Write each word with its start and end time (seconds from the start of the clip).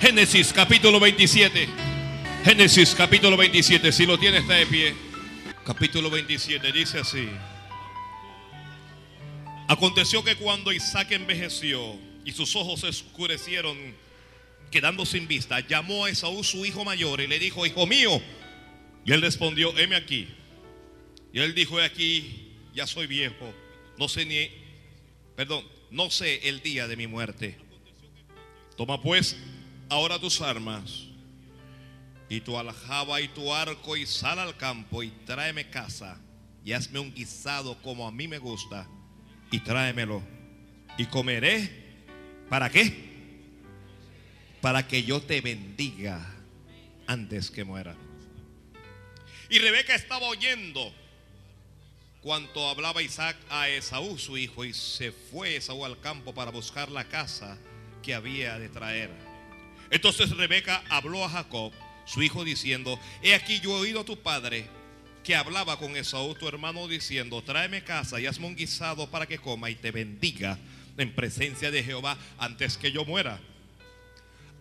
Génesis 0.00 0.52
capítulo 0.52 1.00
27. 1.00 1.68
Génesis 2.44 2.94
capítulo 2.94 3.34
27. 3.38 3.90
Si 3.92 4.04
lo 4.04 4.18
tiene 4.18 4.38
está 4.38 4.54
de 4.54 4.66
pie. 4.66 4.94
Capítulo 5.64 6.10
27 6.10 6.70
dice 6.70 6.98
así. 6.98 7.26
Aconteció 9.68 10.22
que 10.22 10.36
cuando 10.36 10.70
Isaac 10.70 11.12
envejeció 11.12 11.96
y 12.26 12.32
sus 12.32 12.54
ojos 12.56 12.80
se 12.80 12.88
oscurecieron, 12.88 13.76
quedando 14.70 15.06
sin 15.06 15.26
vista, 15.26 15.60
llamó 15.60 16.04
a 16.04 16.10
Esaú 16.10 16.44
su 16.44 16.66
hijo 16.66 16.84
mayor 16.84 17.22
y 17.22 17.26
le 17.26 17.38
dijo, 17.38 17.64
hijo 17.64 17.86
mío. 17.86 18.20
Y 19.06 19.12
él 19.12 19.22
respondió, 19.22 19.76
heme 19.78 19.96
aquí. 19.96 20.28
Y 21.32 21.40
él 21.40 21.54
dijo, 21.54 21.80
he 21.80 21.84
aquí, 21.84 22.52
ya 22.74 22.86
soy 22.86 23.06
viejo, 23.06 23.52
no 23.98 24.08
sé 24.08 24.26
ni, 24.26 24.50
perdón, 25.36 25.64
no 25.90 26.10
sé 26.10 26.48
el 26.48 26.60
día 26.60 26.86
de 26.86 26.96
mi 26.96 27.06
muerte. 27.06 27.56
Toma 28.76 29.00
pues 29.00 29.36
ahora 29.88 30.18
tus 30.18 30.40
armas 30.40 31.04
y 32.28 32.40
tu 32.40 32.58
aljaba 32.58 33.20
y 33.20 33.28
tu 33.28 33.52
arco 33.52 33.96
y 33.96 34.06
sal 34.06 34.38
al 34.38 34.56
campo 34.56 35.02
y 35.02 35.10
tráeme 35.24 35.70
casa 35.70 36.18
y 36.64 36.72
hazme 36.72 36.98
un 36.98 37.14
guisado 37.14 37.80
como 37.82 38.06
a 38.06 38.12
mí 38.12 38.26
me 38.26 38.38
gusta 38.38 38.86
y 39.50 39.60
tráemelo 39.60 40.22
y 40.98 41.06
comeré. 41.06 41.84
¿Para 42.48 42.70
qué? 42.70 43.06
Para 44.60 44.86
que 44.86 45.02
yo 45.02 45.20
te 45.20 45.40
bendiga 45.40 46.24
antes 47.06 47.50
que 47.50 47.64
muera. 47.64 47.94
Y 49.48 49.58
Rebeca 49.58 49.94
estaba 49.94 50.26
oyendo 50.26 50.92
cuanto 52.20 52.68
hablaba 52.68 53.02
Isaac 53.02 53.36
a 53.48 53.68
Esaú, 53.68 54.18
su 54.18 54.36
hijo, 54.36 54.64
y 54.64 54.74
se 54.74 55.12
fue 55.12 55.56
Esaú 55.56 55.84
al 55.84 56.00
campo 56.00 56.34
para 56.34 56.50
buscar 56.50 56.90
la 56.90 57.04
casa 57.04 57.56
que 58.02 58.14
había 58.14 58.58
de 58.58 58.68
traer. 58.68 59.25
Entonces 59.90 60.30
Rebeca 60.30 60.82
habló 60.88 61.24
a 61.24 61.28
Jacob, 61.28 61.72
su 62.04 62.22
hijo, 62.22 62.44
diciendo, 62.44 62.98
he 63.22 63.34
aquí 63.34 63.60
yo 63.60 63.76
he 63.76 63.80
oído 63.80 64.00
a 64.00 64.04
tu 64.04 64.16
padre 64.16 64.68
que 65.24 65.34
hablaba 65.34 65.78
con 65.78 65.96
Esaú, 65.96 66.34
tu 66.34 66.46
hermano, 66.46 66.86
diciendo, 66.86 67.42
tráeme 67.42 67.82
casa 67.82 68.20
y 68.20 68.26
hazme 68.26 68.46
un 68.46 68.56
guisado 68.56 69.10
para 69.10 69.26
que 69.26 69.38
coma 69.38 69.70
y 69.70 69.74
te 69.74 69.90
bendiga 69.90 70.58
en 70.96 71.14
presencia 71.14 71.70
de 71.70 71.82
Jehová 71.82 72.16
antes 72.38 72.78
que 72.78 72.92
yo 72.92 73.04
muera. 73.04 73.40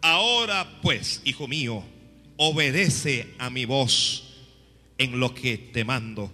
Ahora 0.02 0.80
pues, 0.81 1.22
hijo 1.23 1.47
mío, 1.47 1.83
obedece 2.38 3.33
a 3.38 3.49
mi 3.49 3.66
voz 3.66 4.23
en 4.97 5.19
lo 5.19 5.33
que 5.33 5.58
te 5.58 5.83
mando 5.83 6.31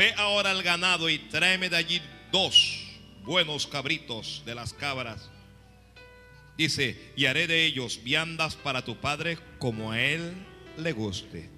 Ve 0.00 0.14
ahora 0.16 0.52
al 0.52 0.62
ganado 0.62 1.10
y 1.10 1.18
tráeme 1.18 1.68
de 1.68 1.76
allí 1.76 2.00
dos 2.32 2.86
buenos 3.22 3.66
cabritos 3.66 4.42
de 4.46 4.54
las 4.54 4.72
cabras. 4.72 5.28
Dice, 6.60 6.94
y 7.16 7.24
haré 7.24 7.46
de 7.46 7.64
ellos 7.64 8.00
viandas 8.04 8.54
para 8.54 8.84
tu 8.84 9.00
padre 9.00 9.38
como 9.58 9.92
a 9.92 10.02
él 10.02 10.34
le 10.76 10.92
guste. 10.92 11.48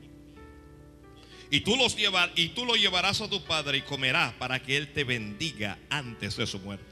Y 1.50 1.62
tú, 1.62 1.74
los 1.74 1.96
llevar, 1.96 2.30
y 2.36 2.50
tú 2.50 2.64
lo 2.64 2.76
llevarás 2.76 3.20
a 3.20 3.28
tu 3.28 3.42
padre 3.42 3.78
y 3.78 3.82
comerá 3.82 4.32
para 4.38 4.62
que 4.62 4.76
él 4.76 4.92
te 4.92 5.02
bendiga 5.02 5.76
antes 5.90 6.36
de 6.36 6.46
su 6.46 6.60
muerte. 6.60 6.84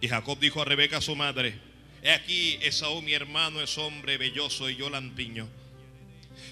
Y 0.00 0.08
Jacob 0.08 0.40
dijo 0.40 0.60
a 0.60 0.64
Rebeca 0.64 1.00
su 1.00 1.14
madre, 1.14 1.56
he 2.02 2.10
aquí 2.10 2.58
Esaú 2.62 3.00
mi 3.00 3.12
hermano 3.12 3.60
es 3.60 3.78
hombre 3.78 4.18
belloso 4.18 4.68
y 4.68 4.74
yo 4.74 4.90
lampiño. 4.90 5.48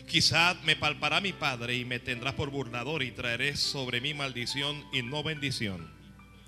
Quizá 0.06 0.54
me 0.62 0.76
palpará 0.76 1.20
mi 1.20 1.32
padre 1.32 1.74
y 1.74 1.84
me 1.84 1.98
tendrá 1.98 2.36
por 2.36 2.50
burlador 2.50 3.02
y 3.02 3.10
traeré 3.10 3.56
sobre 3.56 4.00
mí 4.00 4.14
maldición 4.14 4.86
y 4.92 5.02
no 5.02 5.24
bendición. 5.24 5.90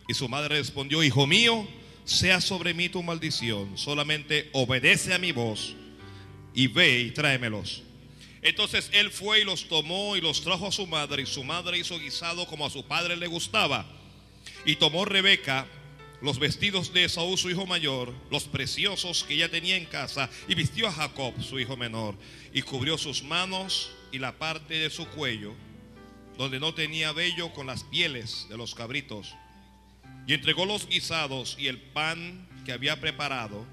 Y 0.06 0.14
su 0.14 0.28
madre 0.28 0.58
respondió, 0.58 1.02
hijo 1.02 1.26
mío, 1.26 1.66
sea 2.04 2.40
sobre 2.40 2.74
mí 2.74 2.88
tu 2.88 3.02
maldición, 3.02 3.76
solamente 3.76 4.50
obedece 4.52 5.14
a 5.14 5.18
mi 5.18 5.32
voz 5.32 5.74
y 6.54 6.66
ve 6.66 7.00
y 7.00 7.10
tráemelos. 7.10 7.82
Entonces 8.42 8.88
él 8.92 9.10
fue 9.10 9.40
y 9.40 9.44
los 9.44 9.68
tomó 9.68 10.16
y 10.16 10.20
los 10.20 10.42
trajo 10.42 10.66
a 10.66 10.72
su 10.72 10.86
madre 10.86 11.22
y 11.22 11.26
su 11.26 11.44
madre 11.44 11.78
hizo 11.78 11.98
guisado 11.98 12.46
como 12.46 12.66
a 12.66 12.70
su 12.70 12.84
padre 12.84 13.16
le 13.16 13.26
gustaba. 13.26 13.86
Y 14.64 14.76
tomó 14.76 15.04
Rebeca 15.04 15.66
los 16.20 16.38
vestidos 16.38 16.92
de 16.92 17.04
Esaú, 17.04 17.36
su 17.36 17.50
hijo 17.50 17.66
mayor, 17.66 18.12
los 18.30 18.44
preciosos 18.44 19.24
que 19.24 19.36
ya 19.36 19.48
tenía 19.48 19.76
en 19.76 19.86
casa, 19.86 20.28
y 20.48 20.54
vistió 20.54 20.86
a 20.88 20.92
Jacob, 20.92 21.34
su 21.42 21.58
hijo 21.58 21.76
menor, 21.76 22.14
y 22.52 22.62
cubrió 22.62 22.98
sus 22.98 23.22
manos 23.22 23.90
y 24.12 24.18
la 24.18 24.38
parte 24.38 24.74
de 24.74 24.90
su 24.90 25.06
cuello, 25.08 25.54
donde 26.36 26.60
no 26.60 26.74
tenía 26.74 27.12
vello, 27.12 27.52
con 27.52 27.66
las 27.66 27.84
pieles 27.84 28.46
de 28.48 28.56
los 28.56 28.74
cabritos. 28.74 29.34
Y 30.26 30.34
entregó 30.34 30.64
los 30.64 30.86
guisados 30.86 31.56
y 31.58 31.66
el 31.66 31.78
pan 31.78 32.48
que 32.64 32.72
había 32.72 33.00
preparado 33.00 33.66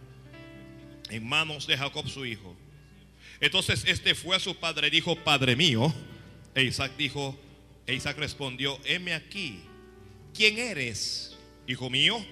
en 1.10 1.28
manos 1.28 1.68
de 1.68 1.78
Jacob, 1.78 2.08
su 2.08 2.26
hijo. 2.26 2.56
Entonces 3.40 3.84
este 3.88 4.16
fue 4.16 4.36
a 4.36 4.40
su 4.40 4.56
padre 4.56 4.88
y 4.88 4.92
dijo, 4.92 5.16
Padre 5.16 5.56
mío. 5.56 5.94
E 6.56 6.64
Isaac 6.64 6.94
dijo, 6.98 7.38
e 7.86 7.94
Isaac 7.94 8.18
respondió, 8.18 8.80
heme 8.84 9.14
aquí, 9.14 9.60
¿quién 10.34 10.58
eres, 10.58 11.38
hijo 11.68 11.88
mío? 11.90 12.26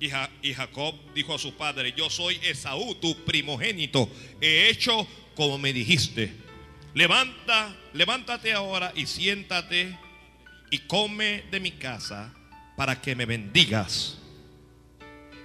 Y, 0.00 0.08
Jacob 0.54 0.94
dijo 1.14 1.34
a 1.34 1.38
su 1.38 1.52
padre, 1.54 1.92
yo 1.94 2.08
soy 2.08 2.40
Esaú, 2.42 2.94
tu 2.94 3.14
primogénito. 3.26 4.08
He 4.40 4.70
hecho 4.70 5.06
como 5.36 5.58
me 5.58 5.74
dijiste. 5.74 6.32
Levanta, 6.94 7.76
levántate 7.92 8.54
ahora 8.54 8.92
y 8.96 9.04
siéntate 9.04 9.94
y 10.70 10.78
come 10.78 11.44
de 11.50 11.60
mi 11.60 11.72
casa 11.72 12.34
para 12.80 13.02
que 13.02 13.14
me 13.14 13.26
bendigas. 13.26 14.16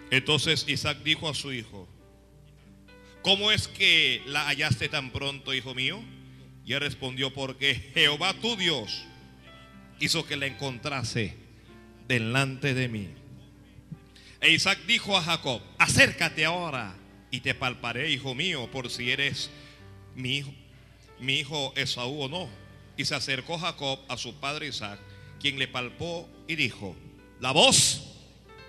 Entonces 0.09 0.63
Isaac 0.69 1.00
dijo 1.03 1.28
a 1.28 1.34
su 1.34 1.51
hijo, 1.51 1.85
¿cómo 3.23 3.51
es 3.51 3.68
que 3.68 4.22
la 4.25 4.46
hallaste 4.46 4.88
tan 4.88 5.12
pronto, 5.12 5.53
hijo 5.53 5.75
mío? 5.75 6.01
Y 6.66 6.72
él 6.72 6.79
respondió, 6.79 7.34
porque 7.34 7.75
Jehová 7.94 8.35
tu 8.35 8.56
Dios 8.56 9.03
hizo 10.00 10.25
que 10.25 10.38
la 10.38 10.46
encontrase 10.46 11.35
delante 12.07 12.73
de 12.73 12.88
mí. 12.88 13.09
E 14.40 14.52
Isaac 14.52 14.79
dijo 14.88 15.17
a 15.17 15.22
Jacob, 15.22 15.62
acércate 15.78 16.46
ahora 16.46 16.96
y 17.31 17.41
te 17.41 17.53
palparé, 17.53 18.12
hijo 18.12 18.34
mío, 18.34 18.72
por 18.72 18.90
si 18.90 19.12
eres 19.12 19.50
mi 20.16 20.38
hijo, 20.38 20.53
mi 21.19 21.40
hijo 21.40 21.73
Esaú 21.75 22.22
o 22.22 22.29
no. 22.29 22.47
Y 22.96 23.03
se 23.03 23.13
acercó 23.13 23.59
Jacob 23.59 24.00
a 24.07 24.16
su 24.16 24.35
padre 24.35 24.67
Isaac, 24.67 25.02
quien 25.41 25.59
le 25.59 25.67
palpó 25.67 26.29
y 26.47 26.56
dijo, 26.56 26.96
la 27.40 27.51
voz 27.51 28.01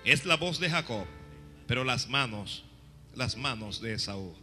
es 0.03 0.25
la 0.25 0.37
voz 0.37 0.59
de 0.59 0.69
Jacob, 0.69 1.05
pero 1.67 1.83
las 1.83 2.07
manos, 2.07 2.63
las 3.15 3.35
manos 3.35 3.81
de 3.81 3.93
Esaú. 3.93 4.33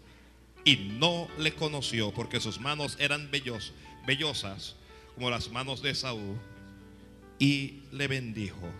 Y 0.65 0.77
no 0.77 1.29
le 1.39 1.55
conoció 1.55 2.13
porque 2.13 2.41
sus 2.41 2.61
manos 2.61 2.97
eran 2.99 3.31
bellos, 3.31 3.73
bellosas 4.07 4.77
como 5.15 5.31
las 5.31 5.51
manos 5.51 5.83
de 5.83 5.91
Esaú. 5.91 6.39
Y 7.39 7.81
le 7.93 8.09
bendijo. 8.09 8.71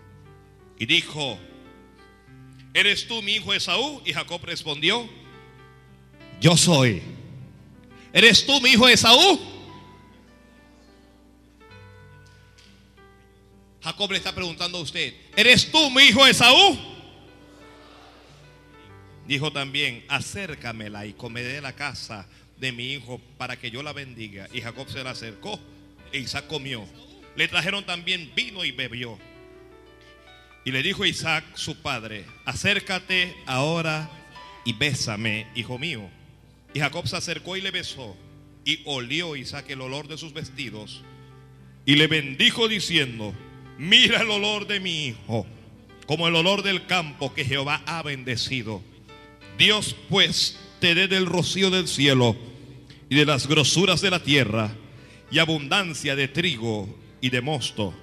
Y 0.77 0.85
dijo, 0.85 1.37
¿eres 2.73 3.07
tú 3.07 3.21
mi 3.21 3.33
hijo 3.33 3.53
Esaú? 3.53 4.01
Y 4.05 4.13
Jacob 4.13 4.41
respondió, 4.43 5.07
yo 6.41 6.55
soy. 6.57 7.01
¿Eres 8.13 8.45
tú 8.45 8.61
mi 8.61 8.71
hijo 8.71 8.87
Esaú? 8.87 9.54
Jacob 13.85 14.11
le 14.11 14.17
está 14.17 14.33
preguntando 14.33 14.79
a 14.79 14.81
usted, 14.81 15.13
¿eres 15.35 15.69
tú 15.69 15.91
mi 15.91 16.05
hijo 16.05 16.25
Esaú? 16.25 16.75
Dijo 19.27 19.51
también, 19.51 20.03
acércamela 20.07 21.05
y 21.05 21.13
comeré 21.13 21.61
la 21.61 21.73
casa 21.73 22.27
de 22.57 22.71
mi 22.71 22.93
hijo 22.93 23.21
para 23.37 23.59
que 23.59 23.69
yo 23.69 23.83
la 23.83 23.93
bendiga. 23.93 24.47
Y 24.51 24.61
Jacob 24.61 24.89
se 24.89 25.03
la 25.03 25.11
acercó 25.11 25.59
e 26.11 26.17
Isaac 26.17 26.47
comió. 26.47 26.83
Le 27.35 27.47
trajeron 27.47 27.85
también 27.85 28.31
vino 28.35 28.65
y 28.65 28.71
bebió. 28.71 29.19
Y 30.63 30.71
le 30.71 30.81
dijo 30.81 31.05
Isaac, 31.05 31.43
su 31.53 31.79
padre, 31.83 32.25
acércate 32.43 33.35
ahora 33.45 34.09
y 34.65 34.73
bésame, 34.73 35.45
hijo 35.53 35.77
mío. 35.77 36.09
Y 36.73 36.79
Jacob 36.79 37.07
se 37.07 37.17
acercó 37.17 37.55
y 37.55 37.61
le 37.61 37.69
besó. 37.69 38.17
Y 38.63 38.81
olió 38.85 39.35
Isaac 39.35 39.69
el 39.69 39.81
olor 39.81 40.07
de 40.07 40.17
sus 40.17 40.33
vestidos. 40.33 41.03
Y 41.85 41.97
le 41.97 42.07
bendijo 42.07 42.67
diciendo, 42.67 43.35
mira 43.77 44.21
el 44.21 44.29
olor 44.29 44.67
de 44.67 44.79
mi 44.79 45.07
hijo, 45.07 45.45
como 46.07 46.27
el 46.27 46.35
olor 46.35 46.63
del 46.63 46.85
campo 46.85 47.33
que 47.33 47.45
Jehová 47.45 47.81
ha 47.85 48.03
bendecido. 48.03 48.81
Dios 49.57 49.95
pues 50.09 50.59
te 50.79 50.95
dé 50.95 51.07
del 51.07 51.25
rocío 51.25 51.69
del 51.69 51.87
cielo 51.87 52.35
y 53.09 53.15
de 53.15 53.25
las 53.25 53.47
grosuras 53.47 54.01
de 54.01 54.11
la 54.11 54.21
tierra 54.21 54.75
y 55.31 55.39
abundancia 55.39 56.15
de 56.15 56.27
trigo 56.27 56.93
y 57.21 57.29
de 57.29 57.41
mosto. 57.41 57.93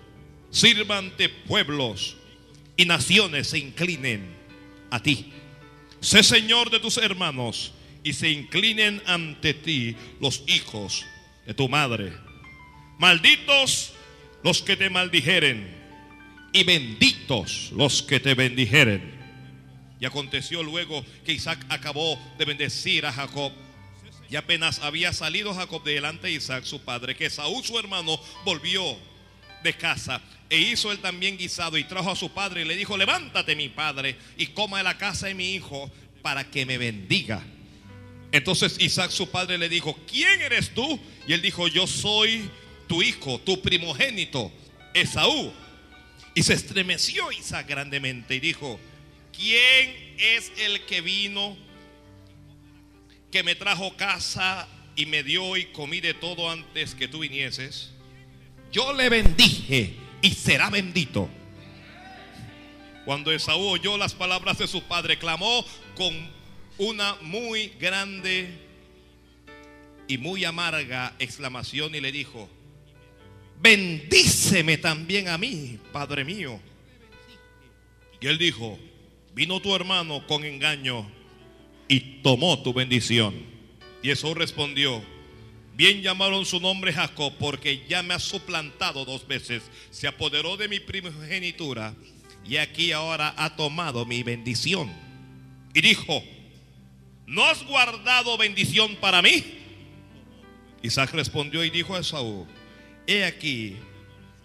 Sírvante 0.50 1.28
pueblos 1.28 2.16
y 2.76 2.84
naciones 2.84 3.48
se 3.48 3.58
inclinen 3.58 4.34
a 4.90 5.02
ti. 5.02 5.32
Sé 6.00 6.22
Señor 6.22 6.70
de 6.70 6.80
tus 6.80 6.98
hermanos 6.98 7.72
y 8.02 8.12
se 8.14 8.30
inclinen 8.30 9.02
ante 9.06 9.54
ti 9.54 9.96
los 10.20 10.42
hijos 10.46 11.04
de 11.46 11.54
tu 11.54 11.69
madre. 11.69 12.12
Malditos 12.98 13.92
los 14.42 14.62
que 14.62 14.76
te 14.76 14.90
maldijeren 14.90 15.82
y 16.52 16.64
benditos 16.64 17.70
los 17.72 18.02
que 18.02 18.20
te 18.20 18.34
bendijeren. 18.34 19.22
Y 20.00 20.04
aconteció 20.04 20.62
luego 20.62 21.04
que 21.24 21.32
Isaac 21.32 21.64
acabó 21.68 22.18
de 22.38 22.44
bendecir 22.44 23.06
a 23.06 23.12
Jacob. 23.12 23.52
Y 24.28 24.36
apenas 24.36 24.80
había 24.80 25.12
salido 25.12 25.54
Jacob 25.54 25.84
de 25.84 25.94
delante 25.94 26.26
de 26.26 26.34
Isaac, 26.34 26.64
su 26.64 26.80
padre, 26.80 27.14
que 27.14 27.30
Saúl, 27.30 27.62
su 27.62 27.78
hermano, 27.78 28.18
volvió 28.44 28.96
de 29.62 29.74
casa. 29.74 30.20
E 30.50 30.58
hizo 30.58 30.90
él 30.90 30.98
también 30.98 31.38
guisado 31.38 31.78
y 31.78 31.84
trajo 31.84 32.10
a 32.10 32.16
su 32.16 32.30
padre 32.30 32.62
y 32.62 32.64
le 32.64 32.76
dijo, 32.76 32.96
levántate 32.96 33.54
mi 33.54 33.68
padre 33.68 34.16
y 34.36 34.48
coma 34.48 34.78
de 34.78 34.84
la 34.84 34.98
casa 34.98 35.28
de 35.28 35.34
mi 35.34 35.54
hijo 35.54 35.90
para 36.20 36.50
que 36.50 36.66
me 36.66 36.78
bendiga. 36.78 37.42
Entonces 38.32 38.76
Isaac 38.80 39.10
su 39.10 39.30
padre 39.30 39.58
le 39.58 39.68
dijo, 39.68 39.96
¿quién 40.10 40.40
eres 40.40 40.74
tú? 40.74 40.98
Y 41.28 41.32
él 41.32 41.42
dijo, 41.42 41.68
yo 41.68 41.86
soy 41.86 42.50
tu 42.92 43.00
hijo, 43.00 43.38
tu 43.38 43.62
primogénito, 43.62 44.52
Esaú. 44.92 45.50
Y 46.34 46.42
se 46.42 46.52
estremeció 46.52 47.32
Isaac 47.32 47.66
grandemente 47.66 48.34
y 48.34 48.40
dijo, 48.40 48.78
¿quién 49.34 50.14
es 50.18 50.52
el 50.58 50.84
que 50.84 51.00
vino, 51.00 51.56
que 53.30 53.42
me 53.42 53.54
trajo 53.54 53.96
casa 53.96 54.68
y 54.94 55.06
me 55.06 55.22
dio 55.22 55.56
y 55.56 55.72
comí 55.72 56.02
de 56.02 56.12
todo 56.12 56.50
antes 56.50 56.94
que 56.94 57.08
tú 57.08 57.20
vinieses? 57.20 57.94
Yo 58.70 58.92
le 58.92 59.08
bendije 59.08 59.94
y 60.20 60.32
será 60.32 60.68
bendito. 60.68 61.30
Cuando 63.06 63.32
Esaú 63.32 63.68
oyó 63.68 63.96
las 63.96 64.12
palabras 64.12 64.58
de 64.58 64.68
su 64.68 64.82
padre, 64.82 65.18
clamó 65.18 65.64
con 65.96 66.14
una 66.76 67.14
muy 67.22 67.68
grande 67.80 68.50
y 70.08 70.18
muy 70.18 70.44
amarga 70.44 71.16
exclamación 71.18 71.94
y 71.94 72.02
le 72.02 72.12
dijo, 72.12 72.50
bendíceme 73.62 74.76
también 74.76 75.28
a 75.28 75.38
mí, 75.38 75.78
Padre 75.92 76.24
mío. 76.24 76.60
Y 78.20 78.26
él 78.26 78.38
dijo, 78.38 78.78
vino 79.34 79.60
tu 79.60 79.74
hermano 79.74 80.26
con 80.26 80.44
engaño 80.44 81.10
y 81.88 82.00
tomó 82.22 82.62
tu 82.62 82.72
bendición. 82.74 83.34
Y 84.02 84.10
Esaú 84.10 84.34
respondió, 84.34 85.02
bien 85.74 86.02
llamaron 86.02 86.44
su 86.44 86.60
nombre 86.60 86.92
Jacob 86.92 87.32
porque 87.38 87.84
ya 87.88 88.02
me 88.02 88.14
ha 88.14 88.18
suplantado 88.18 89.04
dos 89.04 89.26
veces, 89.26 89.62
se 89.90 90.08
apoderó 90.08 90.56
de 90.56 90.68
mi 90.68 90.80
primogenitura 90.80 91.94
y 92.44 92.56
aquí 92.56 92.92
ahora 92.92 93.34
ha 93.36 93.56
tomado 93.56 94.04
mi 94.04 94.22
bendición. 94.22 94.92
Y 95.74 95.80
dijo, 95.80 96.22
¿no 97.26 97.44
has 97.44 97.64
guardado 97.64 98.36
bendición 98.36 98.96
para 98.96 99.22
mí? 99.22 99.42
Isaac 100.82 101.12
respondió 101.12 101.64
y 101.64 101.70
dijo 101.70 101.94
a 101.94 102.00
Esaú, 102.00 102.46
he 103.06 103.25
aquí, 103.25 103.76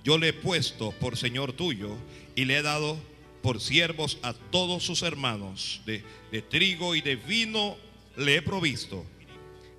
yo 0.04 0.18
le 0.18 0.30
he 0.30 0.34
puesto 0.34 0.92
por 0.94 1.18
Señor 1.18 1.54
tuyo 1.54 1.96
y 2.36 2.46
le 2.46 2.58
he 2.58 2.62
dado 2.62 2.98
por 3.42 3.62
siervos 3.62 4.18
a 4.24 4.34
todos 4.34 4.84
sus 4.84 5.02
hermanos, 5.04 5.82
de, 5.86 6.04
de 6.32 6.42
trigo 6.42 6.96
y 6.96 7.02
de 7.02 7.16
vino 7.16 7.78
le 8.16 8.36
he 8.36 8.42
provisto. 8.42 9.06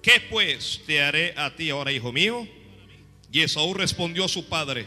¿Qué 0.03 0.21
pues 0.31 0.83
te 0.87 1.03
haré 1.03 1.35
a 1.37 1.55
ti 1.55 1.71
ahora, 1.71 1.93
hijo 1.93 2.13
mío? 2.13 2.47
Y 3.31 3.41
Esaú 3.41 3.75
respondió 3.75 4.25
a 4.25 4.29
su 4.29 4.49
padre, 4.49 4.87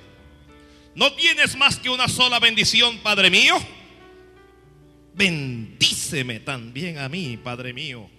¿no 0.95 1.13
tienes 1.13 1.55
más 1.55 1.77
que 1.77 1.89
una 1.89 2.07
sola 2.07 2.39
bendición, 2.39 2.97
padre 2.99 3.29
mío? 3.29 3.55
Bendíceme 5.13 6.39
también 6.39 6.97
a 6.97 7.09
mí, 7.09 7.37
padre 7.37 7.73
mío. 7.73 8.09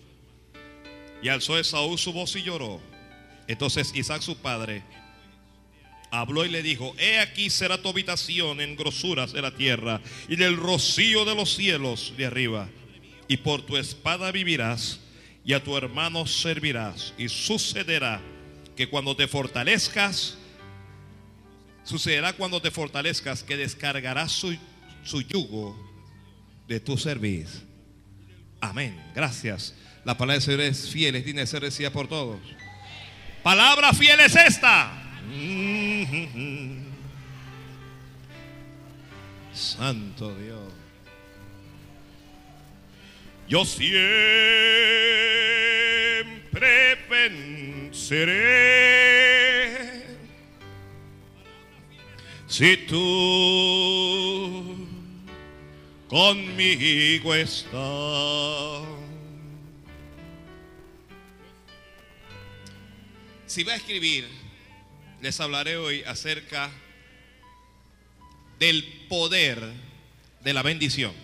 Y 1.22 1.28
alzó 1.28 1.58
Esaú 1.58 1.96
su 1.96 2.12
voz 2.12 2.36
y 2.36 2.42
lloró. 2.42 2.80
Entonces 3.48 3.92
Isaac 3.94 4.22
su 4.22 4.36
padre 4.36 4.82
habló 6.12 6.44
y 6.44 6.50
le 6.50 6.62
dijo, 6.62 6.94
he 6.98 7.18
aquí 7.18 7.48
será 7.48 7.80
tu 7.80 7.88
habitación 7.88 8.60
en 8.60 8.76
grosuras 8.76 9.32
de 9.32 9.40
la 9.40 9.54
tierra 9.54 10.00
y 10.28 10.36
del 10.36 10.58
rocío 10.58 11.24
de 11.24 11.34
los 11.34 11.54
cielos 11.54 12.12
de 12.18 12.26
arriba. 12.26 12.68
Y 13.28 13.38
por 13.38 13.62
tu 13.62 13.78
espada 13.78 14.30
vivirás 14.30 15.00
y 15.42 15.54
a 15.54 15.64
tu 15.64 15.74
hermano 15.76 16.26
servirás. 16.26 17.14
Y 17.16 17.30
sucederá 17.30 18.20
que 18.76 18.90
cuando 18.90 19.16
te 19.16 19.26
fortalezcas, 19.26 20.36
sucederá 21.82 22.34
cuando 22.34 22.60
te 22.60 22.70
fortalezcas 22.70 23.42
que 23.42 23.56
descargarás 23.56 24.32
su, 24.32 24.54
su 25.02 25.22
yugo 25.22 25.74
de 26.68 26.78
tu 26.78 26.98
servicio. 26.98 27.62
Amén. 28.60 29.02
Gracias. 29.14 29.74
La 30.04 30.18
palabra 30.18 30.34
del 30.34 30.42
Señor 30.42 30.60
es 30.60 30.90
fiel, 30.90 31.16
es 31.16 31.24
digna 31.24 31.40
de 31.40 31.46
ser 31.46 31.62
decida 31.62 31.90
por 31.90 32.06
todos. 32.06 32.38
Palabra 33.42 33.94
fiel 33.94 34.20
es 34.20 34.36
esta. 34.36 35.01
Santo 39.52 40.34
Dios. 40.34 40.72
Yo 43.48 43.64
siempre 43.64 43.92
venceré. 47.10 48.32
Si 52.46 52.76
tú 52.86 53.02
conmigo 56.08 57.34
estás. 57.34 58.82
Si 63.46 63.64
va 63.64 63.72
a 63.72 63.76
escribir, 63.76 64.41
les 65.22 65.38
hablaré 65.38 65.76
hoy 65.76 66.02
acerca 66.02 66.68
del 68.58 69.06
poder 69.08 69.72
de 70.42 70.52
la 70.52 70.62
bendición. 70.62 71.14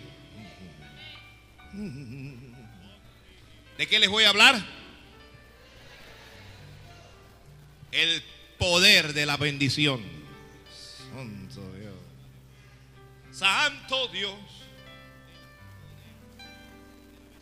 ¿De 3.77 3.87
qué 3.87 3.99
les 3.99 4.09
voy 4.09 4.23
a 4.23 4.29
hablar? 4.29 4.65
El 7.91 8.23
poder 8.57 9.13
de 9.13 9.25
la 9.25 9.35
bendición. 9.35 10.01
Santo 11.11 11.73
Dios. 11.73 11.95
Santo 13.31 14.07
Dios. 14.07 14.39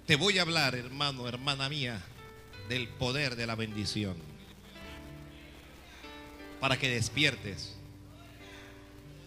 Te 0.07 0.15
voy 0.15 0.39
a 0.39 0.41
hablar, 0.41 0.73
hermano, 0.73 1.27
hermana 1.27 1.69
mía, 1.69 2.01
del 2.67 2.87
poder 2.87 3.35
de 3.35 3.45
la 3.45 3.53
bendición. 3.53 4.26
Para 6.59 6.77
que 6.77 6.89
despiertes. 6.89 7.75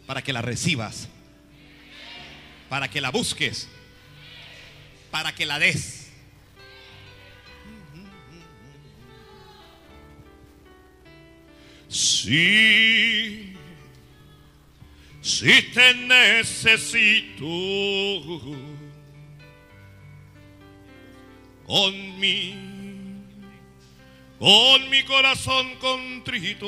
Para 0.06 0.22
que 0.22 0.32
la 0.32 0.42
recibas. 0.42 1.08
Para 2.68 2.88
que 2.88 3.00
la 3.00 3.10
busques. 3.10 3.68
Para 5.10 5.34
que 5.34 5.46
la 5.46 5.58
des. 5.58 6.00
Sí, 11.90 13.56
te 15.74 15.94
necesito 15.94 17.46
con 24.40 24.90
mi 24.90 25.04
corazón 25.04 25.76
contrito, 25.76 26.66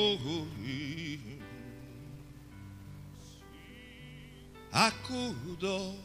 acudo, 4.71 5.97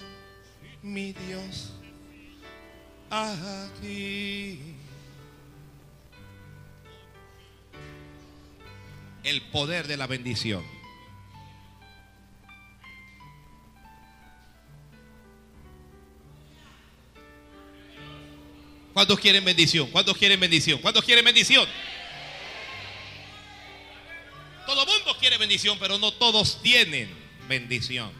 mi 0.81 1.13
Dios, 1.13 1.74
a 3.12 3.69
ti. 3.81 4.77
el 9.27 9.41
poder 9.41 9.88
de 9.88 9.97
la 9.97 10.07
bendición. 10.07 10.76
¿Cuántos 18.98 19.20
quieren 19.20 19.46
bendición? 19.46 19.92
¿Cuántos 19.92 20.18
quieren 20.18 20.39
bendición? 20.39 20.80
¿Cuántos 20.82 21.04
quieren 21.04 21.24
bendición? 21.24 21.70
Todo 24.66 24.88
mundo 24.88 25.16
quiere 25.20 25.38
bendición, 25.38 25.77
pero 25.80 26.00
no 26.00 26.12
todos 26.13 26.63
tienen 26.63 27.08
bendición. 27.48 28.12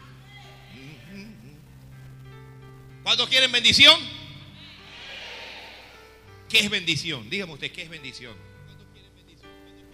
¿Cuántos 3.02 3.28
quieren 3.28 3.50
bendición? 3.50 3.98
¿Qué 6.48 6.60
es 6.60 6.70
bendición? 6.70 7.28
Dígame 7.28 7.54
usted, 7.54 7.72
¿qué 7.72 7.82
es 7.82 7.90
bendición? 7.90 8.36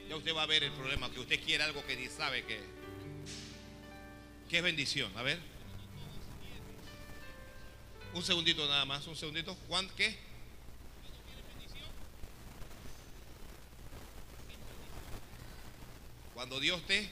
Ya 0.07 0.17
usted 0.17 0.37
va 0.37 0.43
a 0.43 0.47
ver 0.47 0.65
el 0.65 0.73
problema, 0.73 1.11
que 1.11 1.21
usted 1.21 1.43
quiere 1.43 1.65
algo 1.65 1.83
que 1.87 1.97
ni 1.97 2.09
sabe 2.09 2.45
que, 2.45 2.61
que 4.51 4.59
es 4.59 4.63
bendición. 4.63 5.11
A 5.17 5.23
ver. 5.23 5.39
Un 8.13 8.23
segundito 8.23 8.69
nada 8.69 8.85
más, 8.85 9.07
un 9.07 9.17
segundito. 9.17 9.57
¿Cuánto 9.67 9.95
qué? 9.97 10.34
Cuando 16.35 16.61
Dios 16.61 16.83
te, 16.87 17.09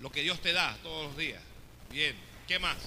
lo 0.00 0.10
que 0.10 0.22
Dios 0.22 0.40
te 0.40 0.52
da 0.52 0.76
todos 0.82 1.06
los 1.08 1.16
días. 1.16 1.42
Bien, 1.90 2.16
¿qué 2.48 2.58
más? 2.58 2.78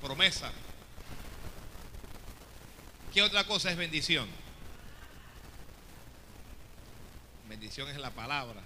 promesa. 0.00 0.50
¿Qué 3.12 3.22
otra 3.22 3.44
cosa 3.44 3.70
es 3.70 3.76
bendición? 3.76 4.28
Bendición 7.48 7.88
es 7.88 7.96
la 7.96 8.10
palabra. 8.10 8.60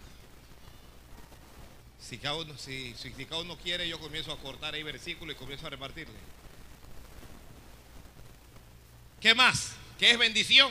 Si 2.00 2.18
cada 2.18 2.36
uno, 2.36 2.56
si, 2.58 2.94
si, 2.94 3.10
cada 3.24 3.40
uno 3.40 3.56
quiere, 3.56 3.88
yo 3.88 3.98
comienzo 3.98 4.32
a 4.32 4.38
cortar 4.38 4.74
ahí 4.74 4.82
versículos 4.82 5.34
y 5.34 5.38
comienzo 5.38 5.66
a 5.66 5.70
repartirle. 5.70 6.14
¿Qué 9.20 9.34
más? 9.34 9.72
¿Qué 9.98 10.10
es 10.10 10.18
bendición? 10.18 10.70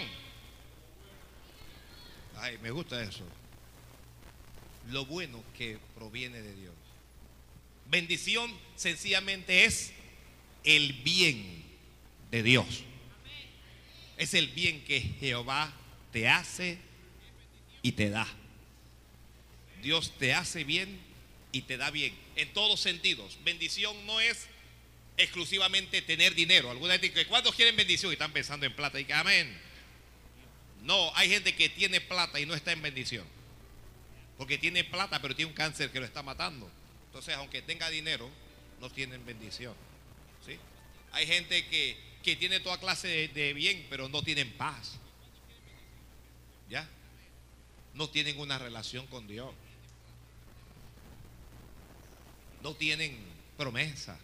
Ay, 2.43 2.57
me 2.61 2.71
gusta 2.71 3.01
eso. 3.01 3.23
Lo 4.89 5.05
bueno 5.05 5.41
que 5.57 5.77
proviene 5.95 6.41
de 6.41 6.53
Dios. 6.55 6.73
Bendición 7.89 8.53
sencillamente 8.75 9.63
es 9.63 9.93
el 10.65 10.91
bien 10.91 11.63
de 12.31 12.43
Dios. 12.43 12.83
Es 14.17 14.33
el 14.33 14.49
bien 14.49 14.83
que 14.83 14.99
Jehová 14.99 15.73
te 16.11 16.27
hace 16.27 16.79
y 17.81 17.93
te 17.93 18.09
da. 18.09 18.27
Dios 19.81 20.11
te 20.19 20.33
hace 20.33 20.65
bien 20.65 20.99
y 21.53 21.61
te 21.61 21.77
da 21.77 21.91
bien. 21.91 22.13
En 22.35 22.51
todos 22.51 22.81
sentidos. 22.81 23.39
Bendición 23.45 24.05
no 24.05 24.19
es 24.19 24.47
exclusivamente 25.15 26.01
tener 26.01 26.35
dinero. 26.35 26.71
Alguna 26.71 26.95
gente 26.95 27.13
que 27.13 27.25
cuando 27.25 27.53
quieren 27.53 27.77
bendición 27.77 28.11
y 28.11 28.15
están 28.15 28.33
pensando 28.33 28.65
en 28.65 28.75
plata 28.75 28.99
y 28.99 29.05
que 29.05 29.13
amén. 29.13 29.72
No, 30.83 31.11
hay 31.15 31.29
gente 31.29 31.55
que 31.55 31.69
tiene 31.69 32.01
plata 32.01 32.39
y 32.39 32.45
no 32.45 32.53
está 32.53 32.71
en 32.71 32.81
bendición. 32.81 33.25
Porque 34.37 34.57
tiene 34.57 34.83
plata 34.83 35.21
pero 35.21 35.35
tiene 35.35 35.49
un 35.49 35.55
cáncer 35.55 35.91
que 35.91 35.99
lo 35.99 36.05
está 36.05 36.21
matando. 36.21 36.69
Entonces, 37.07 37.35
aunque 37.35 37.61
tenga 37.61 37.89
dinero, 37.89 38.29
no 38.79 38.89
tienen 38.89 39.25
bendición. 39.25 39.75
¿sí? 40.45 40.57
Hay 41.11 41.25
gente 41.25 41.67
que, 41.67 41.97
que 42.23 42.35
tiene 42.35 42.59
toda 42.59 42.79
clase 42.79 43.07
de, 43.07 43.27
de 43.29 43.53
bien, 43.53 43.85
pero 43.89 44.09
no 44.09 44.21
tienen 44.21 44.51
paz. 44.53 44.99
¿Ya? 46.69 46.87
No 47.93 48.09
tienen 48.09 48.39
una 48.39 48.57
relación 48.57 49.07
con 49.07 49.27
Dios 49.27 49.53
no 52.63 52.73
tienen 52.73 53.17
promesa, 53.57 54.17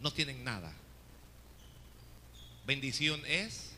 no 0.00 0.12
tienen 0.12 0.42
nada. 0.42 0.74
Bendición 2.66 3.22
es 3.26 3.71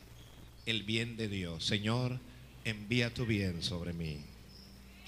el 0.65 0.83
bien 0.83 1.17
de 1.17 1.27
Dios. 1.27 1.65
Señor, 1.65 2.19
envía 2.63 3.13
tu 3.13 3.25
bien 3.25 3.63
sobre 3.63 3.93
mí. 3.93 4.19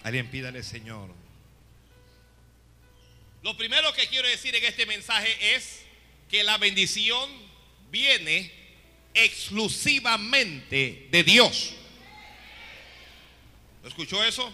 Alguien 0.04 0.30
pídale, 0.30 0.64
Señor. 0.64 1.10
Lo 3.44 3.56
primero 3.58 3.94
que 3.94 4.08
quiero 4.08 4.28
decir 4.28 4.56
en 4.56 4.64
este 4.64 4.86
mensaje 4.86 5.56
es 5.56 5.82
que 6.30 6.44
la 6.44 6.58
bendición 6.58 7.30
viene 7.92 8.52
exclusivamente 9.14 11.08
de 11.12 11.24
Dios. 11.24 11.74
¿Lo 13.84 13.90
escuchó 13.90 14.24
eso? 14.24 14.54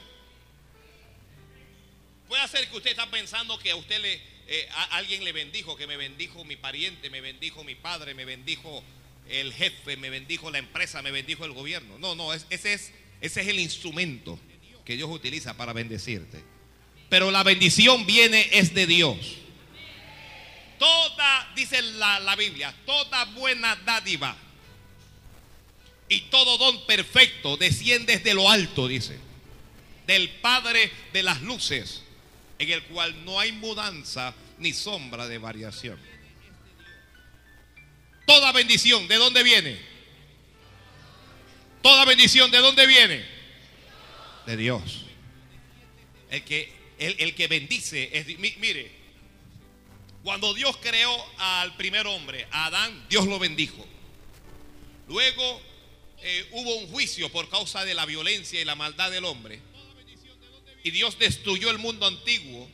Puede 2.27 2.48
ser 2.48 2.67
que 2.69 2.77
usted 2.77 2.91
está 2.91 3.10
pensando 3.10 3.57
que 3.60 3.72
a 3.72 3.75
usted 3.75 4.01
le, 4.01 4.22
eh, 4.48 4.69
alguien 4.91 5.24
le 5.24 5.31
bendijo, 5.31 5.75
que 5.75 5.88
me 5.88 5.98
bendijo 5.98 6.43
mi 6.45 6.55
pariente, 6.55 7.10
me 7.10 7.22
bendijo 7.22 7.63
mi 7.63 7.75
padre, 7.75 8.13
me 8.13 8.25
bendijo 8.25 8.83
el 9.30 9.53
jefe, 9.53 9.98
me 9.98 10.10
bendijo 10.10 10.51
la 10.51 10.58
empresa, 10.58 11.01
me 11.01 11.12
bendijo 11.12 11.46
el 11.46 11.53
gobierno. 11.53 11.98
No, 12.00 12.15
no, 12.15 12.34
ese, 12.34 12.48
es, 12.51 12.92
ese 13.22 13.42
es 13.42 13.48
el 13.48 13.60
instrumento 13.60 14.39
que 14.86 14.96
Dios 14.96 15.10
utiliza 15.10 15.56
para 15.56 15.74
bendecirte. 15.74 16.44
Pero 17.10 17.32
la 17.32 17.44
bendición 17.44 18.06
viene 18.06 18.50
es 18.51 18.74
de 18.74 18.88
Dios. 18.88 19.18
Toda, 20.80 21.51
dice 21.56 21.82
la, 21.82 22.20
la 22.20 22.36
Biblia, 22.36 22.74
toda 22.86 23.25
buena 23.25 23.75
dádiva 23.77 24.36
y 26.10 26.22
todo 26.22 26.58
don 26.58 26.86
perfecto 26.86 27.58
desciende 27.58 28.18
desde 28.18 28.34
lo 28.34 28.50
alto, 28.50 28.88
dice, 28.88 29.18
del 30.06 30.30
Padre 30.30 30.92
de 31.13 31.24
las 31.24 31.42
luces 31.42 32.03
en 32.60 32.70
el 32.70 32.84
cual 32.84 33.25
no 33.25 33.39
hay 33.39 33.51
mudanza 33.51 34.34
ni 34.60 34.74
sombra 34.74 35.27
de 35.27 35.38
variación. 35.38 35.98
Toda 38.25 38.51
bendición, 38.51 39.08
¿de 39.08 39.15
dónde 39.15 39.44
viene? 39.44 39.77
Toda 41.82 42.06
bendición, 42.06 42.50
¿de 42.50 42.60
dónde 42.60 42.88
viene? 42.88 43.25
De 44.46 44.58
Dios. 44.58 45.06
El 46.30 46.44
que, 46.44 46.74
el, 46.98 47.36
que 47.36 47.48
bendice 47.48 48.10
es, 48.13 48.27
mire, 48.39 48.92
cuando 50.24 50.53
Dios 50.53 50.77
creó 50.77 51.13
al 51.38 51.75
primer 51.75 52.08
hombre, 52.08 52.48
a 52.51 52.68
Adán, 52.68 53.06
Dios 53.10 53.27
lo 53.27 53.38
bendijo. 53.38 53.86
Luego 55.10 55.62
eh, 56.22 56.48
hubo 56.51 56.75
un 56.75 56.88
juicio 56.88 57.30
por 57.30 57.50
causa 57.50 57.84
de 57.84 57.94
la 57.94 58.06
violencia 58.06 58.60
y 58.62 58.65
la 58.65 58.75
maldad 58.75 59.12
del 59.12 59.25
hombre. 59.25 59.60
Y 60.84 60.92
Dios 60.92 61.20
destruyó 61.20 61.70
el 61.70 61.77
mundo 61.77 62.06
antiguo 62.06 62.70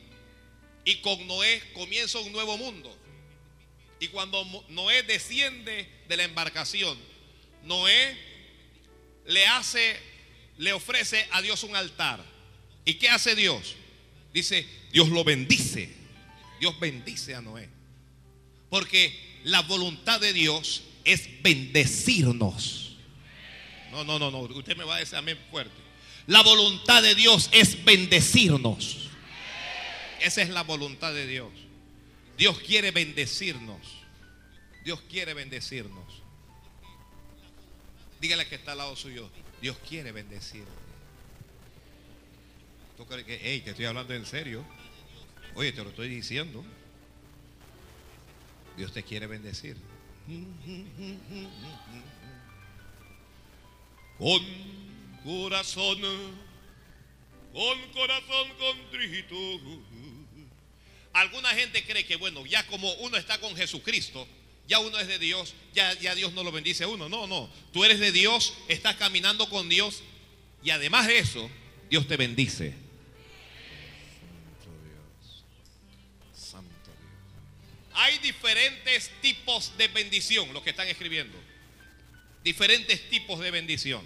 y 0.84 0.96
con 0.96 1.26
Noé 1.26 1.62
comienza 1.74 2.20
un 2.20 2.32
nuevo 2.32 2.56
mundo. 2.56 2.96
Y 4.00 4.08
cuando 4.08 4.42
Noé 4.70 5.02
desciende 5.02 5.88
de 6.08 6.16
la 6.16 6.24
embarcación, 6.24 6.98
Noé 7.64 8.16
le 9.26 9.46
hace, 9.46 9.96
le 10.56 10.72
ofrece 10.72 11.28
a 11.32 11.42
Dios 11.42 11.62
un 11.64 11.76
altar. 11.76 12.24
¿Y 12.86 12.94
qué 12.94 13.10
hace 13.10 13.36
Dios? 13.36 13.76
Dice, 14.32 14.66
Dios 14.90 15.10
lo 15.10 15.22
bendice. 15.22 15.90
Dios 16.58 16.80
bendice 16.80 17.34
a 17.34 17.42
Noé. 17.42 17.68
Porque 18.70 19.18
la 19.44 19.60
voluntad 19.62 20.18
de 20.18 20.32
Dios 20.32 20.82
es 21.04 21.42
bendecirnos. 21.42 22.96
No, 23.90 24.04
no, 24.04 24.18
no, 24.18 24.30
no. 24.30 24.38
Usted 24.40 24.76
me 24.76 24.84
va 24.84 24.96
a 24.96 25.00
decir 25.00 25.16
amén 25.16 25.38
fuerte. 25.50 25.74
La 26.26 26.42
voluntad 26.42 27.02
de 27.02 27.14
Dios 27.14 27.50
es 27.52 27.84
bendecirnos. 27.84 29.10
Esa 30.20 30.42
es 30.42 30.48
la 30.50 30.62
voluntad 30.62 31.12
de 31.12 31.26
Dios. 31.26 31.50
Dios 32.40 32.58
quiere 32.60 32.90
bendecirnos. 32.90 33.86
Dios 34.82 34.98
quiere 35.10 35.34
bendecirnos. 35.34 36.22
Dígale 38.18 38.48
que 38.48 38.54
está 38.54 38.72
al 38.72 38.78
lado 38.78 38.96
suyo. 38.96 39.28
Dios 39.60 39.76
quiere 39.86 40.10
bendecirte. 40.10 40.70
¿Tú 42.96 43.06
que, 43.06 43.38
hey, 43.42 43.60
te 43.60 43.72
estoy 43.72 43.84
hablando 43.84 44.14
en 44.14 44.24
serio? 44.24 44.64
Oye, 45.54 45.70
te 45.72 45.84
lo 45.84 45.90
estoy 45.90 46.08
diciendo. 46.08 46.64
Dios 48.78 48.90
te 48.94 49.02
quiere 49.02 49.26
bendecir. 49.26 49.76
Con 54.16 54.42
corazón, 55.24 55.98
con 57.52 57.92
corazón 57.92 58.48
contrito. 58.58 59.36
Alguna 61.12 61.50
gente 61.50 61.84
cree 61.84 62.04
que, 62.06 62.16
bueno, 62.16 62.46
ya 62.46 62.66
como 62.66 62.92
uno 62.94 63.16
está 63.16 63.38
con 63.40 63.56
Jesucristo, 63.56 64.26
ya 64.68 64.78
uno 64.78 64.98
es 65.00 65.08
de 65.08 65.18
Dios, 65.18 65.54
ya, 65.74 65.92
ya 65.94 66.14
Dios 66.14 66.32
no 66.32 66.44
lo 66.44 66.52
bendice 66.52 66.84
a 66.84 66.88
uno. 66.88 67.08
No, 67.08 67.26
no, 67.26 67.50
tú 67.72 67.84
eres 67.84 67.98
de 67.98 68.12
Dios, 68.12 68.54
estás 68.68 68.94
caminando 68.96 69.48
con 69.48 69.68
Dios 69.68 70.02
y 70.62 70.70
además 70.70 71.08
de 71.08 71.18
eso, 71.18 71.50
Dios 71.88 72.06
te 72.06 72.16
bendice. 72.16 72.74
Santo 74.60 74.70
Dios. 74.84 75.44
Santo 76.32 76.68
Dios. 76.68 77.94
Hay 77.94 78.18
diferentes 78.18 79.10
tipos 79.20 79.76
de 79.76 79.88
bendición, 79.88 80.52
los 80.52 80.62
que 80.62 80.70
están 80.70 80.86
escribiendo. 80.86 81.36
Diferentes 82.44 83.08
tipos 83.10 83.40
de 83.40 83.50
bendición. 83.50 84.04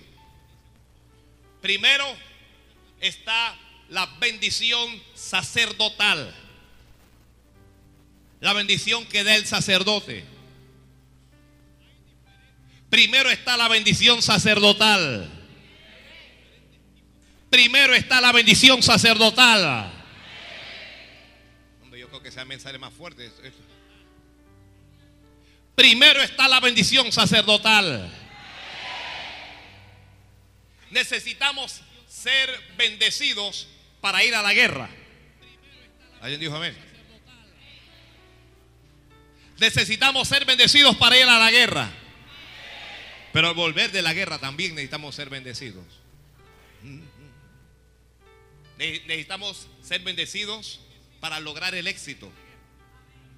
Primero 1.60 2.06
está 3.00 3.58
la 3.90 4.06
bendición 4.18 5.02
sacerdotal. 5.14 6.34
La 8.40 8.52
bendición 8.52 9.06
que 9.06 9.24
da 9.24 9.34
el 9.34 9.46
sacerdote. 9.46 10.24
Primero 12.90 13.30
está 13.30 13.56
la 13.56 13.68
bendición 13.68 14.22
sacerdotal. 14.22 15.30
Primero 17.50 17.94
está 17.94 18.20
la 18.20 18.32
bendición 18.32 18.82
sacerdotal. 18.82 19.92
Yo 21.96 22.08
creo 22.08 22.22
que 22.22 22.28
ese 22.28 22.40
amén 22.40 22.60
sale 22.60 22.78
más 22.78 22.92
fuerte. 22.92 23.30
Primero 25.74 26.22
está 26.22 26.48
la 26.48 26.60
bendición 26.60 27.10
sacerdotal 27.12 28.10
necesitamos 30.94 31.82
ser 32.08 32.48
bendecidos 32.78 33.66
para 34.00 34.24
ir 34.24 34.34
a 34.34 34.42
la 34.42 34.54
guerra. 34.54 34.88
¿Alguien 36.20 36.40
dijo 36.40 36.56
amén? 36.56 36.74
Necesitamos 39.58 40.28
ser 40.28 40.44
bendecidos 40.44 40.96
para 40.96 41.16
ir 41.16 41.24
a 41.24 41.38
la 41.38 41.50
guerra. 41.50 41.90
Pero 43.32 43.48
al 43.48 43.54
volver 43.54 43.90
de 43.92 44.02
la 44.02 44.12
guerra 44.12 44.38
también 44.38 44.74
necesitamos 44.74 45.14
ser 45.14 45.28
bendecidos. 45.30 45.84
Necesitamos 48.78 49.68
ser 49.82 50.02
bendecidos 50.02 50.80
para 51.20 51.40
lograr 51.40 51.74
el 51.74 51.86
éxito. 51.86 52.30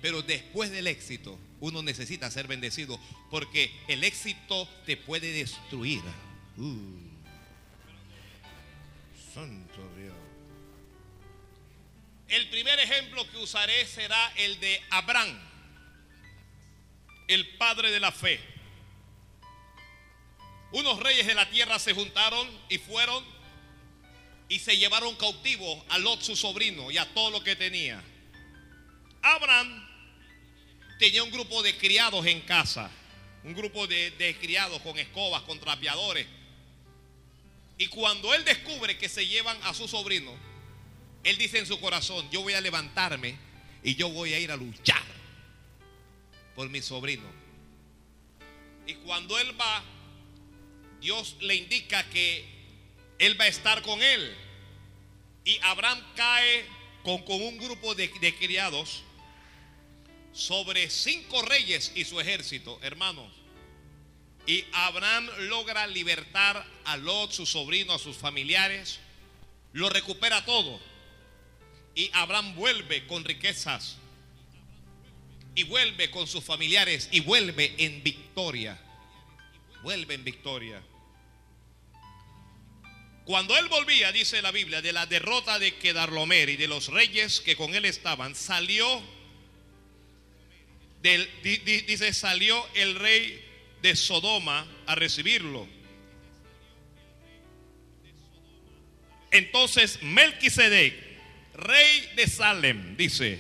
Pero 0.03 0.23
después 0.23 0.71
del 0.71 0.87
éxito, 0.87 1.39
uno 1.61 1.83
necesita 1.83 2.31
ser 2.31 2.47
bendecido 2.47 3.01
porque 3.31 3.73
el 3.89 4.05
éxito 4.05 4.69
te 4.85 4.97
puede 4.97 5.33
destruir. 5.33 6.03
Uh. 6.57 7.07
Santo 9.35 9.89
Dios. 9.97 10.15
El 12.29 12.49
primer 12.49 12.79
ejemplo 12.81 13.29
que 13.31 13.37
usaré 13.39 13.87
será 13.87 14.33
el 14.37 14.59
de 14.61 14.83
Abraham, 14.91 15.39
el 17.28 17.56
padre 17.56 17.90
de 17.90 18.00
la 18.00 18.12
fe. 18.12 18.40
Unos 20.73 21.00
reyes 21.00 21.26
de 21.26 21.35
la 21.35 21.49
tierra 21.49 21.78
se 21.78 21.95
juntaron 21.95 22.49
y 22.68 22.78
fueron 22.78 23.25
y 24.49 24.59
se 24.59 24.76
llevaron 24.76 25.14
cautivo 25.16 25.85
a 25.88 25.99
Lot 25.99 26.23
su 26.23 26.37
sobrino 26.37 26.90
y 26.90 26.99
a 26.99 27.14
todo 27.14 27.30
lo 27.30 27.42
que 27.42 27.56
tenía. 27.56 28.02
Abraham 29.23 29.88
tenía 30.99 31.23
un 31.23 31.30
grupo 31.30 31.62
de 31.62 31.76
criados 31.76 32.25
en 32.26 32.40
casa, 32.42 32.90
un 33.42 33.54
grupo 33.54 33.87
de, 33.87 34.37
criados 34.40 34.80
con 34.83 34.99
escobas, 34.99 35.42
con 35.42 35.59
trapeadores. 35.59 36.26
Y 37.78 37.88
cuando 37.88 38.33
él 38.35 38.45
descubre 38.45 38.97
que 38.97 39.09
se 39.09 39.26
llevan 39.26 39.59
a 39.64 39.75
su 39.75 39.88
sobrino, 39.88 40.33
él 41.25 41.37
dice 41.38 41.59
en 41.59 41.66
su 41.66 41.80
corazón, 41.80 42.28
yo 42.30 42.42
voy 42.42 42.54
a 42.54 42.61
levantarme 42.61 43.37
y 43.83 43.97
yo 43.97 44.09
voy 44.11 44.33
a 44.33 44.38
ir 44.38 44.50
a 44.52 44.56
luchar 44.56 45.16
por 46.57 46.69
mi 46.71 46.83
sobrino. 46.83 47.31
Y 48.87 48.95
cuando 48.95 49.39
él 49.39 49.61
va, 49.61 49.85
Dios 51.01 51.37
le 51.41 51.55
indica 51.55 52.09
que 52.11 52.45
él 53.19 53.39
va 53.39 53.45
a 53.45 53.49
estar 53.49 53.83
con 53.83 54.03
él. 54.03 54.35
Y 55.45 55.59
Abraham 55.63 56.03
cae 56.17 56.65
con, 57.05 57.23
con 57.23 57.41
un 57.41 57.59
grupo 57.59 57.95
de, 57.95 58.09
de 58.21 58.35
criados 58.35 59.05
sobre 60.33 60.91
cinco 60.91 61.43
reyes 61.43 61.93
y 61.95 62.05
su 62.05 62.21
ejército, 62.21 62.79
hermanos. 62.83 63.33
Y 64.47 64.65
Abraham 64.73 65.29
logra 65.49 65.87
libertar 65.87 66.65
a 66.85 66.97
Lot, 66.97 67.33
su 67.33 67.47
sobrino, 67.47 67.93
a 67.93 67.99
sus 67.99 68.17
familiares. 68.17 69.01
Lo 69.73 69.89
recupera 69.89 70.45
todo. 70.45 70.81
Y 71.95 72.11
Abraham 72.13 72.55
vuelve 72.55 73.07
con 73.07 73.25
riquezas. 73.25 73.99
Y 75.57 75.65
vuelve 75.65 76.11
con 76.11 76.29
sus 76.29 76.45
familiares. 76.45 77.09
Y 77.11 77.21
vuelve 77.21 77.75
en 77.79 78.05
victoria. 78.05 78.79
Vuelve 79.83 80.15
en 80.15 80.23
victoria. 80.23 80.81
Cuando 83.25 83.59
él 83.59 83.67
volvía, 83.67 84.13
dice 84.13 84.41
la 84.41 84.53
Biblia, 84.53 84.81
de 84.81 84.93
la 84.93 85.07
derrota 85.07 85.59
de 85.59 85.75
Kedarlomer 85.75 86.49
y 86.49 86.57
de 86.57 86.69
los 86.69 86.87
reyes 86.89 87.41
que 87.41 87.57
con 87.57 87.75
él 87.75 87.85
estaban, 87.85 88.37
salió 88.37 89.03
dice, 91.43 92.13
salió 92.13 92.65
el 92.75 92.95
rey 92.97 93.43
de 93.83 93.97
Sodoma 93.97 94.67
a 94.87 94.95
recibirlo. 94.95 95.69
Entonces 99.31 100.03
Melquisedec, 100.03 100.95
rey 101.55 102.09
de 102.17 102.27
Salem, 102.27 102.97
dice, 102.97 103.39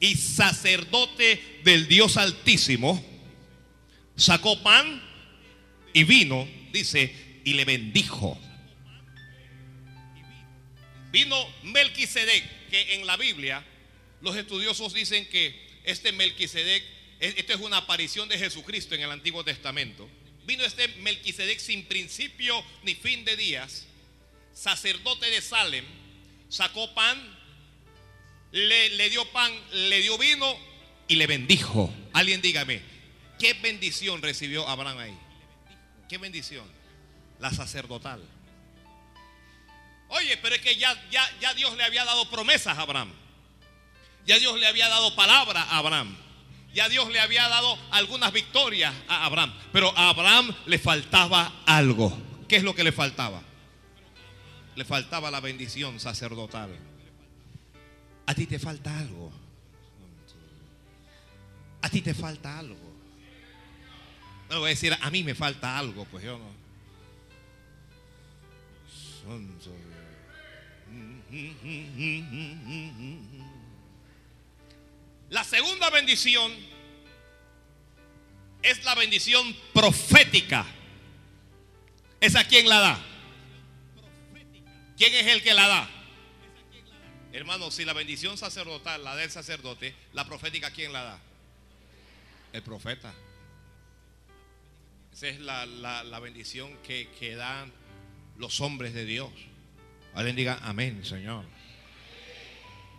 y 0.00 0.14
sacerdote 0.16 1.60
del 1.64 1.88
Dios 1.88 2.16
Altísimo, 2.16 3.04
sacó 4.16 4.62
pan 4.62 5.02
y 5.92 6.04
vino, 6.04 6.48
dice, 6.72 7.40
y 7.44 7.54
le 7.54 7.64
bendijo. 7.64 8.38
Vino 11.12 11.36
Melquisedec, 11.62 12.68
que 12.70 12.94
en 12.94 13.06
la 13.06 13.16
Biblia 13.16 13.64
los 14.20 14.36
estudiosos 14.36 14.94
dicen 14.94 15.28
que 15.28 15.54
este 15.84 16.12
Melquisedec 16.12 16.82
esto 17.20 17.54
es 17.54 17.60
una 17.60 17.78
aparición 17.78 18.28
de 18.28 18.38
Jesucristo 18.38 18.94
en 18.94 19.02
el 19.02 19.10
Antiguo 19.10 19.44
Testamento. 19.44 20.08
Vino 20.46 20.64
este 20.64 20.88
Melquisedec 20.88 21.58
sin 21.58 21.84
principio 21.86 22.62
ni 22.82 22.94
fin 22.94 23.24
de 23.24 23.36
días, 23.36 23.86
sacerdote 24.52 25.30
de 25.30 25.40
Salem, 25.40 25.84
sacó 26.50 26.92
pan, 26.94 27.38
le, 28.54 29.10
dio 29.10 29.24
pan, 29.32 29.52
le 29.72 30.00
dio 30.00 30.16
vino 30.16 30.56
y 31.08 31.16
le 31.16 31.26
bendijo. 31.26 31.92
Alguien 32.12 32.40
dígame, 32.40 32.80
¿qué 33.38 33.54
bendición 33.54 34.22
recibió 34.22 34.68
Abraham 34.68 34.98
ahí? 34.98 35.18
¿Qué 36.08 36.18
bendición? 36.18 36.64
La 37.40 37.50
sacerdotal. 37.50 38.22
Oye, 40.08 40.36
pero 40.36 40.54
es 40.54 40.60
que 40.60 40.76
ya, 40.76 40.94
ya, 41.10 41.28
ya 41.40 41.52
Dios 41.54 41.76
le 41.76 41.82
había 41.82 42.04
dado 42.04 42.30
promesas 42.30 42.78
a 42.78 42.82
Abraham. 42.82 43.12
Ya 44.24 44.38
Dios 44.38 44.58
le 44.60 44.68
había 44.68 44.88
dado 44.88 45.16
palabra 45.16 45.62
a 45.62 45.78
Abraham. 45.78 46.16
Ya 46.72 46.88
Dios 46.88 47.10
le 47.10 47.18
había 47.18 47.48
dado 47.48 47.76
algunas 47.90 48.32
victorias 48.32 48.94
a 49.08 49.24
Abraham, 49.26 49.52
pero 49.72 49.96
a 49.96 50.10
Abraham 50.10 50.54
le 50.66 50.78
faltaba 50.78 51.62
algo. 51.66 52.16
¿Qué 52.48 52.56
es 52.56 52.62
lo 52.62 52.74
que 52.74 52.84
le 52.84 52.92
faltaba? 52.92 53.42
Le 54.76 54.84
faltaba 54.84 55.30
la 55.30 55.40
bendición 55.40 55.98
sacerdotal. 55.98 56.93
A 58.26 58.34
ti 58.34 58.46
te 58.46 58.58
falta 58.58 58.98
algo. 58.98 59.32
A 61.82 61.88
ti 61.90 62.00
te 62.00 62.14
falta 62.14 62.58
algo. 62.58 62.76
No 64.48 64.60
voy 64.60 64.66
a 64.66 64.70
decir, 64.70 64.96
a 64.98 65.10
mí 65.10 65.22
me 65.22 65.34
falta 65.34 65.78
algo, 65.78 66.04
pues 66.06 66.24
yo 66.24 66.38
no. 66.38 66.64
La 75.30 75.44
segunda 75.44 75.90
bendición 75.90 76.52
es 78.62 78.84
la 78.84 78.94
bendición 78.94 79.54
profética. 79.72 80.66
¿Esa 82.20 82.44
quién 82.44 82.68
la 82.68 82.80
da? 82.80 83.04
¿Quién 84.96 85.14
es 85.14 85.26
el 85.26 85.42
que 85.42 85.52
la 85.52 85.68
da? 85.68 85.93
Hermano, 87.34 87.72
si 87.72 87.84
la 87.84 87.92
bendición 87.94 88.38
sacerdotal 88.38 89.02
la 89.02 89.16
da 89.16 89.24
el 89.24 89.30
sacerdote, 89.30 89.92
la 90.12 90.24
profética 90.24 90.70
¿quién 90.70 90.92
la 90.92 91.02
da? 91.02 91.18
El 92.52 92.62
profeta. 92.62 93.12
Esa 95.12 95.26
es 95.26 95.40
la, 95.40 96.20
bendición 96.20 96.76
que, 96.84 97.08
que 97.18 97.34
dan 97.34 97.72
los 98.38 98.60
hombres 98.60 98.94
de 98.94 99.04
Dios. 99.04 99.32
Alguien 100.14 100.36
diga 100.36 100.60
amén, 100.62 101.04
Señor. 101.04 101.44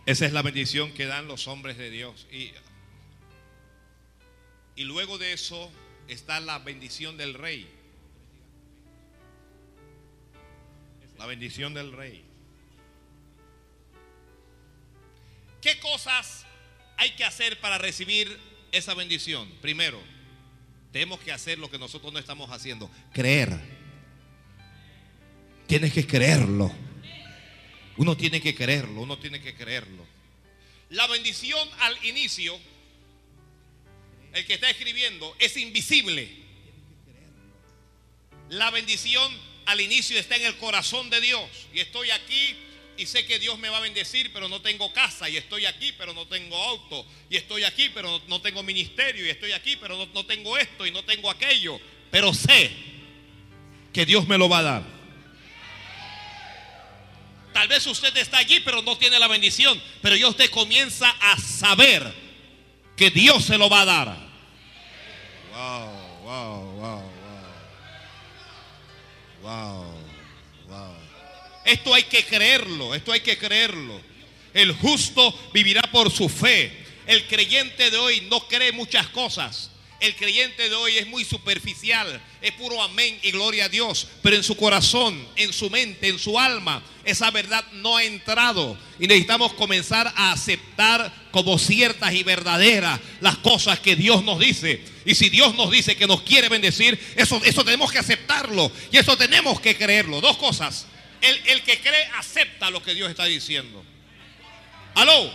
Esa 0.04 0.26
es 0.26 0.34
la 0.34 0.42
bendición 0.42 0.92
que 0.92 1.06
dan 1.06 1.28
los 1.28 1.48
hombres 1.48 1.78
de 1.78 1.88
Dios. 1.88 2.26
Y, 2.30 2.52
y 4.74 4.84
luego 4.84 5.16
de 5.16 5.32
eso 5.32 5.72
está 6.08 6.40
la 6.40 6.58
bendición 6.58 7.16
del 7.16 7.32
rey. 7.32 7.66
La 11.16 11.24
bendición 11.24 11.72
del 11.72 11.92
rey. 11.92 12.25
¿Qué 15.66 15.80
cosas 15.80 16.46
hay 16.96 17.10
que 17.16 17.24
hacer 17.24 17.58
para 17.58 17.76
recibir 17.76 18.38
esa 18.70 18.94
bendición? 18.94 19.50
Primero, 19.60 20.00
tenemos 20.92 21.18
que 21.18 21.32
hacer 21.32 21.58
lo 21.58 21.68
que 21.68 21.76
nosotros 21.76 22.12
no 22.12 22.20
estamos 22.20 22.52
haciendo. 22.52 22.88
Creer. 23.12 23.58
Tienes 25.66 25.92
que 25.92 26.06
creerlo. 26.06 26.72
Uno 27.96 28.16
tiene 28.16 28.40
que 28.40 28.54
creerlo, 28.54 29.00
uno 29.00 29.18
tiene 29.18 29.40
que 29.40 29.56
creerlo. 29.56 30.06
La 30.90 31.08
bendición 31.08 31.68
al 31.80 31.98
inicio, 32.04 32.56
el 34.34 34.46
que 34.46 34.54
está 34.54 34.70
escribiendo, 34.70 35.34
es 35.40 35.56
invisible. 35.56 36.30
La 38.50 38.70
bendición 38.70 39.36
al 39.64 39.80
inicio 39.80 40.16
está 40.16 40.36
en 40.36 40.46
el 40.46 40.56
corazón 40.58 41.10
de 41.10 41.20
Dios. 41.20 41.50
Y 41.74 41.80
estoy 41.80 42.12
aquí 42.12 42.56
y 42.96 43.06
sé 43.06 43.26
que 43.26 43.38
Dios 43.38 43.58
me 43.58 43.68
va 43.68 43.78
a 43.78 43.80
bendecir, 43.80 44.32
pero 44.32 44.48
no 44.48 44.60
tengo 44.60 44.92
casa. 44.92 45.28
Y 45.28 45.36
estoy 45.36 45.66
aquí, 45.66 45.92
pero 45.92 46.14
no 46.14 46.26
tengo 46.26 46.56
auto. 46.56 47.06
Y 47.28 47.36
estoy 47.36 47.64
aquí, 47.64 47.90
pero 47.90 48.20
no 48.28 48.40
tengo 48.40 48.62
ministerio. 48.62 49.26
Y 49.26 49.30
estoy 49.30 49.52
aquí, 49.52 49.76
pero 49.76 49.96
no, 49.96 50.06
no 50.14 50.24
tengo 50.24 50.56
esto 50.56 50.86
y 50.86 50.90
no 50.90 51.04
tengo 51.04 51.30
aquello. 51.30 51.78
Pero 52.10 52.32
sé 52.32 52.70
que 53.92 54.06
Dios 54.06 54.26
me 54.26 54.38
lo 54.38 54.48
va 54.48 54.58
a 54.58 54.62
dar. 54.62 54.82
Tal 57.52 57.68
vez 57.68 57.86
usted 57.86 58.14
está 58.16 58.38
allí, 58.38 58.60
pero 58.60 58.82
no 58.82 58.98
tiene 58.98 59.18
la 59.18 59.28
bendición. 59.28 59.80
Pero 60.02 60.16
ya 60.16 60.28
usted 60.28 60.50
comienza 60.50 61.08
a 61.20 61.38
saber 61.38 62.14
que 62.96 63.10
Dios 63.10 63.44
se 63.44 63.58
lo 63.58 63.68
va 63.68 63.82
a 63.82 63.84
dar. 63.84 64.26
Wow, 65.52 66.22
wow, 66.24 66.72
wow, 66.76 67.02
wow. 67.02 67.46
Wow, 69.42 69.84
wow. 69.84 69.95
Esto 71.66 71.92
hay 71.92 72.04
que 72.04 72.24
creerlo, 72.24 72.94
esto 72.94 73.10
hay 73.12 73.20
que 73.20 73.36
creerlo. 73.36 74.00
El 74.54 74.72
justo 74.72 75.36
vivirá 75.52 75.82
por 75.90 76.10
su 76.12 76.28
fe. 76.28 76.72
El 77.06 77.26
creyente 77.26 77.90
de 77.90 77.98
hoy 77.98 78.22
no 78.30 78.46
cree 78.46 78.70
muchas 78.72 79.08
cosas. 79.08 79.70
El 79.98 80.14
creyente 80.14 80.68
de 80.68 80.74
hoy 80.74 80.98
es 80.98 81.06
muy 81.06 81.24
superficial, 81.24 82.20
es 82.42 82.52
puro 82.52 82.82
amén 82.82 83.18
y 83.22 83.30
gloria 83.30 83.64
a 83.64 83.68
Dios, 83.70 84.06
pero 84.22 84.36
en 84.36 84.42
su 84.42 84.54
corazón, 84.54 85.26
en 85.36 85.54
su 85.54 85.70
mente, 85.70 86.08
en 86.08 86.18
su 86.18 86.38
alma, 86.38 86.82
esa 87.04 87.30
verdad 87.30 87.64
no 87.72 87.96
ha 87.96 88.04
entrado 88.04 88.76
y 89.00 89.06
necesitamos 89.06 89.54
comenzar 89.54 90.12
a 90.14 90.32
aceptar 90.32 91.10
como 91.30 91.58
ciertas 91.58 92.12
y 92.12 92.22
verdaderas 92.22 93.00
las 93.20 93.38
cosas 93.38 93.80
que 93.80 93.96
Dios 93.96 94.22
nos 94.22 94.38
dice. 94.38 94.82
Y 95.06 95.14
si 95.14 95.30
Dios 95.30 95.54
nos 95.54 95.70
dice 95.70 95.96
que 95.96 96.06
nos 96.06 96.20
quiere 96.22 96.50
bendecir, 96.50 97.00
eso, 97.16 97.40
eso 97.44 97.64
tenemos 97.64 97.90
que 97.90 97.98
aceptarlo 97.98 98.70
y 98.92 98.98
eso 98.98 99.16
tenemos 99.16 99.60
que 99.60 99.76
creerlo. 99.76 100.20
Dos 100.20 100.36
cosas. 100.36 100.86
El, 101.20 101.48
el 101.48 101.62
que 101.62 101.80
cree 101.80 102.10
acepta 102.16 102.70
lo 102.70 102.82
que 102.82 102.94
Dios 102.94 103.10
está 103.10 103.24
diciendo. 103.24 103.84
Aló. 104.94 105.32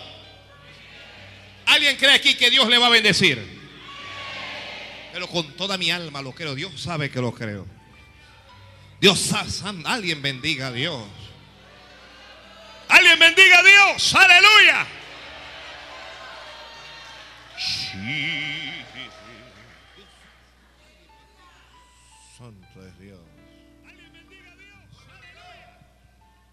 ¿Alguien 1.66 1.96
cree 1.98 2.14
aquí 2.14 2.36
que 2.36 2.50
Dios 2.50 2.68
le 2.68 2.78
va 2.78 2.88
a 2.88 2.90
bendecir? 2.90 3.62
Pero 5.14 5.28
con 5.28 5.56
toda 5.56 5.78
mi 5.78 5.92
alma 5.92 6.22
lo 6.22 6.32
creo. 6.34 6.56
Dios 6.56 6.82
sabe 6.82 7.10
que 7.10 7.20
lo 7.20 7.34
creo. 7.34 7.68
Dios 9.00 9.20
sabe, 9.20 9.50
alguien 9.86 10.22
bendiga 10.22 10.68
a 10.68 10.72
Dios. 10.72 11.04
Alguien 12.88 13.18
bendiga 13.18 13.60
a 13.60 13.64
Dios. 13.64 14.16
Aleluya. 14.16 14.88
Santo 17.58 18.91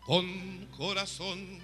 Con 0.09 0.67
corazón. 0.75 1.61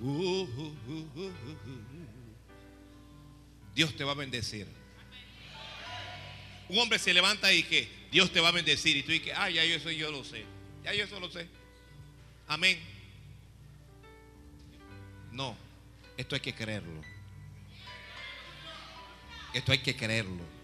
Uh, 0.00 0.10
uh, 0.10 0.74
uh, 1.14 1.32
Dios 3.72 3.94
te 3.94 4.02
va 4.02 4.10
a 4.10 4.16
bendecir. 4.16 4.66
Un 6.68 6.78
hombre 6.80 6.98
se 6.98 7.14
levanta 7.14 7.52
y 7.52 7.62
que 7.62 7.88
Dios 8.10 8.32
te 8.32 8.40
va 8.40 8.48
a 8.48 8.50
bendecir 8.50 8.96
y 8.96 9.04
tú 9.04 9.12
dices, 9.12 9.34
ah, 9.36 9.48
ya 9.50 9.64
yo 9.64 9.76
eso 9.76 9.88
yo 9.92 10.10
lo 10.10 10.24
sé. 10.24 10.44
Ya 10.82 10.92
yo 10.94 11.04
eso 11.04 11.20
lo 11.20 11.30
sé. 11.30 11.46
Amén. 12.48 12.76
No, 15.30 15.56
esto 16.16 16.34
hay 16.34 16.40
que 16.40 16.56
creerlo. 16.56 17.02
Esto 19.54 19.70
hay 19.70 19.78
que 19.78 19.94
creerlo. 19.94 20.55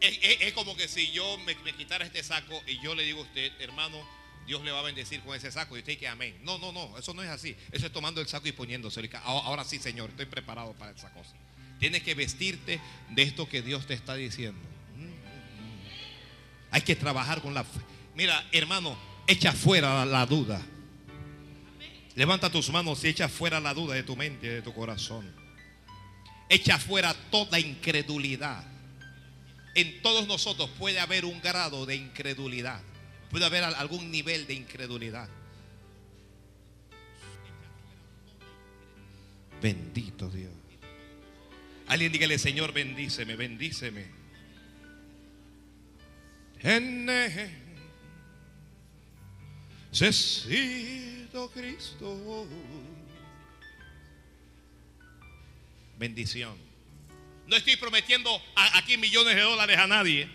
Es, 0.00 0.52
como 0.52 0.76
que 0.76 0.86
si 0.86 1.10
yo 1.10 1.38
me, 1.38 1.56
quitara 1.74 2.04
este 2.04 2.22
saco 2.22 2.62
y 2.66 2.80
yo 2.80 2.94
le 2.94 3.02
digo 3.02 3.20
a 3.20 3.22
usted, 3.22 3.52
hermano, 3.60 3.98
Dios 4.46 4.62
le 4.62 4.70
va 4.70 4.80
a 4.80 4.82
bendecir 4.82 5.20
con 5.20 5.36
ese 5.36 5.50
saco. 5.50 5.76
Y 5.76 5.80
usted 5.80 5.94
dice 5.94 6.08
amén. 6.08 6.38
No, 6.42 6.58
no, 6.58 6.72
no, 6.72 6.96
eso 6.96 7.14
no 7.14 7.22
es 7.22 7.28
así. 7.28 7.56
Eso 7.72 7.86
es 7.86 7.92
tomando 7.92 8.20
el 8.20 8.28
saco 8.28 8.48
y 8.48 8.52
poniéndose. 8.52 9.08
Ahora 9.24 9.64
sí, 9.64 9.78
Señor, 9.78 10.10
estoy 10.10 10.26
preparado 10.26 10.72
para 10.74 10.92
esa 10.92 11.12
cosa. 11.12 11.34
Tienes 11.78 12.02
que 12.02 12.14
vestirte 12.14 12.80
de 13.10 13.22
esto 13.22 13.48
que 13.48 13.62
Dios 13.62 13.86
te 13.86 13.94
está 13.94 14.14
diciendo. 14.14 14.60
Hay 16.70 16.82
que 16.82 16.96
trabajar 16.96 17.40
con 17.40 17.54
la 17.54 17.64
fe. 17.64 17.80
Mira, 18.14 18.46
hermano, 18.52 18.98
echa 19.26 19.52
fuera 19.52 20.04
la, 20.04 20.26
duda. 20.26 20.60
Levanta 22.14 22.50
tus 22.50 22.70
manos 22.70 23.02
y 23.04 23.08
echa 23.08 23.28
fuera 23.28 23.60
la 23.60 23.74
duda 23.74 23.94
de 23.94 24.02
tu 24.02 24.16
mente 24.16 24.46
y 24.46 24.50
de 24.50 24.62
tu 24.62 24.74
corazón. 24.74 25.32
Echa 26.48 26.78
fuera 26.78 27.14
toda 27.30 27.60
incredulidad. 27.60 28.64
En 29.78 30.02
todos 30.02 30.26
nosotros 30.26 30.68
puede 30.76 30.98
haber 30.98 31.24
un 31.24 31.40
grado 31.40 31.86
de 31.86 31.94
incredulidad. 31.94 32.82
Puede 33.30 33.44
haber 33.44 33.62
algún 33.62 34.10
nivel 34.10 34.44
de 34.48 34.54
incredulidad. 34.54 35.28
Bendito 39.62 40.28
Dios. 40.30 40.50
Alguien 41.86 42.10
dígale, 42.10 42.40
Señor, 42.40 42.72
bendíceme, 42.72 43.36
bendíceme. 43.36 44.06
Necesito 49.92 51.52
Cristo. 51.52 52.48
Bendición. 56.00 56.67
No 57.48 57.56
estoy 57.56 57.76
prometiendo 57.76 58.30
aquí 58.54 58.98
millones 58.98 59.34
de 59.34 59.40
dólares 59.40 59.78
a 59.78 59.86
nadie. 59.86 60.28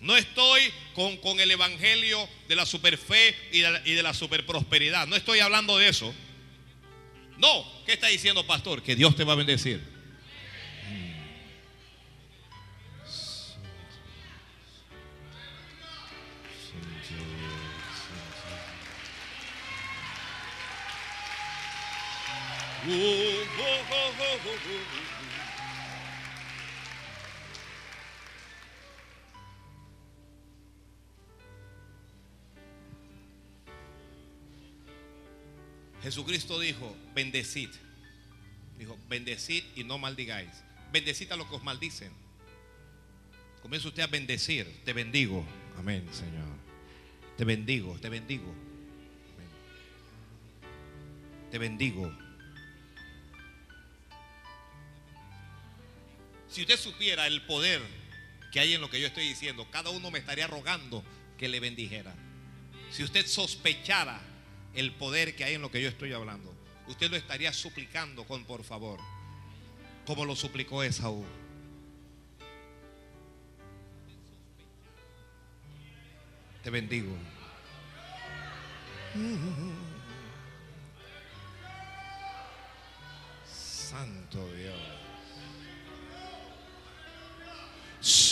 No 0.00 0.16
estoy 0.16 0.62
con, 0.94 1.38
el 1.38 1.50
evangelio 1.50 2.26
de 2.48 2.56
la 2.56 2.64
superfe 2.64 3.36
y 3.52 3.60
de 3.60 3.70
la, 3.70 3.82
y 3.86 3.92
de 3.92 4.14
superprosperidad. 4.14 5.06
No 5.06 5.14
estoy 5.14 5.40
hablando 5.40 5.76
de 5.76 5.88
eso. 5.88 6.14
No, 7.36 7.84
¿qué 7.84 7.92
está 7.92 8.06
diciendo 8.06 8.46
pastor? 8.46 8.82
Que 8.82 8.96
Dios 8.96 9.14
te 9.14 9.24
va 9.24 9.34
a 9.34 9.36
bendecir. 9.36 9.82
Jesucristo 36.02 36.58
dijo, 36.58 36.96
bendecid. 37.14 37.70
Dijo, 38.78 38.98
bendecid 39.08 39.62
y 39.76 39.84
no 39.84 39.98
maldigáis. 39.98 40.50
Bendecid 40.92 41.30
a 41.30 41.36
los 41.36 41.46
que 41.46 41.54
os 41.54 41.62
maldicen. 41.62 42.12
Comienza 43.62 43.88
usted 43.88 44.02
a 44.02 44.08
bendecir. 44.08 44.82
Te 44.84 44.92
bendigo. 44.92 45.44
Amén, 45.78 46.06
Señor. 46.12 46.48
Te 47.36 47.44
bendigo, 47.44 47.96
te 48.00 48.08
bendigo. 48.08 48.52
Te 51.52 51.58
bendigo. 51.58 52.21
Si 56.52 56.60
usted 56.60 56.78
supiera 56.78 57.26
el 57.26 57.40
poder 57.46 57.80
que 58.52 58.60
hay 58.60 58.74
en 58.74 58.82
lo 58.82 58.90
que 58.90 59.00
yo 59.00 59.06
estoy 59.06 59.26
diciendo, 59.26 59.66
cada 59.70 59.88
uno 59.88 60.10
me 60.10 60.18
estaría 60.18 60.46
rogando 60.46 61.02
que 61.38 61.48
le 61.48 61.60
bendijera. 61.60 62.14
Si 62.90 63.02
usted 63.02 63.26
sospechara 63.26 64.20
el 64.74 64.92
poder 64.92 65.34
que 65.34 65.44
hay 65.44 65.54
en 65.54 65.62
lo 65.62 65.70
que 65.70 65.80
yo 65.80 65.88
estoy 65.88 66.12
hablando, 66.12 66.54
usted 66.88 67.10
lo 67.10 67.16
estaría 67.16 67.54
suplicando 67.54 68.24
con 68.24 68.44
por 68.44 68.64
favor, 68.64 69.00
como 70.04 70.26
lo 70.26 70.36
suplicó 70.36 70.82
Esaú. 70.82 71.24
Te 76.62 76.68
bendigo. 76.68 77.16
Santo 83.46 84.52
Dios. 84.52 85.01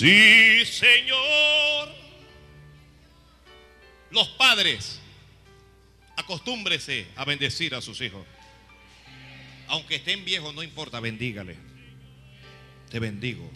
Sí, 0.01 0.65
Señor. 0.65 1.95
Los 4.11 4.29
padres 4.31 4.99
Acostúmbrese 6.17 7.07
a 7.17 7.25
bendecir 7.25 7.75
a 7.75 7.81
sus 7.81 8.01
hijos. 8.03 8.27
Aunque 9.69 9.97
estén 9.97 10.25
viejos, 10.25 10.55
no 10.55 10.63
importa, 10.63 11.01
bendígale. 11.01 11.57
Te 12.91 12.99
bendigo. 12.99 13.51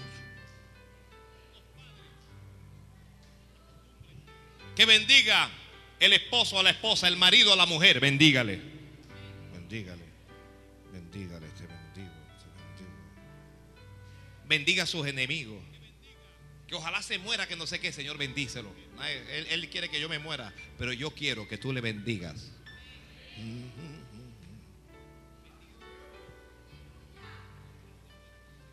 Que 4.75 4.87
bendiga 4.87 5.51
el 6.01 6.15
esposo 6.15 6.59
a 6.59 6.63
la 6.63 6.71
esposa, 6.71 7.07
el 7.07 7.17
marido 7.17 7.53
a 7.53 7.57
la 7.57 7.67
mujer, 7.67 8.01
bendígale. 8.01 8.61
Bendígale. 9.53 10.05
Bendígale, 10.91 11.47
te 11.49 11.67
bendigo, 11.67 12.15
te 12.39 12.47
bendigo. 12.63 12.97
Bendiga 14.47 14.83
a 14.85 14.87
sus 14.87 15.07
enemigos. 15.07 15.74
Que 16.75 16.79
ojalá 16.79 17.01
se 17.03 17.19
muera, 17.19 17.47
que 17.47 17.55
no 17.55 17.69
sé 17.69 17.79
qué, 17.79 17.93
Señor, 17.93 18.19
bendícelo. 18.19 18.69
Él, 19.31 19.47
él 19.49 19.71
quiere 19.71 19.89
que 19.89 20.01
yo 20.01 20.09
me 20.09 20.19
muera, 20.19 20.53
pero 20.77 20.93
yo 20.93 21.13
quiero 21.13 21.47
que 21.47 21.57
tú 21.57 21.73
le 21.73 21.81
bendigas. 21.81 22.51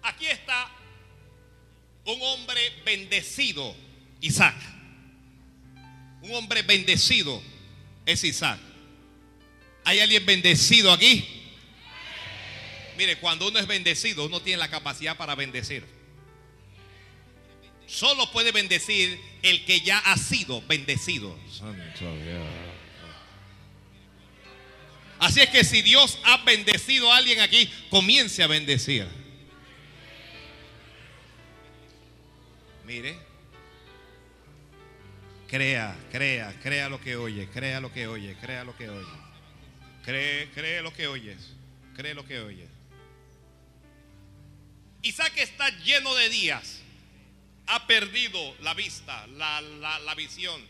Aquí 0.02 0.26
está 0.26 0.72
un 2.06 2.20
hombre 2.24 2.74
bendecido, 2.84 3.76
Isaac. 4.20 4.56
Un 6.24 6.34
hombre 6.34 6.64
bendecido 6.64 7.40
es 8.08 8.24
Isaac. 8.24 8.60
¿Hay 9.84 10.00
alguien 10.00 10.26
bendecido 10.26 10.92
aquí? 10.92 11.24
Mire, 12.98 13.20
cuando 13.20 13.48
uno 13.48 13.60
es 13.60 13.68
bendecido, 13.68 14.26
uno 14.26 14.42
tiene 14.42 14.58
la 14.58 14.72
capacidad 14.72 15.16
para 15.16 15.36
bendecir. 15.36 16.01
Solo 17.92 18.32
puede 18.32 18.54
bendecir 18.54 19.20
el 19.42 19.66
que 19.66 19.82
ya 19.82 20.00
ha 20.00 20.16
sido 20.16 20.62
bendecido. 20.62 21.38
Así 25.20 25.42
es 25.42 25.50
que 25.50 25.66
si 25.66 25.82
Dios 25.82 26.18
ha 26.24 26.38
bendecido 26.38 27.12
a 27.12 27.18
alguien 27.18 27.42
aquí, 27.42 27.70
comience 27.90 28.42
a 28.42 28.48
bendecir. 28.48 29.08
Mire. 32.86 33.20
Crea, 35.50 35.94
crea, 36.14 36.58
crea 36.64 36.88
lo 36.88 37.02
que 37.02 37.18
oye, 37.18 37.50
crea 37.50 37.82
lo 37.82 37.92
que 37.92 38.08
oye, 38.08 38.38
crea 38.40 38.64
lo 38.64 38.76
que 38.78 38.90
oye. 38.90 39.06
Cree, 40.06 40.50
cree 40.52 40.82
lo 40.82 40.94
que 40.94 41.08
oyes, 41.08 41.50
cree 41.94 42.14
lo 42.14 42.26
que 42.26 42.40
oyes. 42.40 42.70
Isaac 45.02 45.34
está 45.36 45.70
lleno 45.80 46.16
de 46.16 46.30
días. 46.30 46.81
Ha 47.67 47.88
perdido 47.88 48.56
la 48.62 48.74
vista, 48.74 49.28
la, 49.28 49.62
la, 49.62 50.00
la 50.00 50.15
visión. 50.15 50.62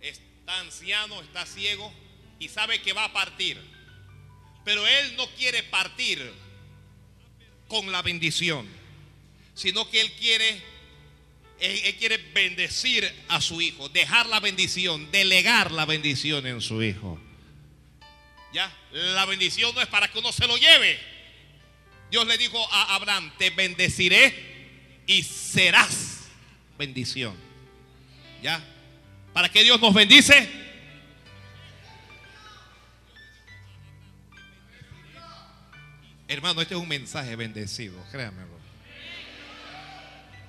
Está 0.00 0.60
anciano, 0.60 1.20
está 1.22 1.46
ciego 1.46 1.92
y 2.38 2.48
sabe 2.48 2.82
que 2.82 2.92
va 2.92 3.04
a 3.04 3.12
partir. 3.12 3.58
Pero 4.64 4.86
él 4.86 5.16
no 5.16 5.26
quiere 5.30 5.62
partir 5.64 6.32
con 7.68 7.90
la 7.92 8.02
bendición, 8.02 8.66
sino 9.54 9.88
que 9.90 10.00
él 10.00 10.12
quiere 10.12 10.62
él, 11.60 11.96
quiere 11.96 12.18
bendecir 12.18 13.10
a 13.28 13.40
su 13.40 13.60
hijo, 13.60 13.88
dejar 13.88 14.26
la 14.26 14.40
bendición, 14.40 15.10
delegar 15.10 15.72
la 15.72 15.84
bendición 15.86 16.46
en 16.46 16.60
su 16.60 16.82
hijo. 16.82 17.18
Ya, 18.52 18.72
la 18.92 19.24
bendición 19.26 19.74
no 19.74 19.80
es 19.80 19.88
para 19.88 20.08
que 20.08 20.18
uno 20.18 20.32
se 20.32 20.46
lo 20.46 20.56
lleve. 20.56 20.98
Dios 22.10 22.26
le 22.26 22.38
dijo 22.38 22.58
a 22.72 22.94
Abraham, 22.94 23.32
te 23.36 23.50
bendeciré 23.50 25.02
y 25.06 25.22
serás 25.22 26.07
bendición. 26.78 27.34
¿Ya? 28.42 28.62
¿Para 29.32 29.48
que 29.48 29.62
Dios 29.62 29.80
nos 29.80 29.92
bendice? 29.92 30.48
Hermano, 36.28 36.60
este 36.60 36.74
es 36.74 36.80
un 36.80 36.88
mensaje 36.88 37.36
bendecido, 37.36 37.96
créanmelo. 38.12 38.58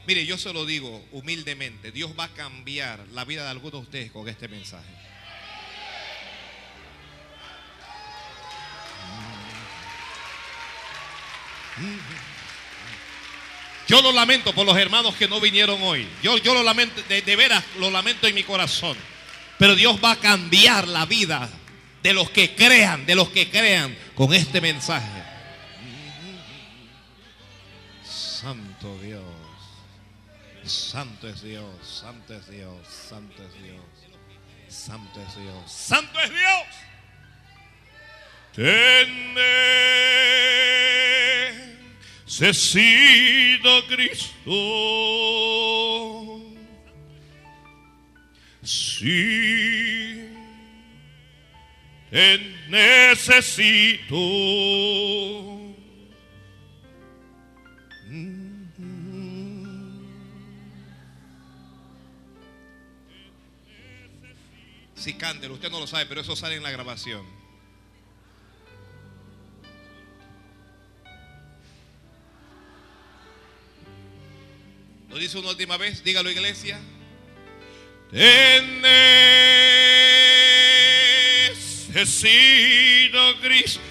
Mire, 0.06 0.26
yo 0.26 0.38
se 0.38 0.52
lo 0.52 0.66
digo 0.66 1.06
humildemente, 1.12 1.92
Dios 1.92 2.14
va 2.18 2.26
a 2.26 2.34
cambiar 2.34 3.00
la 3.10 3.26
vida 3.26 3.44
de 3.44 3.50
algunos 3.50 3.74
de 3.74 3.80
ustedes 3.80 4.12
con 4.12 4.28
este 4.28 4.48
mensaje. 4.48 4.90
Yo 13.90 14.02
lo 14.04 14.12
lamento 14.12 14.54
por 14.54 14.68
los 14.68 14.78
hermanos 14.78 15.16
que 15.16 15.28
no 15.28 15.42
vinieron 15.42 15.82
hoy. 15.82 16.08
Yo, 16.22 16.38
yo 16.38 16.54
lo 16.54 16.62
lamento, 16.62 17.02
de, 17.10 17.36
veras 17.36 17.64
lo 17.80 17.90
lamento 17.90 18.28
en 18.28 18.36
mi 18.36 18.44
corazón. 18.44 18.96
Pero 19.58 19.76
Dios 19.76 20.00
va 20.02 20.12
a 20.12 20.16
cambiar 20.16 20.88
la 20.88 21.08
vida 21.08 21.50
de 22.04 22.14
los 22.14 22.30
que 22.30 22.54
crean, 22.54 23.08
de 23.08 23.16
los 23.16 23.30
que 23.30 23.50
crean 23.50 23.98
con 24.14 24.32
este 24.32 24.62
mensaje. 24.62 25.24
Santo 28.04 28.96
Dios. 29.02 29.24
Santo 30.66 31.28
es 31.28 31.42
Dios, 31.42 31.66
santo 31.82 32.36
es 32.36 32.48
Dios, 32.48 32.78
santo 32.88 33.42
es 33.42 33.64
Dios, 33.64 33.82
santo 34.68 35.20
es 35.20 35.36
Dios, 35.36 35.72
santo 35.72 36.20
es 36.20 36.30
Dios. 36.30 36.68
Necesito 42.30 43.88
Cristo. 43.88 44.52
Sí, 48.62 50.30
te 52.12 52.38
necesito. 52.70 54.16
Si 64.94 65.14
cándelo, 65.16 65.56
usted 65.56 65.72
no 65.72 65.80
lo 65.80 65.88
sabe, 65.88 66.06
pero 66.06 66.22
eso 66.22 66.36
sale 66.36 66.58
en 66.58 66.64
la 66.64 66.70
grabación. 66.70 67.39
¿Lo 75.10 75.18
dice 75.18 75.38
una 75.40 75.50
última 75.50 75.76
vez? 75.78 76.04
Dígalo, 76.04 76.30
iglesia. 76.30 76.80
Necesito 81.92 83.40
Cristo. 83.42 83.82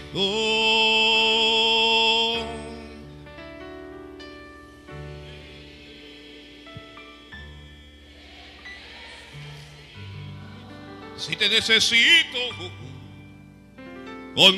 Si 11.16 11.34
te 11.36 11.48
necesito 11.48 12.38
con 14.34 14.56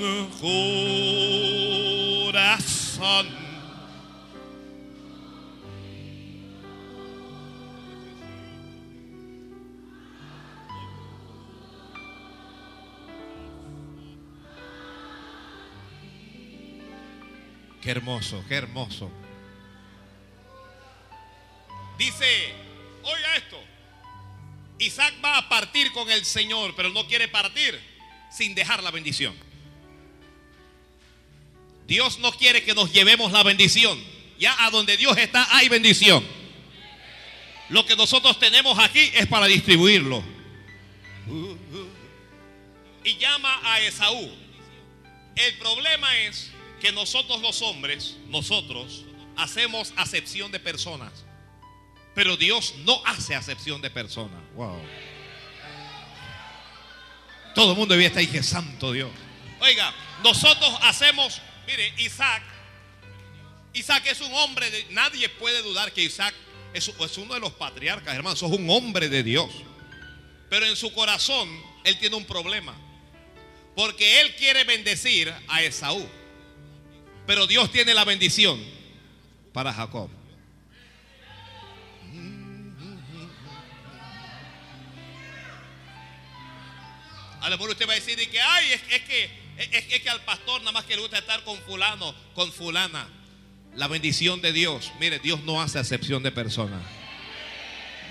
corazón. 2.30 3.39
Hermoso, 17.90 18.44
qué 18.48 18.54
hermoso. 18.54 19.10
Dice, 21.98 22.54
oiga 23.02 23.36
esto, 23.36 23.60
Isaac 24.78 25.14
va 25.24 25.38
a 25.38 25.48
partir 25.48 25.90
con 25.90 26.08
el 26.08 26.24
Señor, 26.24 26.74
pero 26.76 26.90
no 26.90 27.06
quiere 27.08 27.26
partir 27.26 27.80
sin 28.30 28.54
dejar 28.54 28.82
la 28.84 28.92
bendición. 28.92 29.34
Dios 31.88 32.20
no 32.20 32.30
quiere 32.30 32.62
que 32.62 32.74
nos 32.74 32.92
llevemos 32.92 33.32
la 33.32 33.42
bendición. 33.42 34.00
Ya 34.38 34.54
a 34.64 34.70
donde 34.70 34.96
Dios 34.96 35.18
está 35.18 35.48
hay 35.56 35.68
bendición. 35.68 36.24
Lo 37.70 37.84
que 37.84 37.96
nosotros 37.96 38.38
tenemos 38.38 38.78
aquí 38.78 39.10
es 39.14 39.26
para 39.26 39.46
distribuirlo. 39.46 40.22
Y 43.02 43.16
llama 43.16 43.60
a 43.64 43.80
Esaú. 43.80 44.30
El 45.34 45.58
problema 45.58 46.16
es 46.18 46.52
que 46.80 46.92
nosotros 46.92 47.40
los 47.42 47.62
hombres, 47.62 48.16
nosotros, 48.28 49.04
hacemos 49.36 49.92
acepción 49.96 50.50
de 50.50 50.58
personas. 50.58 51.12
Pero 52.14 52.36
Dios 52.36 52.74
no 52.84 53.00
hace 53.06 53.34
acepción 53.34 53.80
de 53.80 53.90
personas. 53.90 54.40
Wow. 54.54 54.80
Todo 57.54 57.72
el 57.72 57.78
mundo 57.78 57.94
debía 57.94 58.08
estar 58.08 58.20
ahí, 58.20 58.26
que 58.26 58.42
santo 58.42 58.92
Dios. 58.92 59.10
Oiga, 59.60 59.94
nosotros 60.22 60.70
hacemos, 60.82 61.40
mire, 61.66 61.92
Isaac, 61.98 62.42
Isaac 63.72 64.06
es 64.06 64.20
un 64.20 64.32
hombre 64.34 64.70
de, 64.70 64.86
nadie 64.90 65.28
puede 65.28 65.62
dudar 65.62 65.92
que 65.92 66.02
Isaac 66.02 66.34
es, 66.72 66.88
es 66.88 67.18
uno 67.18 67.34
de 67.34 67.40
los 67.40 67.52
patriarcas, 67.52 68.14
hermano, 68.14 68.34
es 68.34 68.42
un 68.42 68.68
hombre 68.70 69.08
de 69.08 69.22
Dios. 69.22 69.50
Pero 70.48 70.66
en 70.66 70.76
su 70.76 70.92
corazón, 70.92 71.48
él 71.84 71.98
tiene 71.98 72.16
un 72.16 72.24
problema. 72.24 72.74
Porque 73.76 74.20
él 74.20 74.34
quiere 74.36 74.64
bendecir 74.64 75.32
a 75.48 75.62
Esaú. 75.62 76.19
Pero 77.26 77.46
Dios 77.46 77.70
tiene 77.70 77.94
la 77.94 78.04
bendición 78.04 78.60
para 79.52 79.72
Jacob. 79.72 80.10
A 87.40 87.48
lo 87.48 87.56
mejor 87.56 87.70
usted 87.70 87.88
va 87.88 87.92
a 87.92 87.96
decir 87.96 88.16
que, 88.30 88.40
ay, 88.40 88.72
es, 88.72 88.82
que, 88.82 89.30
es, 89.56 90.02
que 90.02 90.10
al 90.10 90.20
pastor 90.24 90.60
nada 90.60 90.72
más 90.72 90.84
que 90.84 90.94
le 90.94 91.00
gusta 91.00 91.18
estar 91.18 91.42
con 91.42 91.56
fulano, 91.58 92.14
con 92.34 92.52
fulana. 92.52 93.08
La 93.74 93.88
bendición 93.88 94.42
de 94.42 94.52
Dios, 94.52 94.92
mire, 95.00 95.18
Dios 95.20 95.42
no 95.44 95.62
hace 95.62 95.78
acepción 95.78 96.22
de 96.22 96.32
personas. 96.32 96.82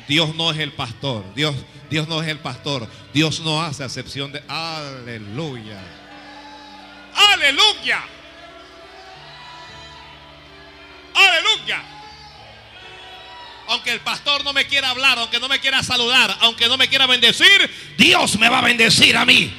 Dios 0.08 0.34
no 0.34 0.50
es 0.52 0.58
el 0.58 0.72
pastor. 0.72 1.24
Dios, 1.36 1.56
Dios 1.92 2.08
no 2.08 2.24
es 2.24 2.28
el 2.28 2.40
pastor. 2.40 2.88
Dios 3.14 3.42
no 3.42 3.62
hace 3.62 3.84
acepción 3.84 4.32
de. 4.32 4.42
Aleluya. 4.48 5.80
Aleluya. 7.14 8.04
Aleluya. 11.28 11.84
Aunque 13.68 13.92
el 13.92 14.00
pastor 14.00 14.44
no 14.44 14.52
me 14.54 14.66
quiera 14.66 14.90
hablar, 14.90 15.20
aunque 15.20 15.40
no 15.40 15.48
me 15.48 15.60
quiera 15.60 15.84
saludar, 15.84 16.36
aunque 16.42 16.68
no 16.68 16.78
me 16.78 16.88
quiera 16.88 17.06
bendecir, 17.06 17.96
Dios 17.98 18.38
me 18.40 18.50
va 18.50 18.60
a 18.60 18.62
bendecir 18.62 19.16
a 19.16 19.26
mí. 19.26 19.54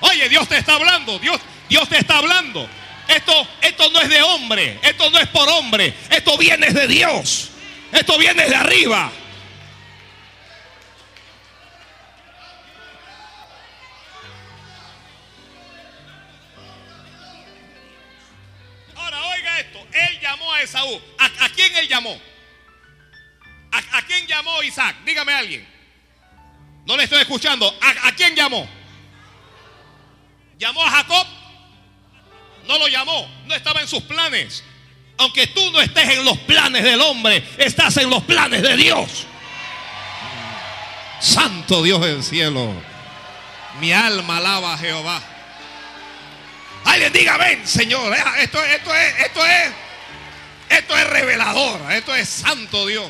Oye, 0.00 0.28
Dios 0.28 0.46
te 0.48 0.58
está 0.58 0.74
hablando, 0.74 1.18
Dios, 1.18 1.40
Dios 1.68 1.88
te 1.88 1.98
está 1.98 2.18
hablando. 2.18 2.68
Esto, 3.08 3.48
esto 3.60 3.90
no 3.90 4.00
es 4.00 4.08
de 4.08 4.22
hombre, 4.22 4.78
esto 4.82 5.10
no 5.10 5.18
es 5.18 5.28
por 5.28 5.48
hombre, 5.48 5.92
esto 6.10 6.38
viene 6.38 6.70
de 6.70 6.86
Dios, 6.86 7.50
esto 7.90 8.16
viene 8.16 8.46
de 8.46 8.54
arriba. 8.54 9.10
Esaú. 20.64 21.00
¿A, 21.18 21.44
a 21.44 21.48
quién 21.50 21.74
él 21.76 21.88
llamó? 21.88 22.20
¿A, 23.70 23.98
a 23.98 24.02
quién 24.02 24.26
llamó 24.26 24.62
Isaac? 24.62 24.96
Dígame 25.04 25.32
a 25.32 25.38
alguien. 25.38 25.66
No 26.86 26.96
le 26.96 27.04
estoy 27.04 27.20
escuchando. 27.20 27.72
¿A, 27.80 28.08
a 28.08 28.12
quién 28.14 28.34
llamó? 28.34 28.68
¿Llamó 30.58 30.84
a 30.84 30.90
Jacob? 30.90 31.26
No 32.66 32.78
lo 32.78 32.88
llamó. 32.88 33.28
No 33.46 33.54
estaba 33.54 33.80
en 33.80 33.88
sus 33.88 34.02
planes. 34.02 34.64
Aunque 35.18 35.46
tú 35.48 35.70
no 35.70 35.80
estés 35.80 36.08
en 36.10 36.24
los 36.24 36.38
planes 36.38 36.82
del 36.82 37.00
hombre, 37.00 37.46
estás 37.58 37.96
en 37.98 38.10
los 38.10 38.22
planes 38.24 38.62
de 38.62 38.76
Dios. 38.76 39.26
Santo 41.20 41.82
Dios 41.82 42.00
del 42.00 42.22
cielo. 42.22 42.72
Mi 43.80 43.92
alma 43.92 44.38
alaba 44.38 44.74
a 44.74 44.78
Jehová. 44.78 45.22
Alguien 46.84 47.12
diga, 47.12 47.36
ven, 47.38 47.66
Señor. 47.66 48.14
Esto, 48.38 48.62
esto 48.62 48.94
es, 48.94 49.20
esto 49.20 49.46
es, 49.46 49.72
esto 50.68 50.96
es 50.96 51.08
revelador. 51.08 51.92
Esto 51.92 52.14
es 52.14 52.28
santo 52.28 52.86
Dios. 52.86 53.08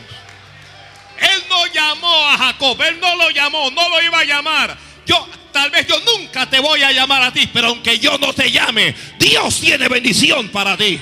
Él 1.19 1.45
no 1.49 1.67
llamó 1.67 2.29
a 2.29 2.39
Jacob, 2.39 2.81
él 2.83 2.99
no 3.01 3.17
lo 3.17 3.31
llamó, 3.31 3.71
no 3.71 3.89
lo 3.89 4.03
iba 4.03 4.19
a 4.19 4.25
llamar. 4.25 4.77
Yo, 5.07 5.29
tal 5.53 5.71
vez 5.71 5.87
yo 5.87 5.99
nunca 6.01 6.49
te 6.49 6.59
voy 6.59 6.83
a 6.83 6.93
llamar 6.93 7.23
a 7.23 7.33
ti, 7.33 7.49
pero 7.53 7.69
aunque 7.69 7.99
yo 7.99 8.19
no 8.19 8.33
te 8.33 8.51
llame, 8.51 8.95
Dios 9.19 9.61
tiene 9.61 9.89
bendición 9.89 10.49
para 10.49 10.77
ti. 10.77 11.01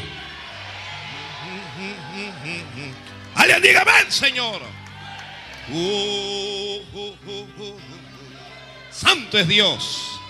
Alguien 3.34 3.62
diga, 3.62 3.84
ven, 3.84 4.12
Señor. 4.12 4.60
Uh, 5.70 6.82
uh, 6.92 7.16
uh, 7.58 7.78
Santo 8.90 9.38
es 9.38 9.48
Dios. 9.48 10.20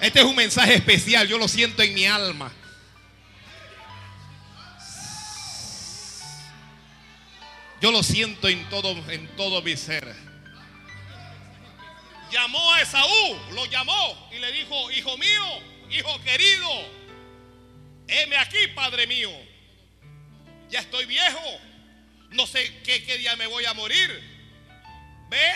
Este 0.00 0.20
es 0.20 0.24
un 0.24 0.36
mensaje 0.36 0.74
especial, 0.74 1.26
yo 1.26 1.38
lo 1.38 1.48
siento 1.48 1.82
en 1.82 1.94
mi 1.94 2.06
alma. 2.06 2.52
Yo 7.86 7.92
lo 7.92 8.02
siento 8.02 8.48
en 8.48 8.68
todo, 8.68 8.96
en 9.12 9.28
todo 9.36 9.62
mi 9.62 9.76
ser. 9.76 10.12
Llamó 12.32 12.72
a 12.72 12.82
Esaú, 12.82 13.38
lo 13.52 13.64
llamó 13.66 14.28
y 14.34 14.40
le 14.40 14.50
dijo, 14.50 14.90
hijo 14.90 15.16
mío, 15.16 15.44
hijo 15.92 16.20
querido, 16.22 16.68
heme 18.08 18.38
aquí, 18.38 18.56
padre 18.74 19.06
mío. 19.06 19.30
Ya 20.68 20.80
estoy 20.80 21.06
viejo, 21.06 21.38
no 22.32 22.44
sé 22.48 22.72
qué, 22.82 22.98
día 23.18 23.36
me 23.36 23.46
voy 23.46 23.64
a 23.66 23.72
morir. 23.72 24.20
Ve 25.30 25.52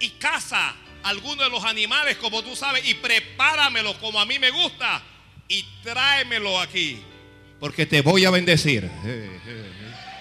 y 0.00 0.10
caza 0.18 0.76
alguno 1.02 1.44
de 1.44 1.48
los 1.48 1.64
animales 1.64 2.18
como 2.18 2.44
tú 2.44 2.54
sabes 2.56 2.86
y 2.86 2.92
prepáramelo 2.92 3.98
como 4.00 4.20
a 4.20 4.26
mí 4.26 4.38
me 4.38 4.50
gusta 4.50 5.02
y 5.48 5.62
tráemelo 5.82 6.60
aquí. 6.60 7.02
Porque 7.58 7.86
te 7.86 8.02
voy 8.02 8.26
a 8.26 8.30
bendecir. 8.30 8.90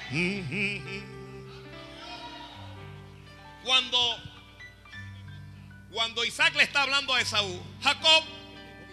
Cuando, 3.68 4.00
cuando 5.92 6.24
Isaac 6.24 6.56
le 6.56 6.64
está 6.64 6.84
hablando 6.84 7.14
a 7.14 7.20
Esaú, 7.20 7.62
Jacob 7.84 8.24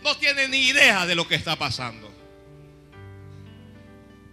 no 0.02 0.16
tiene 0.16 0.48
ni 0.48 0.66
idea 0.66 1.06
de 1.06 1.14
lo 1.14 1.28
que 1.28 1.36
está 1.36 1.54
pasando. 1.54 2.12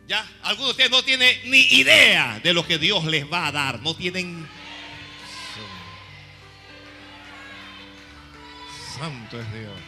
Ya, 0.08 0.28
algunos 0.42 0.70
de 0.70 0.72
ustedes 0.72 0.90
no 0.90 1.04
tienen 1.04 1.52
ni 1.52 1.60
idea 1.60 2.40
de 2.44 2.56
lo 2.56 2.66
que 2.66 2.80
Dios 2.80 3.06
les 3.06 3.32
va 3.32 3.46
a 3.46 3.52
dar. 3.52 3.82
No 3.82 3.96
tienen 3.96 4.50
Santo 8.98 9.40
es 9.40 9.54
Dios. 9.54 9.80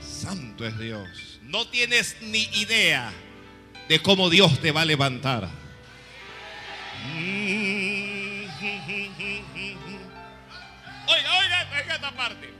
Santo 0.00 0.66
es 0.66 0.76
Dios. 0.76 1.38
No 1.42 1.68
tienes 1.68 2.16
ni 2.20 2.42
idea 2.54 3.12
de 3.90 4.00
cómo 4.00 4.30
Dios 4.30 4.60
te 4.60 4.70
va 4.70 4.82
a 4.82 4.84
levantar. 4.84 5.50
Oiga, 11.08 11.38
oiga, 11.40 11.70
oiga 11.76 11.94
esta 11.96 12.12
parte. 12.12 12.54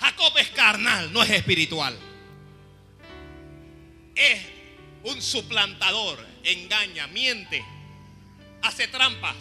Jacob 0.00 0.32
es 0.38 0.48
carnal, 0.48 1.12
no 1.12 1.22
es 1.22 1.28
espiritual. 1.28 1.94
Es 4.14 4.40
un 5.04 5.20
suplantador, 5.20 6.26
engaña, 6.44 7.06
miente 7.08 7.62
hace 8.62 8.88
trampas. 8.88 9.36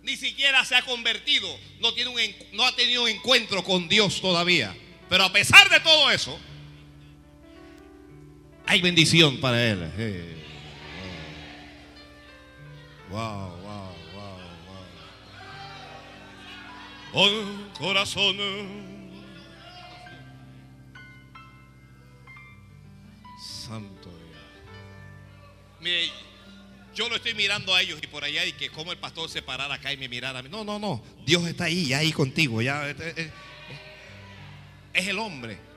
Ni 0.00 0.16
siquiera 0.16 0.64
se 0.64 0.74
ha 0.74 0.80
convertido. 0.86 1.54
No, 1.80 1.92
tiene 1.92 2.08
un, 2.08 2.18
no 2.56 2.64
ha 2.64 2.74
tenido 2.74 3.02
un 3.02 3.10
encuentro 3.10 3.62
con 3.62 3.90
Dios 3.90 4.22
todavía. 4.22 4.74
Pero 5.10 5.24
a 5.24 5.32
pesar 5.34 5.68
de 5.68 5.80
todo 5.80 6.10
eso, 6.10 6.40
hay 8.68 8.82
bendición 8.82 9.40
para 9.40 9.64
él. 9.64 9.78
Wow, 13.10 13.48
wow, 13.62 13.94
wow, 14.14 14.38
wow. 17.14 17.24
Oh, 17.24 17.78
corazón. 17.78 18.36
Santo 23.40 24.10
Dios. 24.10 24.38
Mire, 25.80 26.10
yo 26.94 27.08
lo 27.08 27.16
estoy 27.16 27.32
mirando 27.32 27.74
a 27.74 27.80
ellos 27.80 27.98
y 28.02 28.06
por 28.06 28.22
allá 28.22 28.44
y 28.44 28.52
que 28.52 28.68
como 28.68 28.92
el 28.92 28.98
pastor 28.98 29.30
se 29.30 29.40
parara 29.40 29.76
acá 29.76 29.94
y 29.94 29.96
me 29.96 30.10
mirara. 30.10 30.42
No, 30.42 30.62
no, 30.62 30.78
no. 30.78 31.02
Dios 31.24 31.46
está 31.46 31.64
ahí, 31.64 31.94
ahí 31.94 32.12
contigo. 32.12 32.60
Ya, 32.60 32.90
es, 32.90 33.00
es, 33.00 33.30
es 34.92 35.08
el 35.08 35.18
hombre. 35.18 35.67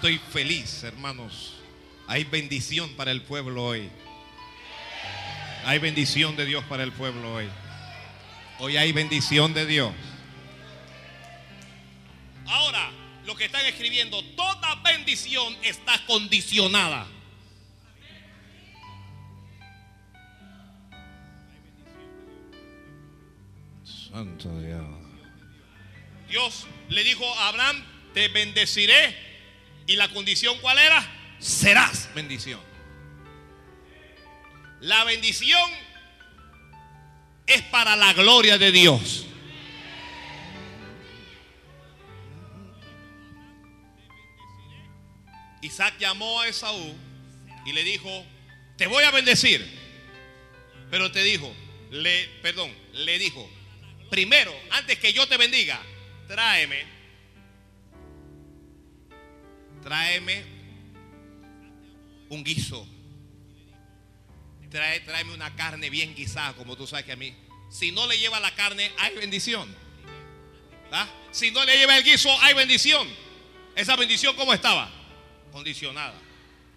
Estoy 0.00 0.16
feliz, 0.16 0.82
hermanos. 0.82 1.56
Hay 2.06 2.24
bendición 2.24 2.88
para 2.96 3.10
el 3.10 3.20
pueblo 3.20 3.62
hoy. 3.62 3.90
Hay 5.66 5.78
bendición 5.78 6.36
de 6.36 6.46
Dios 6.46 6.64
para 6.64 6.84
el 6.84 6.90
pueblo 6.90 7.34
hoy. 7.34 7.50
Hoy 8.60 8.78
hay 8.78 8.92
bendición 8.92 9.52
de 9.52 9.66
Dios. 9.66 9.92
Ahora, 12.46 12.90
lo 13.26 13.36
que 13.36 13.44
están 13.44 13.66
escribiendo, 13.66 14.24
toda 14.36 14.76
bendición 14.76 15.54
está 15.62 16.02
condicionada. 16.06 17.06
Santo 23.84 24.60
Dios. 24.62 24.86
Dios 26.30 26.66
le 26.88 27.04
dijo 27.04 27.34
a 27.34 27.48
Abraham, 27.48 27.84
te 28.14 28.28
bendeciré. 28.28 29.29
¿Y 29.86 29.96
la 29.96 30.08
condición 30.08 30.58
cuál 30.60 30.78
era? 30.78 31.06
Serás 31.38 32.08
bendición. 32.14 32.60
La 34.80 35.04
bendición 35.04 35.70
es 37.46 37.62
para 37.62 37.96
la 37.96 38.12
gloria 38.12 38.56
de 38.58 38.72
Dios. 38.72 39.26
Isaac 45.62 45.94
llamó 45.98 46.40
a 46.40 46.48
Esaú 46.48 46.94
y 47.66 47.72
le 47.72 47.84
dijo, 47.84 48.24
te 48.76 48.86
voy 48.86 49.04
a 49.04 49.10
bendecir. 49.10 49.78
Pero 50.90 51.12
te 51.12 51.22
dijo, 51.22 51.54
le, 51.90 52.28
perdón, 52.42 52.74
le 52.94 53.18
dijo, 53.18 53.48
primero, 54.08 54.54
antes 54.70 54.98
que 54.98 55.12
yo 55.12 55.28
te 55.28 55.36
bendiga, 55.36 55.80
tráeme, 56.26 56.84
tráeme 59.82 60.44
un 62.28 62.44
guiso. 62.44 62.86
Trae, 64.70 65.00
tráeme 65.00 65.34
una 65.34 65.54
carne 65.56 65.90
bien 65.90 66.14
guisada, 66.14 66.52
como 66.52 66.76
tú 66.76 66.86
sabes 66.86 67.04
que 67.04 67.12
a 67.12 67.16
mí. 67.16 67.34
Si 67.70 67.90
no 67.90 68.06
le 68.06 68.18
lleva 68.18 68.38
la 68.38 68.54
carne, 68.54 68.90
hay 68.98 69.16
bendición. 69.16 69.68
¿Ah? 70.92 71.08
Si 71.32 71.50
no 71.50 71.64
le 71.64 71.76
lleva 71.76 71.96
el 71.96 72.04
guiso, 72.04 72.30
hay 72.40 72.54
bendición. 72.54 73.08
Esa 73.74 73.96
bendición, 73.96 74.36
¿cómo 74.36 74.54
estaba? 74.54 75.00
condicionada. 75.50 76.14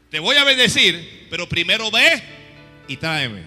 Te 0.09 0.19
voy 0.19 0.35
a 0.35 0.43
bendecir, 0.43 1.27
pero 1.29 1.47
primero 1.47 1.89
ve 1.89 2.23
y 2.87 2.97
tráeme. 2.97 3.43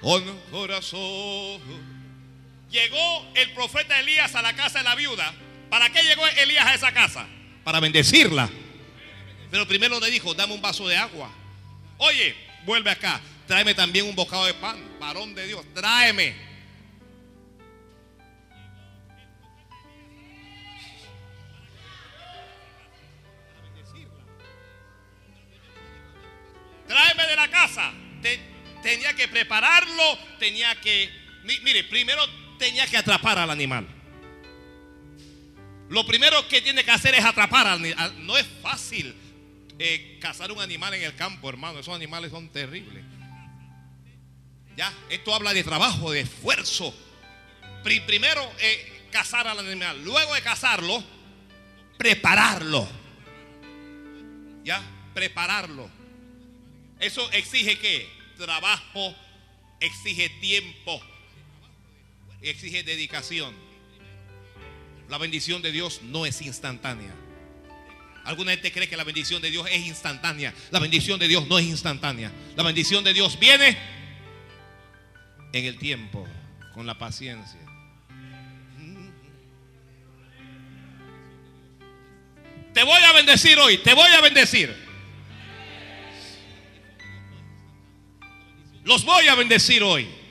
Oh, 0.00 0.20
corazón. 0.50 1.60
Llegó 2.70 3.26
el 3.34 3.52
profeta 3.52 4.00
Elías 4.00 4.34
a 4.34 4.42
la 4.42 4.54
casa 4.54 4.78
de 4.78 4.84
la 4.84 4.94
viuda. 4.94 5.32
¿Para 5.72 5.88
qué 5.88 6.02
llegó 6.02 6.26
Elías 6.26 6.66
a 6.66 6.74
esa 6.74 6.92
casa? 6.92 7.26
Para 7.64 7.80
bendecirla. 7.80 8.50
Pero 9.50 9.66
primero 9.66 9.98
le 9.98 10.10
dijo, 10.10 10.34
dame 10.34 10.52
un 10.52 10.60
vaso 10.60 10.86
de 10.86 10.98
agua. 10.98 11.32
Oye, 11.96 12.36
vuelve 12.66 12.90
acá. 12.90 13.18
Tráeme 13.46 13.74
también 13.74 14.04
un 14.04 14.14
bocado 14.14 14.44
de 14.44 14.52
pan. 14.52 14.76
Varón 15.00 15.34
de 15.34 15.46
Dios, 15.46 15.64
tráeme. 15.72 16.36
tenía 28.82 29.14
que 29.14 29.26
prepararlo, 29.26 30.18
tenía 30.38 30.74
que, 30.82 31.08
mire, 31.44 31.84
primero 31.84 32.22
tenía 32.58 32.86
que 32.86 32.98
atrapar 32.98 33.38
al 33.38 33.48
animal. 33.48 34.01
Lo 35.92 36.06
primero 36.06 36.48
que 36.48 36.62
tiene 36.62 36.82
que 36.84 36.90
hacer 36.90 37.14
es 37.14 37.22
atrapar 37.22 37.66
al. 37.66 38.26
No 38.26 38.38
es 38.38 38.46
fácil 38.62 39.14
eh, 39.78 40.16
cazar 40.22 40.50
un 40.50 40.58
animal 40.58 40.94
en 40.94 41.02
el 41.02 41.14
campo, 41.14 41.50
hermano. 41.50 41.80
Esos 41.80 41.94
animales 41.94 42.30
son 42.30 42.48
terribles. 42.48 43.04
Ya, 44.74 44.90
esto 45.10 45.34
habla 45.34 45.52
de 45.52 45.62
trabajo, 45.62 46.10
de 46.10 46.20
esfuerzo. 46.20 46.94
primero 47.84 48.40
eh, 48.60 49.06
cazar 49.10 49.46
al 49.46 49.58
animal, 49.58 50.02
luego 50.02 50.34
de 50.34 50.40
cazarlo, 50.40 51.04
prepararlo. 51.98 52.88
Ya, 54.64 54.80
prepararlo. 55.12 55.90
Eso 57.00 57.30
exige 57.32 57.78
qué? 57.78 58.08
Trabajo, 58.38 59.14
exige 59.78 60.30
tiempo, 60.40 61.02
exige 62.40 62.82
dedicación. 62.82 63.71
La 65.12 65.18
bendición 65.18 65.60
de 65.60 65.70
Dios 65.72 66.00
no 66.04 66.24
es 66.24 66.40
instantánea. 66.40 67.12
Alguna 68.24 68.52
gente 68.52 68.72
cree 68.72 68.88
que 68.88 68.96
la 68.96 69.04
bendición 69.04 69.42
de 69.42 69.50
Dios 69.50 69.68
es 69.70 69.86
instantánea. 69.86 70.54
La 70.70 70.78
bendición 70.78 71.20
de 71.20 71.28
Dios 71.28 71.46
no 71.48 71.58
es 71.58 71.66
instantánea. 71.66 72.32
La 72.56 72.62
bendición 72.62 73.04
de 73.04 73.12
Dios 73.12 73.38
viene 73.38 73.76
en 75.52 75.66
el 75.66 75.76
tiempo, 75.76 76.26
con 76.72 76.86
la 76.86 76.96
paciencia. 76.96 77.60
Te 82.72 82.82
voy 82.82 83.02
a 83.02 83.12
bendecir 83.12 83.58
hoy, 83.58 83.76
te 83.76 83.92
voy 83.92 84.10
a 84.12 84.20
bendecir. 84.22 84.74
Los 88.82 89.04
voy 89.04 89.28
a 89.28 89.34
bendecir 89.34 89.82
hoy. 89.82 90.21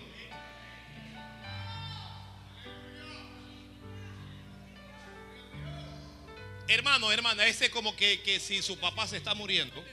Hermano, 6.72 7.12
hermana, 7.12 7.46
ese 7.48 7.70
como 7.70 7.94
que, 7.98 8.22
que 8.22 8.40
si 8.40 8.62
su 8.62 8.78
papá 8.78 9.06
se 9.06 9.18
está 9.18 9.36
muriendo. 9.36 9.84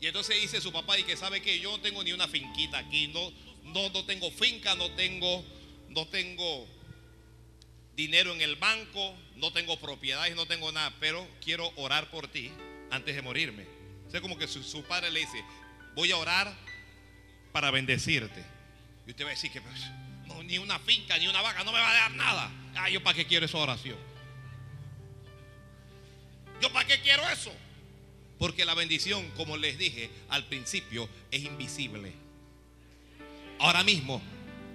Y 0.00 0.08
entonces 0.08 0.40
dice 0.40 0.60
su 0.60 0.72
papá 0.72 0.98
y 0.98 1.04
que 1.04 1.16
sabe 1.16 1.40
que 1.40 1.60
yo 1.60 1.70
no 1.70 1.80
tengo 1.80 2.02
ni 2.02 2.12
una 2.12 2.26
finquita 2.26 2.78
aquí, 2.78 3.06
no, 3.08 3.30
no, 3.62 3.88
no 3.90 4.04
tengo 4.04 4.28
finca, 4.32 4.74
no 4.74 4.90
tengo, 4.92 5.44
no 5.88 6.08
tengo 6.08 6.66
dinero 7.94 8.32
en 8.34 8.40
el 8.40 8.56
banco, 8.56 9.14
no 9.36 9.52
tengo 9.52 9.78
propiedades, 9.78 10.34
no 10.34 10.46
tengo 10.46 10.72
nada, 10.72 10.92
pero 10.98 11.24
quiero 11.40 11.72
orar 11.76 12.10
por 12.10 12.26
ti 12.26 12.50
antes 12.90 13.14
de 13.14 13.22
morirme. 13.22 13.64
O 14.12 14.20
como 14.20 14.36
que 14.36 14.48
su, 14.48 14.82
padre 14.82 15.12
le 15.12 15.20
dice, 15.20 15.44
voy 15.94 16.10
a 16.10 16.16
orar 16.16 16.56
para 17.52 17.70
bendecirte. 17.70 18.44
Y 19.06 19.10
usted 19.10 19.24
va 19.24 19.28
a 19.28 19.30
decir 19.30 19.52
que 19.52 19.60
pues, 19.60 19.80
ni 20.44 20.58
una 20.58 20.80
finca, 20.80 21.16
ni 21.18 21.28
una 21.28 21.40
vaca, 21.40 21.62
no 21.62 21.70
me 21.70 21.78
va 21.78 21.88
a 21.88 21.94
dar 21.94 22.10
nada. 22.12 22.50
Ah, 22.74 22.90
yo 22.90 23.00
para 23.00 23.14
qué 23.14 23.26
quiero 23.26 23.46
esa 23.46 23.58
oración. 23.58 24.07
Yo 26.60 26.72
para 26.72 26.86
qué 26.86 27.00
quiero 27.00 27.28
eso. 27.30 27.52
Porque 28.38 28.64
la 28.64 28.74
bendición, 28.74 29.28
como 29.36 29.56
les 29.56 29.78
dije 29.78 30.10
al 30.28 30.44
principio, 30.44 31.08
es 31.30 31.42
invisible. 31.42 32.12
Ahora 33.58 33.82
mismo 33.82 34.22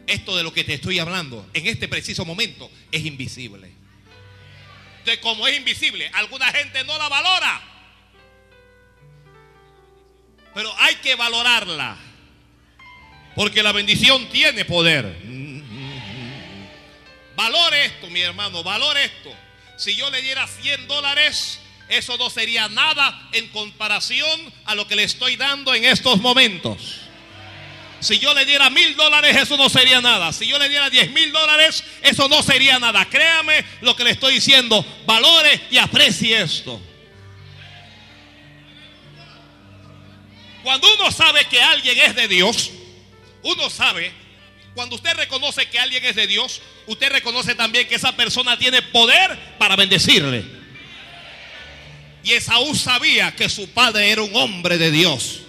esto 0.08 0.36
de 0.36 0.44
lo 0.44 0.54
que 0.54 0.64
te 0.64 0.74
estoy 0.74 1.00
hablando 1.00 1.50
en 1.54 1.68
este 1.68 1.88
preciso 1.88 2.26
momento 2.26 2.70
es 2.92 3.06
invisible. 3.06 3.72
De 5.06 5.20
como 5.20 5.48
es 5.48 5.58
invisible, 5.58 6.10
alguna 6.14 6.48
gente 6.52 6.84
no 6.84 6.98
la 6.98 7.10
valora. 7.10 7.62
Pero 10.54 10.74
hay 10.80 10.96
que 10.96 11.16
valorarla. 11.16 11.98
Porque 13.36 13.64
la 13.64 13.72
bendición 13.72 14.28
tiene 14.30 14.66
poder. 14.66 15.06
Valore 17.36 17.86
esto, 17.86 18.10
mi 18.10 18.22
hermano, 18.22 18.62
valore 18.64 19.06
esto. 19.06 19.34
Si 19.78 19.96
yo 19.96 20.10
le 20.12 20.22
diera 20.22 20.46
100 20.48 20.88
dólares, 20.88 21.60
eso 21.98 22.18
no 22.18 22.30
sería 22.30 22.70
nada 22.70 23.30
en 23.32 23.48
comparación 23.50 24.54
a 24.66 24.76
lo 24.76 24.88
que 24.88 24.96
le 24.96 25.04
estoy 25.04 25.36
dando 25.36 25.74
en 25.74 25.86
estos 25.86 26.20
momentos. 26.20 27.02
Si 28.00 28.20
yo 28.20 28.34
le 28.34 28.46
diera 28.46 28.70
mil 28.70 28.96
dólares, 28.98 29.36
eso 29.38 29.56
no 29.56 29.70
sería 29.70 30.02
nada. 30.02 30.34
Si 30.34 30.46
yo 30.46 30.60
le 30.60 30.68
diera 30.68 30.90
diez 30.90 31.10
mil 31.12 31.32
dólares, 31.32 31.84
eso 32.02 32.28
no 32.28 32.44
sería 32.44 32.78
nada. 32.78 33.06
Créame 33.10 33.64
lo 33.82 33.96
que 33.96 34.04
le 34.04 34.12
estoy 34.12 34.34
diciendo. 34.36 34.86
Valore 35.06 35.62
y 35.72 35.78
aprecie 35.78 36.42
esto. 36.42 36.82
Cuando 40.64 40.94
uno 40.96 41.12
sabe 41.12 41.46
que 41.46 41.62
alguien 41.62 41.98
es 42.00 42.16
de 42.16 42.28
Dios, 42.28 42.72
uno 43.44 43.70
sabe, 43.70 44.12
cuando 44.76 44.96
usted 44.96 45.14
reconoce 45.14 45.70
que 45.70 45.80
alguien 45.80 46.04
es 46.04 46.16
de 46.16 46.28
Dios, 46.28 46.62
usted 46.88 47.10
reconoce 47.10 47.56
también 47.56 47.88
que 47.88 47.96
esa 47.96 48.16
persona 48.16 48.58
tiene 48.58 48.82
poder 48.82 49.58
para 49.58 49.76
bendecirle. 49.76 50.63
Y 52.24 52.32
Esaú 52.32 52.74
sabía 52.76 53.36
que 53.36 53.50
su 53.50 53.70
padre 53.70 54.10
era 54.10 54.22
un 54.22 54.36
hombre 54.36 54.78
de 54.78 54.92
Dios. 54.92 55.42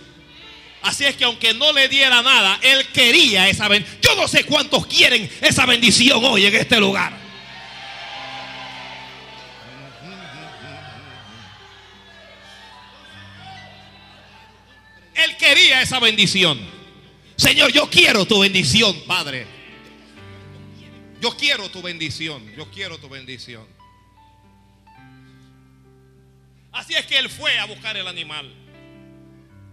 Así 0.83 1.05
es 1.05 1.17
que 1.17 1.25
aunque 1.25 1.55
no 1.55 1.73
le 1.73 1.89
diera 1.89 2.21
nada, 2.21 2.59
él 2.63 2.87
quería 2.89 3.49
esa 3.49 3.69
bendición. 3.69 4.01
Yo 4.03 4.17
no 4.17 4.29
sé 4.29 4.45
cuántos 4.45 4.87
quieren 4.87 5.31
esa 5.41 5.65
bendición 5.65 6.23
hoy 6.25 6.45
en 6.47 6.55
este 6.55 6.79
lugar. 6.79 7.17
Él 15.15 15.37
quería 15.39 15.81
esa 15.81 16.01
bendición. 16.01 16.61
Señor, 17.37 17.73
yo 17.73 17.89
quiero 17.89 18.27
tu 18.27 18.41
bendición, 18.41 19.01
Padre. 19.07 19.47
Yo 21.21 21.37
quiero 21.37 21.71
tu 21.71 21.81
bendición. 21.81 22.45
Yo 22.57 22.71
quiero 22.71 22.99
tu 22.99 23.09
bendición. 23.09 23.67
Así 26.75 26.95
es 26.95 27.07
que 27.07 27.17
él 27.17 27.31
fue 27.31 27.59
a 27.59 27.65
buscar 27.67 27.97
el 27.97 28.07
animal. 28.07 28.53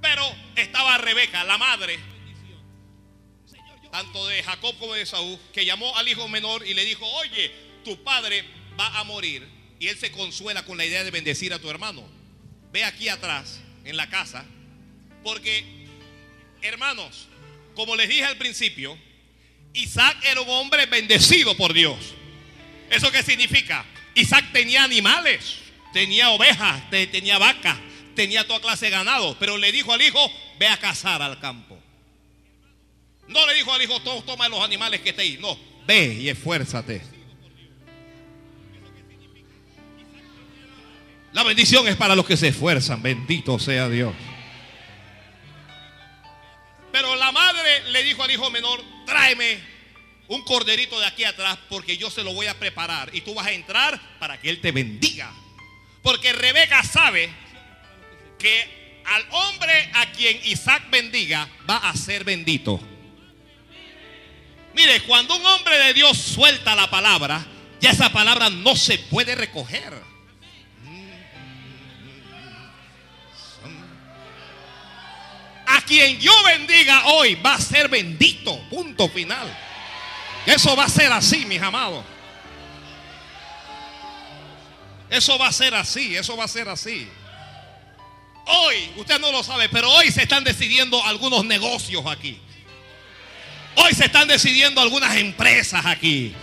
Pero 0.01 0.23
estaba 0.55 0.97
Rebeca, 0.97 1.43
la 1.43 1.57
madre, 1.57 1.99
tanto 3.91 4.25
de 4.27 4.41
Jacob 4.41 4.77
como 4.79 4.93
de 4.93 5.05
Saúl, 5.05 5.37
que 5.51 5.65
llamó 5.65 5.95
al 5.97 6.07
hijo 6.07 6.27
menor 6.27 6.65
y 6.65 6.73
le 6.73 6.85
dijo, 6.85 7.05
oye, 7.05 7.51
tu 7.83 8.01
padre 8.03 8.45
va 8.79 8.99
a 8.99 9.03
morir. 9.03 9.47
Y 9.79 9.87
él 9.87 9.97
se 9.97 10.11
consuela 10.11 10.63
con 10.63 10.77
la 10.77 10.85
idea 10.85 11.03
de 11.03 11.11
bendecir 11.11 11.53
a 11.53 11.59
tu 11.59 11.69
hermano. 11.69 12.07
Ve 12.71 12.83
aquí 12.83 13.09
atrás, 13.09 13.59
en 13.83 13.97
la 13.97 14.09
casa, 14.09 14.45
porque, 15.23 15.87
hermanos, 16.61 17.27
como 17.75 17.95
les 17.95 18.09
dije 18.09 18.25
al 18.25 18.37
principio, 18.37 18.97
Isaac 19.73 20.17
era 20.23 20.41
un 20.41 20.49
hombre 20.49 20.85
bendecido 20.85 21.57
por 21.57 21.73
Dios. 21.73 21.97
¿Eso 22.89 23.11
qué 23.11 23.23
significa? 23.23 23.85
Isaac 24.15 24.51
tenía 24.53 24.83
animales, 24.83 25.60
tenía 25.93 26.29
ovejas, 26.31 26.89
tenía 26.89 27.37
vacas, 27.37 27.77
tenía 28.15 28.45
toda 28.45 28.59
clase 28.59 28.85
de 28.85 28.91
ganado, 28.91 29.37
pero 29.39 29.57
le 29.57 29.71
dijo 29.71 29.93
al 29.93 30.01
hijo, 30.01 30.19
ve 30.59 30.67
a 30.67 30.77
cazar 30.77 31.21
al 31.21 31.39
campo. 31.39 31.77
No 33.27 33.45
le 33.47 33.53
dijo 33.53 33.73
al 33.73 33.81
hijo, 33.81 33.99
toma 34.01 34.49
los 34.49 34.61
animales 34.61 35.01
que 35.01 35.09
estéis. 35.09 35.39
No, 35.39 35.57
ve 35.87 36.17
y 36.19 36.29
esfuérzate. 36.29 37.01
La 41.33 41.43
bendición 41.43 41.87
es 41.87 41.95
para 41.95 42.15
los 42.15 42.25
que 42.25 42.35
se 42.35 42.49
esfuerzan. 42.49 43.01
Bendito 43.01 43.57
sea 43.57 43.87
Dios. 43.87 44.13
Pero 46.91 47.15
la 47.15 47.31
madre 47.31 47.89
le 47.91 48.03
dijo 48.03 48.21
al 48.21 48.31
hijo 48.31 48.49
menor, 48.51 48.83
tráeme 49.05 49.59
un 50.27 50.41
corderito 50.43 50.99
de 50.99 51.05
aquí 51.05 51.23
atrás 51.23 51.57
porque 51.69 51.97
yo 51.97 52.09
se 52.09 52.23
lo 52.23 52.33
voy 52.33 52.47
a 52.47 52.59
preparar 52.59 53.09
y 53.13 53.21
tú 53.21 53.33
vas 53.33 53.47
a 53.47 53.51
entrar 53.53 53.99
para 54.19 54.39
que 54.39 54.49
él 54.49 54.59
te 54.59 54.73
bendiga. 54.73 55.31
Porque 56.01 56.33
Rebeca 56.33 56.83
sabe 56.83 57.29
que 58.39 59.01
al 59.05 59.25
hombre 59.31 59.89
a 59.93 60.11
quien 60.11 60.39
Isaac 60.45 60.89
bendiga 60.89 61.47
va 61.69 61.77
a 61.77 61.95
ser 61.95 62.23
bendito. 62.23 62.79
Mire, 64.73 65.01
cuando 65.01 65.35
un 65.35 65.45
hombre 65.45 65.77
de 65.77 65.93
Dios 65.93 66.17
suelta 66.17 66.75
la 66.75 66.89
palabra, 66.89 67.45
ya 67.79 67.91
esa 67.91 68.11
palabra 68.11 68.49
no 68.49 68.75
se 68.75 68.97
puede 68.97 69.35
recoger. 69.35 69.93
A 75.67 75.81
quien 75.81 76.19
yo 76.19 76.31
bendiga 76.43 77.05
hoy 77.07 77.35
va 77.35 77.55
a 77.55 77.61
ser 77.61 77.89
bendito. 77.89 78.57
Punto 78.69 79.09
final. 79.09 79.47
Eso 80.45 80.75
va 80.75 80.85
a 80.85 80.89
ser 80.89 81.11
así, 81.11 81.45
mis 81.45 81.61
amados. 81.61 82.03
Eso 85.11 85.37
va 85.37 85.49
a 85.49 85.51
ser 85.51 85.75
así, 85.75 86.15
eso 86.15 86.37
va 86.37 86.45
a 86.45 86.47
ser 86.47 86.69
así. 86.69 87.05
Hoy, 88.45 88.91
usted 88.95 89.19
no 89.19 89.29
lo 89.31 89.43
sabe, 89.43 89.67
pero 89.67 89.89
hoy 89.91 90.09
se 90.09 90.23
están 90.23 90.45
decidiendo 90.45 91.03
algunos 91.05 91.43
negocios 91.43 92.03
aquí. 92.07 92.39
Hoy 93.75 93.93
se 93.93 94.05
están 94.05 94.29
decidiendo 94.29 94.79
algunas 94.79 95.13
empresas 95.17 95.85
aquí. 95.85 96.33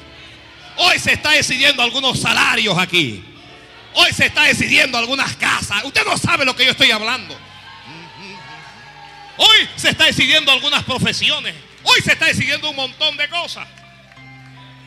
Hoy 0.76 0.98
se 0.98 1.14
está 1.14 1.30
decidiendo 1.30 1.82
algunos 1.82 2.20
salarios 2.20 2.76
aquí. 2.76 3.24
Hoy 3.94 4.12
se 4.12 4.26
está 4.26 4.42
decidiendo 4.42 4.98
algunas 4.98 5.34
casas. 5.36 5.82
Usted 5.84 6.04
no 6.04 6.18
sabe 6.18 6.44
lo 6.44 6.54
que 6.54 6.66
yo 6.66 6.72
estoy 6.72 6.90
hablando. 6.90 7.34
Hoy 9.38 9.68
se 9.76 9.90
está 9.90 10.04
decidiendo 10.04 10.52
algunas 10.52 10.84
profesiones. 10.84 11.54
Hoy 11.84 12.02
se 12.02 12.12
está 12.12 12.26
decidiendo 12.26 12.68
un 12.68 12.76
montón 12.76 13.16
de 13.16 13.28
cosas. 13.30 13.66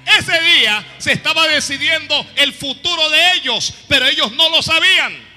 Ese 0.06 0.42
día 0.42 0.86
se 0.98 1.14
estaba 1.14 1.48
decidiendo 1.48 2.26
el 2.36 2.54
futuro 2.54 3.10
de 3.10 3.34
ellos, 3.34 3.74
pero 3.88 4.08
ellos 4.08 4.32
no 4.34 4.50
lo 4.50 4.62
sabían. 4.62 5.32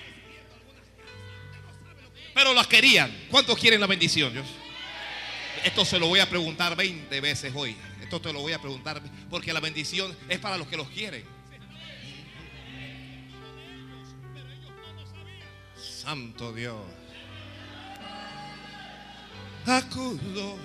Pero 2.35 2.53
las 2.53 2.67
querían. 2.67 3.27
¿Cuántos 3.31 3.59
quieren 3.59 3.81
la 3.81 3.87
bendición? 3.87 4.33
Dios? 4.33 4.47
Esto 5.65 5.85
se 5.85 5.99
lo 5.99 6.09
voy 6.09 6.21
a 6.21 6.29
preguntar 6.29 6.77
20 6.77 7.21
veces 7.21 7.53
hoy. 7.55 7.77
Esto 8.03 8.21
te 8.21 8.33
lo 8.33 8.41
voy 8.41 8.53
a 8.53 8.61
preguntar 8.61 9.01
porque 9.31 9.53
la 9.53 9.61
bendición 9.61 10.17
es 10.29 10.39
para 10.39 10.59
los 10.59 10.67
que 10.69 10.77
los 10.77 10.89
quieren. 10.91 11.25
Santo 15.77 16.53
Dios. 16.53 16.77
Acudo 19.67 20.59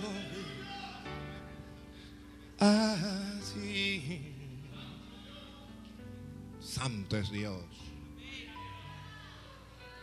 Santo 6.59 7.17
es 7.17 7.31
Dios. 7.31 7.63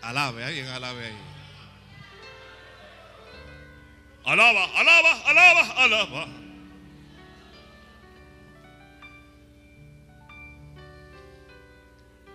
Alabe, 0.02 0.44
alguien 0.44 0.66
alabe 0.66 1.06
ahí. 1.06 1.16
Alaba, 4.24 4.64
alaba, 4.78 5.12
alaba, 5.28 5.84
alaba. 5.84 6.28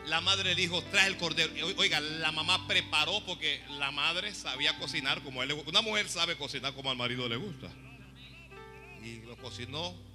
La 0.06 0.20
madre 0.22 0.56
dijo, 0.56 0.82
trae 0.86 1.08
el 1.08 1.18
cordero. 1.18 1.54
Oiga, 1.78 2.00
la 2.00 2.32
mamá 2.32 2.68
preparó 2.68 3.24
porque 3.26 3.62
la 3.72 3.92
madre 3.92 4.34
sabía 4.34 4.78
cocinar 4.78 5.22
como 5.22 5.42
él 5.42 5.50
le 5.50 5.54
gusta. 5.54 5.70
Una 5.70 5.82
mujer 5.82 6.10
sabe 6.10 6.38
cocinar 6.38 6.74
como 6.74 6.90
al 6.92 6.98
marido 6.98 7.30
le 7.30 7.36
gusta. 7.36 7.70
Y 9.04 9.20
lo 9.26 9.38
cocinó. 9.38 10.11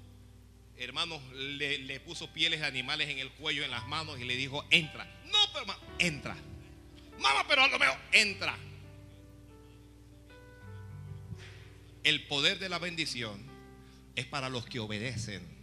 Hermanos, 0.78 1.22
le, 1.32 1.78
le 1.78 2.00
puso 2.00 2.30
pieles 2.32 2.60
de 2.60 2.66
animales 2.66 3.08
en 3.08 3.18
el 3.18 3.30
cuello, 3.32 3.64
en 3.64 3.70
las 3.70 3.86
manos 3.86 4.20
y 4.20 4.24
le 4.24 4.36
dijo, 4.36 4.64
entra. 4.70 5.04
No, 5.24 5.38
pero 5.52 5.74
entra. 5.98 6.36
Mamá, 7.18 7.46
pero 7.48 7.62
a 7.62 7.68
lo 7.68 7.78
mejor 7.78 7.98
entra. 8.12 8.56
El 12.04 12.26
poder 12.26 12.58
de 12.58 12.68
la 12.68 12.78
bendición 12.78 13.44
es 14.14 14.26
para 14.26 14.48
los 14.48 14.66
que 14.66 14.78
obedecen. 14.78 15.56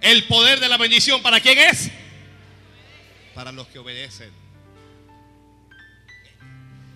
El 0.00 0.24
poder 0.26 0.60
de 0.60 0.68
la 0.68 0.76
bendición, 0.76 1.22
¿para 1.22 1.40
quién 1.40 1.58
es? 1.58 1.90
Para 3.34 3.52
los 3.52 3.68
que 3.68 3.78
obedecen. 3.78 4.43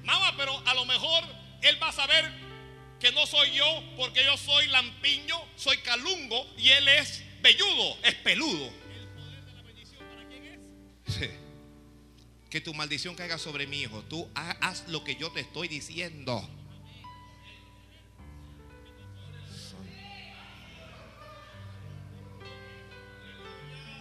Mamá, 0.09 0.35
pero 0.39 0.59
a 0.67 0.73
lo 0.73 0.87
mejor 0.87 1.23
él 1.61 1.83
va 1.83 1.89
a 1.89 1.93
saber 1.93 2.25
que 2.99 3.13
no 3.13 3.27
soy 3.27 3.53
yo 3.53 3.67
porque 3.99 4.25
yo 4.25 4.39
soy 4.39 4.67
lampiño, 4.69 5.37
soy 5.55 5.77
calungo 5.79 6.47
y 6.57 6.71
él 6.71 6.89
es 6.89 7.23
velludo, 7.43 7.99
es 8.03 8.15
peludo. 8.15 8.69
¿El 8.69 9.07
poder 9.09 9.45
de 9.45 9.53
la 9.53 9.61
bendición 9.61 10.03
para 10.09 10.27
quién 10.27 10.47
es? 10.47 10.59
Sí. 11.15 11.29
Que 12.49 12.63
tu 12.63 12.73
maldición 12.73 13.15
caiga 13.17 13.37
sobre 13.37 13.67
mi 13.67 13.83
hijo. 13.83 14.03
Tú 14.05 14.27
haz 14.35 14.89
lo 14.89 15.05
que 15.05 15.15
yo 15.15 15.31
te 15.31 15.41
estoy 15.41 15.69
diciendo. 15.69 16.49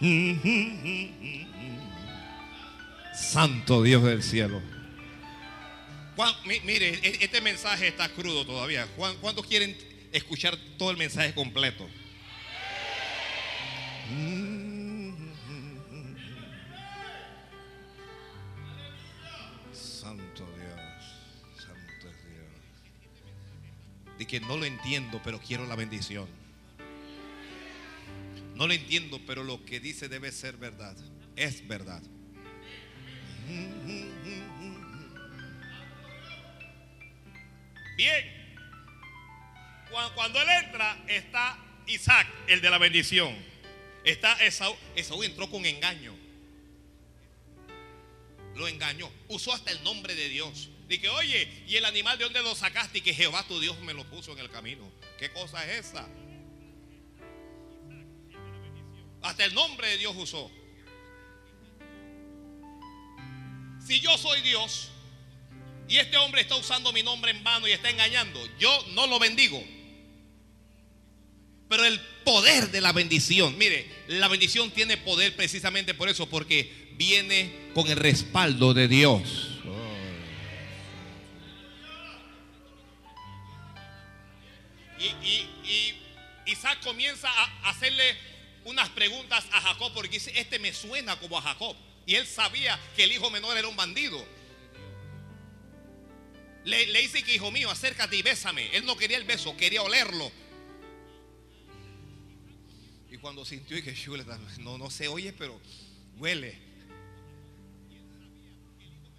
Santo 3.14 3.82
Dios 3.82 4.02
del 4.04 4.22
cielo. 4.22 4.77
Mire, 6.64 6.88
e, 7.02 7.24
este 7.24 7.40
mensaje 7.40 7.88
está 7.88 8.08
crudo 8.08 8.44
todavía. 8.44 8.86
¿Cuántos 8.96 9.46
quieren 9.46 9.76
escuchar 10.12 10.56
todo 10.76 10.90
el 10.90 10.96
mensaje 10.96 11.34
completo? 11.34 11.88
Santo 19.72 20.46
Dios, 20.56 20.80
Santo 21.56 22.06
Dios. 22.06 22.46
Y 24.18 24.24
que 24.24 24.40
no 24.40 24.56
lo 24.56 24.64
entiendo, 24.64 25.20
pero 25.22 25.38
quiero 25.40 25.66
la 25.66 25.76
bendición. 25.76 26.26
No 28.56 28.66
lo 28.66 28.72
entiendo, 28.72 29.20
pero 29.24 29.44
lo 29.44 29.64
que 29.64 29.78
dice 29.78 30.08
debe 30.08 30.32
ser 30.32 30.56
verdad. 30.56 30.96
Es 31.36 31.66
verdad. 31.68 32.02
Bien. 37.98 38.32
Cuando 40.14 40.40
él 40.40 40.48
entra, 40.64 41.04
está 41.08 41.58
Isaac, 41.88 42.28
el 42.46 42.60
de 42.60 42.70
la 42.70 42.78
bendición. 42.78 43.36
Está 44.04 44.34
Esaú. 44.34 44.76
Esaú 44.94 45.24
entró 45.24 45.50
con 45.50 45.66
engaño. 45.66 46.14
Lo 48.54 48.68
engañó. 48.68 49.10
Usó 49.26 49.52
hasta 49.52 49.72
el 49.72 49.82
nombre 49.82 50.14
de 50.14 50.28
Dios. 50.28 50.68
Dije, 50.86 51.08
oye, 51.08 51.64
¿y 51.66 51.74
el 51.74 51.84
animal 51.84 52.16
de 52.18 52.24
dónde 52.24 52.40
lo 52.40 52.54
sacaste? 52.54 52.98
Y 52.98 53.00
que 53.00 53.12
Jehová 53.12 53.44
tu 53.48 53.58
Dios 53.58 53.76
me 53.80 53.92
lo 53.92 54.04
puso 54.04 54.30
en 54.30 54.38
el 54.38 54.48
camino. 54.48 54.88
¿Qué 55.18 55.32
cosa 55.32 55.66
es 55.66 55.88
esa? 55.88 56.08
Hasta 59.22 59.44
el 59.44 59.54
nombre 59.54 59.88
de 59.88 59.98
Dios 59.98 60.14
usó. 60.16 60.52
Si 63.84 63.98
yo 63.98 64.16
soy 64.16 64.40
Dios 64.42 64.92
y 65.88 65.96
este 65.96 66.16
hombre 66.18 66.42
está 66.42 66.56
usando 66.56 66.92
mi 66.92 67.02
nombre 67.02 67.30
en 67.30 67.42
vano 67.42 67.66
y 67.66 67.72
está 67.72 67.88
engañando, 67.88 68.40
yo 68.58 68.86
no 68.92 69.06
lo 69.06 69.18
bendigo. 69.18 69.62
Pero 71.68 71.84
el 71.84 72.00
poder 72.24 72.70
de 72.70 72.80
la 72.80 72.92
bendición, 72.92 73.56
mire, 73.58 73.86
la 74.08 74.28
bendición 74.28 74.70
tiene 74.70 74.96
poder 74.96 75.34
precisamente 75.36 75.94
por 75.94 76.08
eso, 76.08 76.28
porque 76.28 76.88
viene 76.92 77.70
con 77.74 77.86
el 77.88 77.96
respaldo 77.96 78.74
de 78.74 78.88
Dios. 78.88 79.48
Y, 84.98 85.94
Isaac 86.46 86.80
comienza 86.82 87.28
a 87.28 87.70
hacerle 87.70 88.16
unas 88.64 88.88
preguntas 88.88 89.44
a 89.52 89.60
Jacob 89.60 89.92
porque 89.92 90.08
dice, 90.08 90.32
este 90.34 90.58
me 90.58 90.72
suena 90.72 91.16
como 91.16 91.38
a 91.38 91.42
Jacob. 91.42 91.76
Y 92.06 92.14
él 92.14 92.26
sabía 92.26 92.80
que 92.96 93.04
el 93.04 93.12
hijo 93.12 93.30
menor 93.30 93.56
era 93.58 93.68
un 93.68 93.76
bandido. 93.76 94.26
Le, 96.64 96.86
dice 97.00 97.22
que 97.22 97.34
hijo 97.34 97.50
mío, 97.50 97.70
acércate 97.70 98.16
y 98.16 98.22
bésame. 98.22 98.74
Él 98.76 98.84
no 98.84 98.96
quería 98.96 99.16
el 99.16 99.24
beso, 99.24 99.56
quería 99.56 99.82
olerlo. 99.82 100.30
Y 103.10 103.16
cuando 103.18 103.44
sintió 103.44 103.82
que 103.82 103.94
no, 104.60 104.78
no 104.78 104.90
se 104.90 105.08
oye, 105.08 105.32
pero 105.32 105.60
huele. 106.18 106.58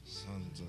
Santo 0.06 0.64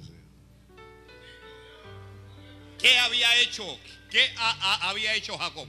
¿Qué 2.78 2.98
había 2.98 3.40
hecho? 3.40 3.78
¿Qué 4.10 4.30
había 4.36 5.14
hecho 5.14 5.36
Jacob? 5.36 5.68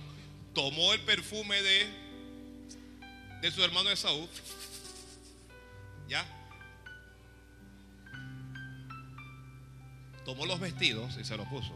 Tomó 0.54 0.93
el 0.93 1.02
perfume 1.02 1.62
de 1.62 2.02
de 3.41 3.52
su 3.52 3.64
hermano 3.64 3.89
Esaú. 3.89 4.30
¿Ya? 6.08 6.26
Tomó 10.26 10.45
los 10.45 10.59
vestidos 10.59 11.17
y 11.19 11.24
se 11.24 11.38
los 11.38 11.47
puso. 11.47 11.74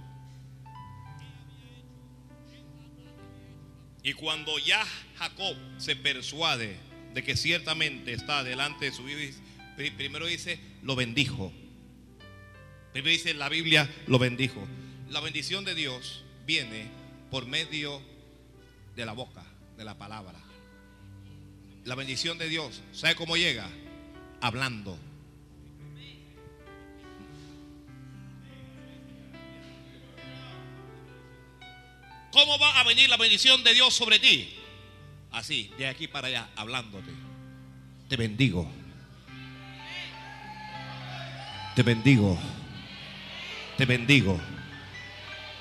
Y 4.03 4.13
cuando 4.13 4.59
ya 4.59 4.85
Jacob 5.17 5.57
se 5.77 5.95
persuade 5.95 6.77
de 7.15 7.23
que 7.23 7.35
ciertamente 7.35 8.13
está 8.13 8.43
delante 8.43 8.85
de 8.85 8.91
su 8.91 9.09
hijo, 9.09 9.39
primero 9.97 10.27
dice, 10.27 10.59
lo 10.83 10.95
bendijo. 10.95 11.51
Primero 12.93 13.11
dice 13.11 13.33
la 13.33 13.49
Biblia, 13.49 13.89
lo 14.05 14.19
bendijo. 14.19 14.65
La 15.09 15.21
bendición 15.21 15.65
de 15.65 15.73
Dios 15.73 16.23
viene 16.45 16.87
por 17.31 17.47
medio 17.47 17.99
de 18.95 19.05
la 19.05 19.13
boca, 19.13 19.43
de 19.75 19.85
la 19.85 19.97
palabra. 19.97 20.39
La 21.83 21.95
bendición 21.95 22.37
de 22.37 22.47
Dios, 22.47 22.81
¿sabe 22.93 23.15
cómo 23.15 23.37
llega? 23.37 23.67
Hablando. 24.39 24.99
¿Cómo 32.35 32.59
va 32.59 32.81
a 32.81 32.83
venir 32.83 33.09
la 33.09 33.15
bendición 33.15 33.63
de 33.63 33.73
Dios 33.73 33.93
sobre 33.93 34.19
ti? 34.19 34.53
Así, 35.31 35.71
de 35.77 35.87
aquí 35.87 36.09
para 36.09 36.27
allá, 36.27 36.49
hablándote. 36.57 37.09
Te 38.09 38.17
bendigo. 38.17 38.69
Te 41.77 41.83
bendigo. 41.83 42.37
Te 43.77 43.85
bendigo. 43.85 44.37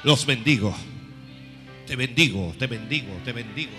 Los 0.03 0.27
bendigo. 0.27 0.77
Te 1.87 1.95
bendigo, 1.95 2.53
te 2.59 2.67
bendigo, 2.67 3.21
te 3.25 3.31
bendigo. 3.31 3.79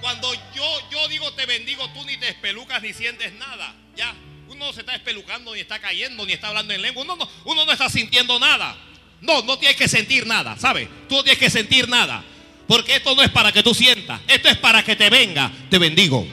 Cuando 0.00 0.32
yo, 0.54 0.90
yo 0.90 1.08
digo 1.08 1.30
te 1.34 1.44
bendigo, 1.44 1.86
tú 1.90 2.02
ni 2.04 2.16
te 2.16 2.30
espelucas 2.30 2.80
ni 2.80 2.94
sientes 2.94 3.34
nada. 3.34 3.76
Ya, 3.96 4.14
uno 4.48 4.64
no 4.64 4.72
se 4.72 4.80
está 4.80 4.94
espelucando, 4.94 5.52
ni 5.54 5.60
está 5.60 5.78
cayendo, 5.78 6.24
ni 6.24 6.32
está 6.32 6.48
hablando 6.48 6.72
en 6.72 6.80
lengua. 6.80 7.02
Uno 7.02 7.16
no, 7.16 7.28
uno 7.44 7.66
no 7.66 7.72
está 7.72 7.90
sintiendo 7.90 8.40
nada. 8.40 8.85
No, 9.20 9.42
no 9.42 9.58
tienes 9.58 9.76
que 9.76 9.88
sentir 9.88 10.26
nada, 10.26 10.56
¿sabes? 10.58 10.88
Tú 11.08 11.16
no 11.16 11.22
tienes 11.22 11.38
que 11.38 11.50
sentir 11.50 11.88
nada. 11.88 12.24
Porque 12.66 12.96
esto 12.96 13.14
no 13.14 13.22
es 13.22 13.30
para 13.30 13.52
que 13.52 13.62
tú 13.62 13.74
sientas, 13.74 14.20
esto 14.26 14.48
es 14.48 14.56
para 14.58 14.82
que 14.84 14.96
te 14.96 15.08
venga. 15.08 15.50
Te 15.70 15.78
bendigo. 15.78 16.26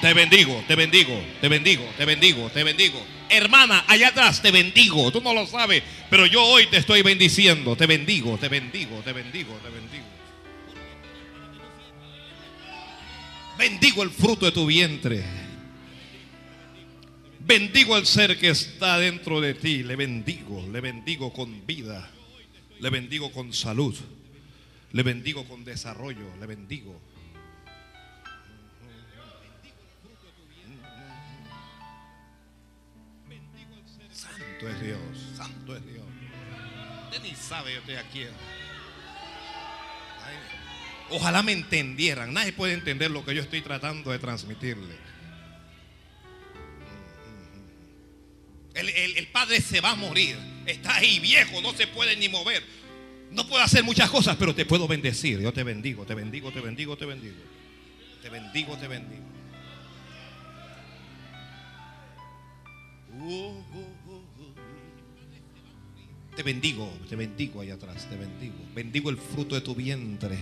Te 0.00 0.12
bendigo, 0.14 0.64
te 0.66 0.74
bendigo, 0.74 1.22
te 1.40 1.48
bendigo, 1.48 1.84
te 1.96 2.04
bendigo, 2.04 2.50
te 2.50 2.64
bendigo. 2.64 3.00
Hermana, 3.28 3.84
allá 3.86 4.08
atrás 4.08 4.42
te 4.42 4.50
bendigo. 4.50 5.12
Tú 5.12 5.20
no 5.20 5.32
lo 5.32 5.46
sabes, 5.46 5.84
pero 6.10 6.26
yo 6.26 6.42
hoy 6.42 6.66
te 6.66 6.78
estoy 6.78 7.02
bendiciendo. 7.02 7.76
Te 7.76 7.86
bendigo, 7.86 8.36
te 8.36 8.48
bendigo, 8.48 9.00
te 9.04 9.12
bendigo, 9.12 9.54
te 9.62 9.70
bendigo. 9.70 10.04
Bendigo 13.56 14.02
el 14.02 14.10
fruto 14.10 14.46
de 14.46 14.52
tu 14.52 14.66
vientre. 14.66 15.24
Bendigo 17.52 17.98
el 17.98 18.06
ser 18.06 18.38
que 18.38 18.48
está 18.48 18.96
dentro 18.96 19.38
de 19.38 19.52
ti. 19.52 19.82
Le 19.82 19.94
bendigo, 19.94 20.66
le 20.72 20.80
bendigo 20.80 21.34
con 21.34 21.66
vida. 21.66 22.10
Le 22.80 22.88
bendigo 22.88 23.30
con 23.30 23.52
salud. 23.52 23.94
Le 24.92 25.02
bendigo 25.02 25.44
con 25.44 25.62
desarrollo. 25.62 26.34
Le 26.40 26.46
bendigo. 26.46 26.98
Santo 34.10 34.68
es 34.70 34.80
Dios. 34.80 35.00
Santo 35.36 35.76
es 35.76 35.84
Dios. 35.84 36.06
Usted 37.04 37.22
ni 37.22 37.34
sabe, 37.34 37.74
yo 37.74 37.80
estoy 37.80 37.96
aquí. 37.96 38.22
Ojalá 41.10 41.42
me 41.42 41.52
entendieran. 41.52 42.32
Nadie 42.32 42.54
puede 42.54 42.72
entender 42.72 43.10
lo 43.10 43.26
que 43.26 43.34
yo 43.34 43.42
estoy 43.42 43.60
tratando 43.60 44.10
de 44.10 44.18
transmitirle. 44.18 45.11
El, 48.74 48.88
el- 48.88 49.16
el 49.16 49.26
padre 49.28 49.60
se 49.60 49.80
va 49.80 49.90
a 49.92 49.96
morir. 49.96 50.36
Está 50.66 50.96
ahí 50.96 51.18
viejo, 51.20 51.60
no 51.60 51.72
se 51.74 51.86
puede 51.86 52.16
ni 52.16 52.28
mover. 52.28 52.62
No 53.30 53.46
puedo 53.46 53.62
hacer 53.62 53.82
muchas 53.82 54.10
cosas, 54.10 54.36
pero 54.36 54.54
te 54.54 54.64
puedo 54.66 54.86
bendecir. 54.86 55.40
Yo 55.40 55.52
te 55.52 55.62
bendigo, 55.62 56.04
te 56.04 56.14
bendigo, 56.14 56.52
te 56.52 56.60
bendigo, 56.60 56.96
te 56.96 57.06
bendigo. 57.06 57.34
Te 58.22 58.28
bendigo, 58.28 58.76
te 58.76 58.88
bendigo. 58.88 59.22
Uh, 63.18 63.24
uh, 63.24 63.58
uh. 64.08 64.22
Te 66.36 66.42
bendigo, 66.42 66.90
te 67.08 67.16
bendigo 67.16 67.60
allá 67.60 67.74
atrás, 67.74 68.08
te 68.08 68.16
bendigo. 68.16 68.54
Bendigo 68.74 69.10
el 69.10 69.18
fruto 69.18 69.54
de 69.54 69.60
tu 69.60 69.74
vientre. 69.74 70.38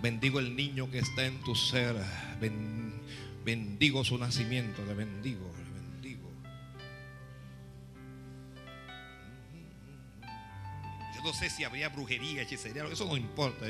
Bendigo 0.00 0.38
el 0.40 0.56
niño 0.56 0.90
que 0.90 0.98
está 1.00 1.26
en 1.26 1.38
tu 1.42 1.54
ser. 1.54 1.94
Ben- 2.40 2.94
bendigo 3.44 4.04
su 4.04 4.16
nacimiento, 4.18 4.84
le 4.86 4.94
bendigo. 4.94 5.52
No 11.26 11.34
sé 11.34 11.50
si 11.50 11.64
habría 11.64 11.88
brujería, 11.88 12.42
hechicería, 12.42 12.84
eso 12.84 13.04
no 13.04 13.16
importa. 13.16 13.66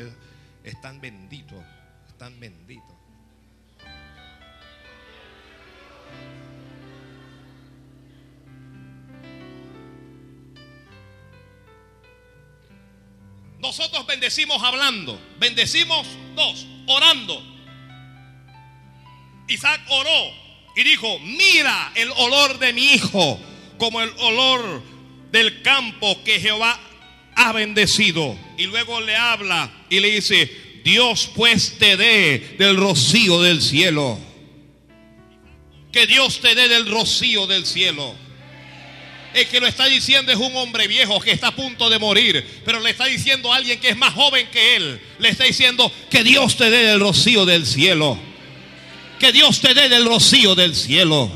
Están 0.62 1.00
benditos, 1.00 1.64
están 2.06 2.38
benditos. 2.38 2.94
Nosotros 13.58 14.06
bendecimos 14.06 14.62
hablando, 14.62 15.18
bendecimos 15.38 16.06
dos, 16.34 16.66
orando. 16.86 17.42
Isaac 19.48 19.80
oró 19.88 20.34
y 20.76 20.84
dijo, 20.84 21.18
mira 21.20 21.92
el 21.94 22.10
olor 22.10 22.58
de 22.58 22.74
mi 22.74 22.82
hijo 22.82 23.40
como 23.78 24.02
el 24.02 24.10
olor 24.18 24.82
del 25.30 25.62
campo 25.62 26.22
que 26.22 26.38
Jehová 26.38 26.78
ha 27.36 27.52
bendecido. 27.52 28.36
Y 28.58 28.66
luego 28.66 29.00
le 29.00 29.14
habla 29.14 29.70
y 29.88 30.00
le 30.00 30.10
dice, 30.10 30.50
Dios 30.82 31.30
pues 31.34 31.78
te 31.78 31.96
dé 31.96 32.56
del 32.58 32.76
rocío 32.76 33.40
del 33.42 33.62
cielo. 33.62 34.18
Que 35.92 36.06
Dios 36.06 36.40
te 36.40 36.54
dé 36.54 36.68
del 36.68 36.90
rocío 36.90 37.46
del 37.46 37.64
cielo. 37.64 38.14
El 39.34 39.46
que 39.48 39.60
lo 39.60 39.66
está 39.66 39.84
diciendo 39.84 40.32
es 40.32 40.38
un 40.38 40.56
hombre 40.56 40.88
viejo 40.88 41.20
que 41.20 41.30
está 41.30 41.48
a 41.48 41.54
punto 41.54 41.90
de 41.90 41.98
morir, 41.98 42.42
pero 42.64 42.80
le 42.80 42.90
está 42.90 43.04
diciendo 43.04 43.52
a 43.52 43.56
alguien 43.56 43.78
que 43.78 43.90
es 43.90 43.96
más 43.96 44.14
joven 44.14 44.48
que 44.50 44.76
él. 44.76 44.98
Le 45.18 45.28
está 45.28 45.44
diciendo 45.44 45.92
que 46.10 46.24
Dios 46.24 46.56
te 46.56 46.70
dé 46.70 46.84
del 46.84 47.00
rocío 47.00 47.44
del 47.44 47.66
cielo. 47.66 48.18
Que 49.18 49.32
Dios 49.32 49.60
te 49.60 49.74
dé 49.74 49.90
del 49.90 50.06
rocío 50.06 50.54
del 50.54 50.74
cielo. 50.74 51.30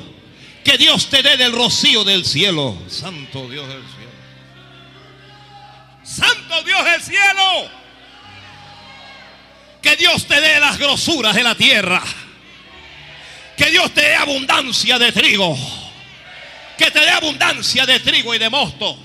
Que 0.65 0.79
Dios 0.79 1.09
te 1.09 1.23
dé 1.23 1.37
del 1.37 1.53
rocío 1.53 2.05
del 2.05 2.25
cielo. 2.25 2.77
Santo 2.89 3.49
Dios 3.49 3.69
del 3.69 3.83
cielo. 3.83 4.00
Santo 6.17 6.63
Dios 6.63 6.85
del 6.85 7.03
cielo. 7.03 7.71
Que 9.83 9.97
Dios 9.97 10.27
te 10.27 10.41
dé 10.41 10.61
las 10.61 10.79
grosuras 10.79 11.35
de 11.35 11.43
la 11.43 11.55
tierra. 11.55 12.03
Que 13.57 13.71
Dios 13.71 13.93
te 13.93 14.01
dé 14.01 14.15
abundancia 14.17 14.99
de 14.99 15.13
trigo 15.13 15.57
que 16.81 16.91
te 16.91 17.01
dé 17.01 17.11
abundancia 17.11 17.85
de 17.85 18.01
trigo 18.01 18.35
y 18.35 18.39
de 18.39 18.49
mosto. 18.49 18.99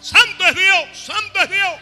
Santo 0.00 0.46
es 0.48 0.54
Dios, 0.56 0.84
santo 0.92 1.40
es 1.40 1.50
Dios. 1.50 1.74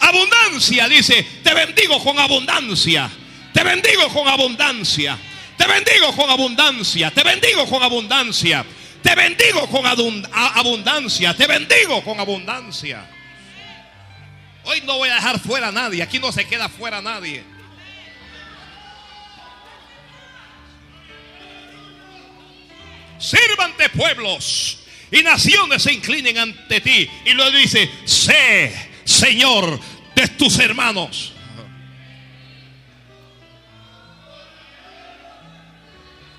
Abundancia, 0.00 0.88
dice, 0.88 1.22
te 1.44 1.52
bendigo 1.52 2.02
con 2.02 2.18
abundancia. 2.18 3.10
Te 3.52 3.62
bendigo 3.62 4.08
con 4.08 4.26
abundancia. 4.26 5.18
Te 5.58 5.66
bendigo 5.66 6.16
con 6.16 6.30
abundancia. 6.30 7.10
Te 7.10 7.22
bendigo 7.22 7.66
con 7.66 7.82
abundancia. 7.82 8.64
Te 9.06 9.14
bendigo 9.14 9.68
con 9.68 9.86
a- 9.86 10.58
abundancia. 10.58 11.32
Te 11.32 11.46
bendigo 11.46 12.02
con 12.02 12.18
abundancia. 12.18 13.08
Hoy 14.64 14.80
no 14.84 14.98
voy 14.98 15.08
a 15.08 15.14
dejar 15.14 15.38
fuera 15.38 15.68
a 15.68 15.70
nadie. 15.72 16.02
Aquí 16.02 16.18
no 16.18 16.32
se 16.32 16.44
queda 16.44 16.68
fuera 16.68 17.00
nadie. 17.00 17.44
Sírvante 23.18 23.88
pueblos 23.90 24.80
y 25.10 25.22
naciones 25.22 25.82
se 25.84 25.92
inclinen 25.92 26.38
ante 26.38 26.80
ti. 26.80 27.08
Y 27.24 27.30
luego 27.32 27.56
dice, 27.56 27.88
sé, 28.04 28.74
Señor, 29.04 29.78
de 30.16 30.28
tus 30.28 30.58
hermanos. 30.58 31.32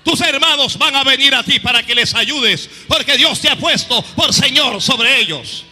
Tus 0.08 0.22
hermanos 0.22 0.78
van 0.78 0.96
a 0.96 1.04
venir 1.04 1.34
a 1.34 1.42
ti 1.42 1.60
para 1.60 1.82
que 1.82 1.94
les 1.94 2.14
ayudes, 2.14 2.70
porque 2.88 3.18
Dios 3.18 3.42
te 3.42 3.50
ha 3.50 3.56
puesto 3.56 4.02
por 4.16 4.32
Señor 4.32 4.80
sobre 4.80 5.18
ellos. 5.20 5.66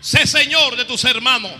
Sé 0.00 0.26
Señor 0.26 0.74
de 0.74 0.84
tus 0.86 1.04
hermanos. 1.04 1.52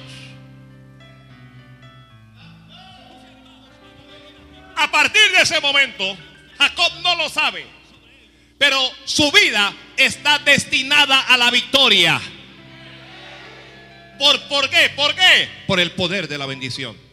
A 4.74 4.90
partir 4.90 5.30
de 5.30 5.42
ese 5.42 5.60
momento, 5.60 6.18
Jacob 6.58 6.92
no 7.04 7.14
lo 7.14 7.28
sabe, 7.28 7.64
pero 8.58 8.76
su 9.04 9.30
vida 9.30 9.72
está 9.96 10.40
destinada 10.40 11.20
a 11.20 11.36
la 11.36 11.52
victoria. 11.52 12.20
¿Por, 14.18 14.40
¿Por 14.48 14.68
qué? 14.68 14.90
¿Por 14.96 15.14
qué? 15.14 15.48
Por 15.68 15.78
el 15.78 15.92
poder 15.92 16.26
de 16.26 16.36
la 16.36 16.46
bendición. 16.46 17.09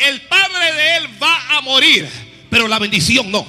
El 0.00 0.22
padre 0.22 0.72
de 0.72 0.96
él 0.96 1.22
va 1.22 1.56
a 1.56 1.60
morir, 1.60 2.08
pero 2.48 2.66
la 2.66 2.78
bendición 2.78 3.30
no. 3.30 3.46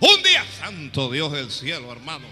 Un 0.00 0.22
día, 0.22 0.44
santo 0.58 1.10
Dios 1.10 1.32
del 1.32 1.50
cielo, 1.50 1.92
hermano. 1.92 2.26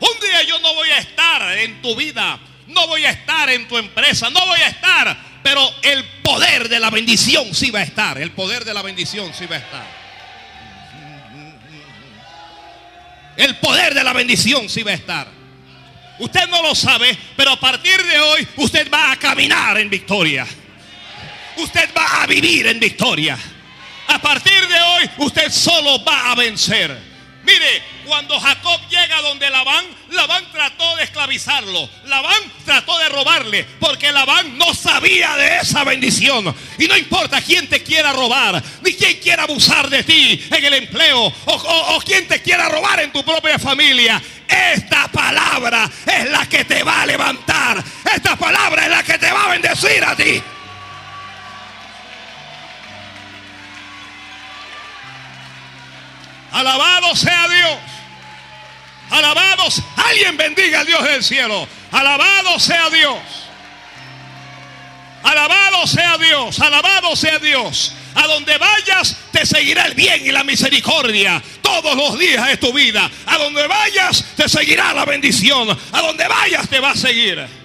Un 0.00 0.20
día 0.20 0.42
yo 0.42 0.58
no 0.58 0.74
voy 0.74 0.90
a 0.90 0.98
estar 0.98 1.58
en 1.58 1.80
tu 1.80 1.94
vida, 1.94 2.40
no 2.66 2.86
voy 2.88 3.04
a 3.04 3.10
estar 3.10 3.48
en 3.50 3.68
tu 3.68 3.78
empresa, 3.78 4.30
no 4.30 4.44
voy 4.46 4.60
a 4.60 4.68
estar, 4.68 5.16
pero 5.44 5.60
el 5.82 6.04
poder 6.22 6.68
de 6.68 6.80
la 6.80 6.90
bendición 6.90 7.54
sí 7.54 7.70
va 7.70 7.80
a 7.80 7.84
estar, 7.84 8.18
el 8.18 8.32
poder 8.32 8.64
de 8.64 8.74
la 8.74 8.82
bendición 8.82 9.32
sí 9.32 9.46
va 9.46 9.56
a 9.56 9.58
estar. 9.58 10.02
El 13.36 13.56
poder 13.56 13.94
de 13.94 14.04
la 14.04 14.12
bendición 14.12 14.68
sí 14.68 14.82
va 14.82 14.90
a 14.90 14.94
estar. 14.94 15.28
Usted 16.18 16.48
no 16.48 16.62
lo 16.62 16.74
sabe, 16.74 17.16
pero 17.36 17.52
a 17.52 17.60
partir 17.60 18.02
de 18.02 18.20
hoy 18.20 18.46
usted 18.56 18.90
va 18.92 19.12
a 19.12 19.16
caminar 19.16 19.78
en 19.78 19.88
victoria. 19.88 20.46
Usted 21.56 21.90
va 21.96 22.22
a 22.22 22.26
vivir 22.26 22.66
en 22.66 22.80
victoria. 22.80 23.38
A 24.08 24.18
partir 24.20 24.68
de 24.68 24.80
hoy 24.80 25.10
usted 25.18 25.50
solo 25.50 26.04
va 26.04 26.32
a 26.32 26.34
vencer. 26.34 27.12
Mire, 27.44 27.82
cuando 28.04 28.38
Jacob 28.38 28.80
llega 28.88 29.20
donde 29.22 29.50
Labán, 29.50 29.84
Labán 30.10 30.44
trató 30.52 30.96
de 30.96 31.04
esclavizarlo. 31.04 31.88
Labán 32.04 32.40
trató 32.64 32.96
de 32.98 33.08
robarle, 33.08 33.64
porque 33.80 34.12
Labán 34.12 34.56
no 34.58 34.72
sabía 34.74 35.34
de 35.36 35.58
esa 35.58 35.82
bendición. 35.82 36.54
Y 36.78 36.86
no 36.86 36.96
importa 36.96 37.40
quién 37.40 37.68
te 37.68 37.82
quiera 37.82 38.12
robar, 38.12 38.62
ni 38.82 38.92
quién 38.92 39.18
quiera 39.18 39.42
abusar 39.42 39.88
de 39.90 40.04
ti 40.04 40.40
en 40.50 40.64
el 40.64 40.74
empleo, 40.74 41.20
o, 41.20 41.52
o 41.54 42.00
quién 42.02 42.28
te 42.28 42.40
quiera 42.42 42.68
robar 42.68 43.00
en 43.00 43.12
tu 43.12 43.24
propia 43.24 43.58
familia. 43.58 44.22
Esta 44.48 45.08
palabra 45.08 45.90
es 46.06 46.30
la 46.30 46.48
que 46.48 46.64
te 46.64 46.82
va 46.84 47.02
a 47.02 47.06
levantar. 47.06 47.82
Esta 48.14 48.36
palabra 48.36 48.84
es 48.84 48.90
la 48.90 49.02
que 49.02 49.18
te 49.18 49.32
va 49.32 49.46
a 49.46 49.48
bendecir 49.48 50.04
a 50.04 50.14
ti. 50.14 50.40
Alabado 56.52 57.16
sea 57.16 57.48
Dios. 57.48 57.78
Alabados. 59.10 59.82
Alguien 59.96 60.36
bendiga 60.36 60.80
al 60.80 60.86
Dios 60.86 61.02
del 61.04 61.22
cielo. 61.22 61.66
Alabado 61.90 62.58
sea 62.58 62.90
Dios. 62.90 63.18
Alabado 65.22 65.86
sea 65.86 66.18
Dios. 66.18 66.60
Alabado 66.60 67.16
sea 67.16 67.38
Dios. 67.38 67.94
A 68.14 68.26
donde 68.26 68.58
vayas 68.58 69.16
te 69.30 69.46
seguirá 69.46 69.86
el 69.86 69.94
bien 69.94 70.26
y 70.26 70.32
la 70.32 70.44
misericordia 70.44 71.42
todos 71.62 71.96
los 71.96 72.18
días 72.18 72.46
de 72.46 72.56
tu 72.58 72.72
vida. 72.72 73.10
A 73.26 73.38
donde 73.38 73.66
vayas 73.66 74.24
te 74.36 74.48
seguirá 74.48 74.92
la 74.92 75.04
bendición. 75.04 75.68
A 75.92 76.00
donde 76.00 76.28
vayas 76.28 76.68
te 76.68 76.80
va 76.80 76.90
a 76.90 76.96
seguir. 76.96 77.61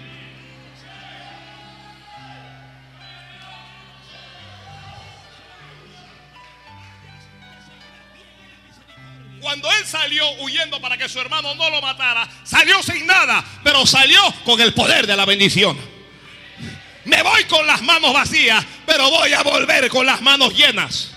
Cuando 9.42 9.72
él 9.72 9.86
salió 9.86 10.30
huyendo 10.42 10.82
para 10.82 10.98
que 10.98 11.08
su 11.08 11.20
hermano 11.20 11.54
no 11.56 11.70
lo 11.70 11.82
matara, 11.82 12.28
salió 12.44 12.82
sin 12.82 13.06
nada, 13.06 13.44
pero 13.64 13.86
salió 13.86 14.20
con 14.44 14.60
el 14.60 14.74
poder 14.74 15.06
de 15.06 15.16
la 15.16 15.26
bendición. 15.26 15.78
Me 17.06 17.22
voy 17.22 17.44
con 17.46 17.66
las 17.66 17.82
manos 17.84 18.14
vacías, 18.14 18.66
pero 18.86 19.10
voy 19.10 19.32
a 19.34 19.44
volver 19.44 19.90
con 19.90 20.06
las 20.06 20.22
manos 20.22 20.54
llenas. 20.54 21.12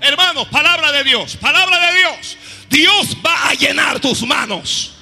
Hermanos, 0.00 0.48
palabra 0.48 0.92
de 0.92 1.04
Dios, 1.04 1.36
palabra 1.36 1.90
de 1.90 1.98
Dios. 1.98 2.36
Dios 2.68 3.16
va 3.24 3.48
a 3.48 3.54
llenar 3.54 4.00
tus 4.00 4.22
manos. 4.22 4.92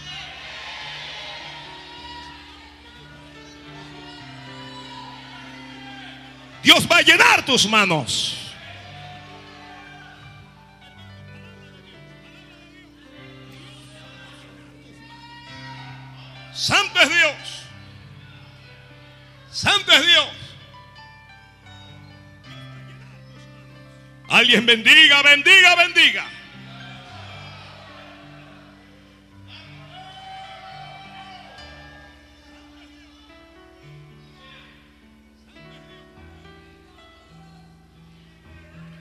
Dios 6.62 6.86
va 6.90 6.99
a 6.99 7.03
llenar 7.03 7.45
tus 7.45 7.66
manos. 7.66 8.41
Santo 16.62 17.00
es 17.00 17.08
Dios. 17.08 17.62
Santo 19.50 19.90
es 19.90 20.06
Dios. 20.06 20.28
Alguien 24.28 24.64
bendiga, 24.64 25.22
bendiga, 25.22 25.74
bendiga. 25.74 26.24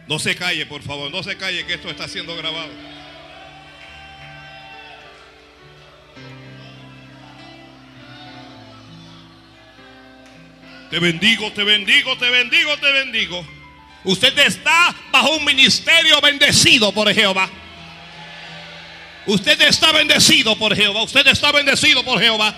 No 0.07 0.18
se 0.18 0.36
calle, 0.36 0.66
por 0.66 0.82
favor, 0.82 1.12
no 1.12 1.22
se 1.22 1.38
calle 1.38 1.64
que 1.68 1.76
esto 1.76 1.91
está 1.91 2.07
siendo 2.07 2.36
grabado. 2.36 2.91
Te 10.92 11.00
bendigo, 11.00 11.50
te 11.54 11.64
bendigo, 11.64 12.18
te 12.18 12.30
bendigo, 12.30 12.78
te 12.78 12.92
bendigo. 12.92 13.48
Usted 14.04 14.38
está 14.39 14.94
bajo 15.10 15.38
un 15.38 15.46
ministerio 15.46 16.20
bendecido 16.20 16.92
por 16.92 17.12
Jehová. 17.14 17.50
Usted 19.26 19.62
está 19.62 19.94
bendecido 19.94 20.54
por 20.58 20.76
Jehová. 20.76 21.04
Usted 21.04 21.26
está 21.28 21.54
bendecido 21.54 22.04
por 22.04 22.20
Jehová. 22.20 22.54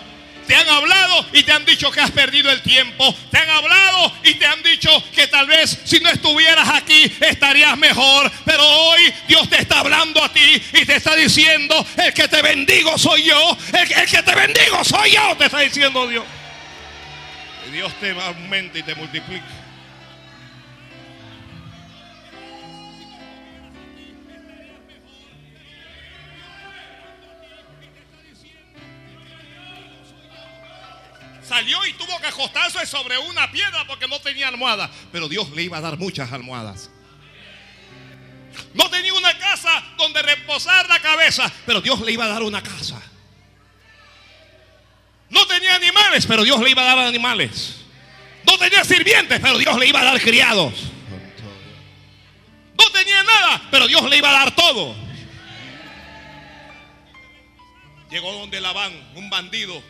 Te 0.47 0.55
han 0.55 0.67
hablado 0.67 1.27
y 1.31 1.43
te 1.43 1.51
han 1.51 1.63
dicho 1.63 1.91
que 1.91 1.99
has 2.01 2.09
perdido 2.09 2.49
el 2.49 2.63
tiempo. 2.63 3.15
Te 3.29 3.37
han 3.37 3.51
hablado 3.51 4.11
y 4.23 4.33
te 4.33 4.47
han 4.47 4.63
dicho 4.63 4.89
que 5.13 5.27
tal 5.27 5.45
vez 5.45 5.81
si 5.83 5.99
no 5.99 6.09
estuvieras 6.09 6.67
aquí 6.69 7.03
estarías 7.21 7.77
mejor. 7.77 8.31
Pero 8.45 8.67
hoy 8.67 9.13
Dios 9.27 9.47
te 9.47 9.61
está 9.61 9.81
hablando 9.81 10.23
a 10.23 10.33
ti 10.33 10.59
y 10.73 10.85
te 10.85 10.95
está 10.95 11.15
diciendo, 11.15 11.85
el 11.97 12.11
que 12.13 12.27
te 12.27 12.41
bendigo 12.41 12.97
soy 12.97 13.25
yo. 13.25 13.57
El, 13.73 14.07
que 14.07 14.23
te 14.23 14.33
bendigo 14.33 14.83
soy 14.83 15.11
yo, 15.11 15.37
te 15.37 15.45
está 15.45 15.59
diciendo 15.59 16.07
Dios. 16.07 16.23
Dios 17.73 17.91
te 17.99 18.11
aumente 18.11 18.79
y 18.79 18.83
te 18.83 18.93
multiplique. 18.93 19.41
Salió 31.43 31.85
y 31.85 31.93
tuvo 31.93 32.19
que 32.19 32.27
acostarse 32.27 32.85
sobre 32.85 33.17
una 33.17 33.51
piedra 33.51 33.85
porque 33.87 34.07
no 34.07 34.19
tenía 34.19 34.47
almohada. 34.47 34.89
Pero 35.11 35.27
Dios 35.27 35.49
le 35.51 35.63
iba 35.63 35.77
a 35.77 35.81
dar 35.81 35.97
muchas 35.97 36.31
almohadas. 36.31 36.91
No 38.75 38.89
tenía 38.89 39.13
una 39.13 39.37
casa 39.37 39.83
donde 39.97 40.21
reposar 40.21 40.87
la 40.87 40.99
cabeza, 40.99 41.51
pero 41.65 41.81
Dios 41.81 42.01
le 42.01 42.11
iba 42.11 42.25
a 42.25 42.29
dar 42.29 42.43
una 42.43 42.61
casa. 42.61 43.01
No 45.29 45.47
tenía 45.47 45.75
animales, 45.75 46.22
pero 46.33 46.45
Dios 46.45 46.59
le 46.61 46.71
iba 46.71 46.81
a 46.81 46.95
dar 46.95 47.07
animales. 47.07 47.75
No 48.43 48.57
tenía 48.57 48.83
sirvientes, 48.83 49.39
pero 49.39 49.55
Dios 49.55 49.77
le 49.77 49.87
iba 49.87 50.01
a 50.01 50.03
dar 50.03 50.19
criados. 50.19 50.73
No 52.75 52.89
tenía 52.91 53.21
nada, 53.21 53.61
pero 53.69 53.87
Dios 53.87 54.09
le 54.09 54.17
iba 54.17 54.31
a 54.31 54.33
dar 54.33 54.55
todo. 54.55 54.95
Llegó 58.09 58.33
donde 58.33 58.59
Labán, 58.61 58.93
un 59.13 59.29
bandido, 59.29 59.83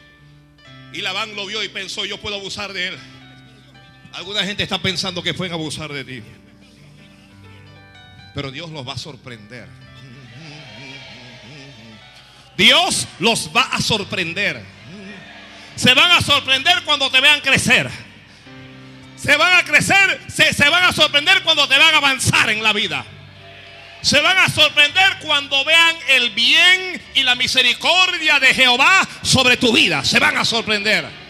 y 0.91 1.00
Labán 1.00 1.34
lo 1.34 1.46
vio 1.46 1.64
y 1.64 1.70
pensó, 1.70 2.04
yo 2.04 2.20
puedo 2.20 2.36
abusar 2.36 2.74
de 2.74 2.89
él. 2.89 2.98
Alguna 4.12 4.44
gente 4.44 4.64
está 4.64 4.82
pensando 4.82 5.24
que 5.24 5.34
pueden 5.34 5.54
abusar 5.54 5.94
de 5.94 6.04
ti. 6.04 6.24
Pero 8.36 8.52
Dios 8.52 8.70
los 8.70 8.86
va 8.86 8.96
a 8.96 8.98
sorprender. 8.98 9.70
Dios 12.58 13.08
los 13.20 13.50
va 13.56 13.62
a 13.62 13.82
sorprender. 13.82 14.72
Se 15.76 15.93
van 15.93 16.11
a 16.11 16.21
sorprender 16.21 16.84
cuando 16.84 17.09
te 17.09 17.19
vean 17.19 17.41
crecer. 17.41 17.89
Se 19.15 19.38
van 19.38 19.53
a 19.53 19.63
crecer, 19.63 20.21
se, 20.28 20.53
se, 20.53 20.69
van 20.69 20.84
a 20.84 20.91
sorprender 20.91 21.43
cuando 21.43 21.67
te 21.67 21.78
van 21.78 21.93
a 21.93 21.97
avanzar 21.97 22.49
en 22.49 22.61
la 22.61 22.74
vida. 22.74 23.05
Se 24.01 24.19
van 24.19 24.38
a 24.38 24.49
sorprender 24.49 25.19
cuando 25.21 25.63
vean 25.63 25.95
el 26.09 26.32
bien 26.32 27.01
y 27.15 27.24
la 27.24 27.36
misericordia 27.36 28.39
de 28.39 28.53
Jehová 28.53 29.07
sobre 29.21 29.55
tu 29.55 29.71
vida. 29.71 30.03
Se 30.03 30.19
van 30.19 30.38
a 30.38 30.43
sorprender. 30.43 31.24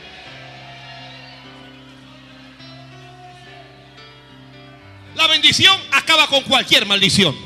La 5.15 5.27
bendición 5.27 5.79
acaba 5.91 6.27
con 6.27 6.41
cualquier 6.41 6.87
maldición. 6.87 7.37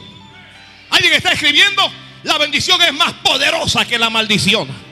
¿Alguien 0.90 1.14
está 1.14 1.34
escribiendo? 1.34 1.92
La 2.24 2.38
bendición 2.38 2.82
es 2.82 2.94
más 2.94 3.12
poderosa 3.14 3.86
que 3.86 4.00
la 4.00 4.10
maldición. 4.10 4.87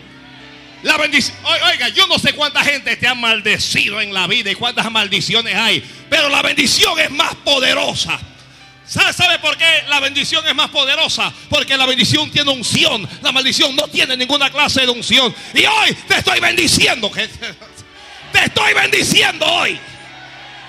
La 0.86 0.98
bendición, 0.98 1.36
oiga, 1.44 1.90
yo 1.90 2.06
no 2.06 2.20
sé 2.20 2.34
cuánta 2.34 2.64
gente 2.64 2.96
te 2.96 3.08
ha 3.08 3.16
maldecido 3.16 4.00
en 4.02 4.14
la 4.14 4.28
vida 4.28 4.52
y 4.52 4.54
cuántas 4.54 4.92
maldiciones 4.92 5.56
hay, 5.56 5.84
pero 6.12 6.30
la 6.30 6.44
bendición 6.44 7.00
es 7.00 7.10
más 7.10 7.34
poderosa. 7.44 8.20
¿Sabe, 8.86 9.12
¿Sabe 9.12 9.40
por 9.40 9.58
qué 9.58 9.66
la 9.90 10.00
bendición 10.00 10.46
es 10.48 10.54
más 10.54 10.70
poderosa? 10.70 11.34
Porque 11.50 11.76
la 11.76 11.88
bendición 11.88 12.30
tiene 12.30 12.52
unción, 12.52 13.10
la 13.24 13.32
maldición 13.32 13.76
no 13.76 13.88
tiene 13.88 14.16
ninguna 14.16 14.52
clase 14.52 14.82
de 14.82 14.90
unción. 14.90 15.34
Y 15.56 15.66
hoy 15.66 15.98
te 16.08 16.18
estoy 16.18 16.40
bendiciendo, 16.40 17.10
te 17.10 18.46
estoy 18.46 18.74
bendiciendo 18.76 19.44
hoy 19.44 19.80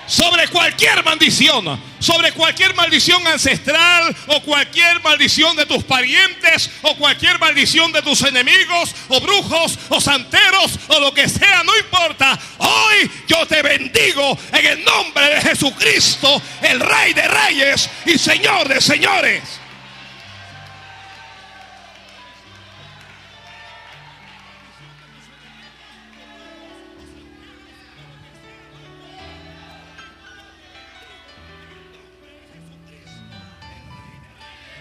sobre 0.07 0.47
cualquier 0.47 1.03
maldición, 1.03 1.79
sobre 1.99 2.31
cualquier 2.31 2.73
maldición 2.73 3.25
ancestral 3.27 4.15
o 4.27 4.41
cualquier 4.41 5.01
maldición 5.01 5.55
de 5.55 5.65
tus 5.65 5.83
parientes 5.83 6.71
o 6.81 6.95
cualquier 6.95 7.37
maldición 7.39 7.91
de 7.91 8.01
tus 8.01 8.23
enemigos 8.23 8.95
o 9.09 9.19
brujos 9.19 9.77
o 9.89 10.01
santeros 10.01 10.79
o 10.87 10.99
lo 10.99 11.13
que 11.13 11.27
sea, 11.27 11.63
no 11.63 11.77
importa. 11.77 12.39
Hoy 12.57 13.11
yo 13.27 13.45
te 13.45 13.61
bendigo 13.61 14.37
en 14.53 14.65
el 14.65 14.83
nombre 14.83 15.29
de 15.35 15.41
Jesucristo, 15.41 16.41
el 16.61 16.79
Rey 16.79 17.13
de 17.13 17.27
Reyes 17.27 17.89
y 18.05 18.17
Señor 18.17 18.67
de 18.67 18.81
Señores. 18.81 19.66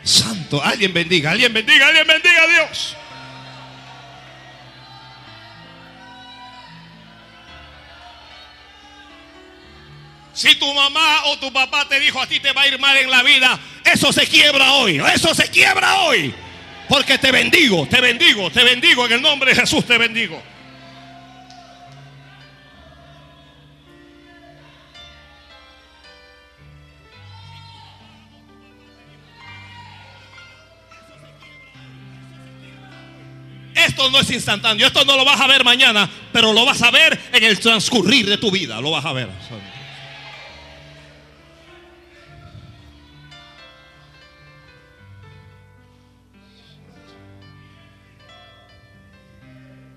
Santo, 0.06 0.62
alguien 0.62 0.92
bendiga, 0.92 1.32
alguien 1.32 1.52
bendiga, 1.52 1.88
alguien 1.88 2.06
bendiga 2.06 2.42
a 2.42 2.46
Dios. 2.46 2.96
Si 10.32 10.54
tu 10.56 10.72
mamá 10.72 11.24
o 11.24 11.38
tu 11.38 11.52
papá 11.52 11.88
te 11.88 11.98
dijo 11.98 12.20
a 12.20 12.26
ti 12.26 12.38
te 12.38 12.52
va 12.52 12.62
a 12.62 12.68
ir 12.68 12.78
mal 12.78 12.96
en 12.96 13.10
la 13.10 13.22
vida, 13.22 13.58
eso 13.84 14.12
se 14.12 14.26
quiebra 14.26 14.72
hoy, 14.74 15.02
eso 15.12 15.34
se 15.34 15.50
quiebra 15.50 16.02
hoy. 16.02 16.32
Porque 16.88 17.18
te 17.18 17.32
bendigo, 17.32 17.88
te 17.88 18.00
bendigo, 18.00 18.50
te 18.50 18.62
bendigo, 18.62 19.06
en 19.06 19.12
el 19.12 19.22
nombre 19.22 19.54
de 19.54 19.60
Jesús 19.60 19.84
te 19.84 19.98
bendigo. 19.98 20.40
No 34.10 34.20
es 34.20 34.30
instantáneo, 34.30 34.86
esto 34.86 35.04
no 35.04 35.16
lo 35.16 35.24
vas 35.24 35.40
a 35.40 35.46
ver 35.46 35.64
mañana, 35.64 36.08
pero 36.32 36.52
lo 36.52 36.64
vas 36.64 36.80
a 36.82 36.90
ver 36.90 37.20
en 37.32 37.44
el 37.44 37.58
transcurrir 37.58 38.28
de 38.28 38.38
tu 38.38 38.50
vida, 38.50 38.80
lo 38.80 38.90
vas 38.90 39.04
a 39.04 39.12
ver. 39.12 39.28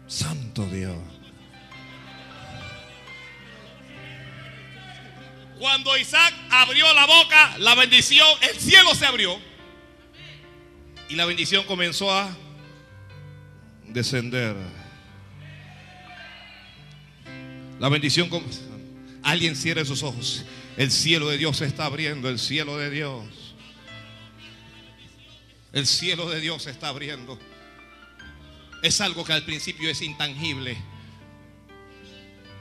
Santo 0.08 0.66
Dios. 0.66 0.98
Cuando 5.60 5.98
Isaac 5.98 6.34
abrió 6.50 6.92
la 6.94 7.06
boca, 7.06 7.58
la 7.60 7.76
bendición, 7.76 8.28
el 8.42 8.60
cielo 8.60 8.96
se 8.96 9.06
abrió. 9.06 9.40
Y 11.10 11.16
la 11.16 11.26
bendición 11.26 11.66
comenzó 11.66 12.12
a 12.12 12.36
descender. 13.94 14.56
La 17.80 17.90
bendición, 17.90 18.30
alguien 19.24 19.56
cierre 19.56 19.86
sus 19.86 20.04
ojos. 20.04 20.46
El 20.78 20.92
cielo 20.92 21.30
de 21.30 21.38
Dios 21.38 21.58
se 21.58 21.66
está 21.66 21.86
abriendo, 21.86 22.30
el 22.30 22.40
cielo 22.40 22.78
de 22.78 22.90
Dios. 22.90 23.56
El 25.72 25.86
cielo 25.86 26.30
de 26.30 26.40
Dios 26.40 26.64
se 26.64 26.72
está 26.72 26.90
abriendo. 26.90 27.40
Es 28.82 29.02
algo 29.02 29.26
que 29.26 29.34
al 29.34 29.44
principio 29.44 29.90
es 29.90 30.02
intangible, 30.02 30.78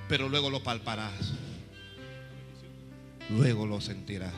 pero 0.09 0.29
luego 0.29 0.51
lo 0.51 0.63
palparás. 0.63 1.35
Luego 3.31 3.67
lo 3.67 3.81
sentirás. 3.81 4.35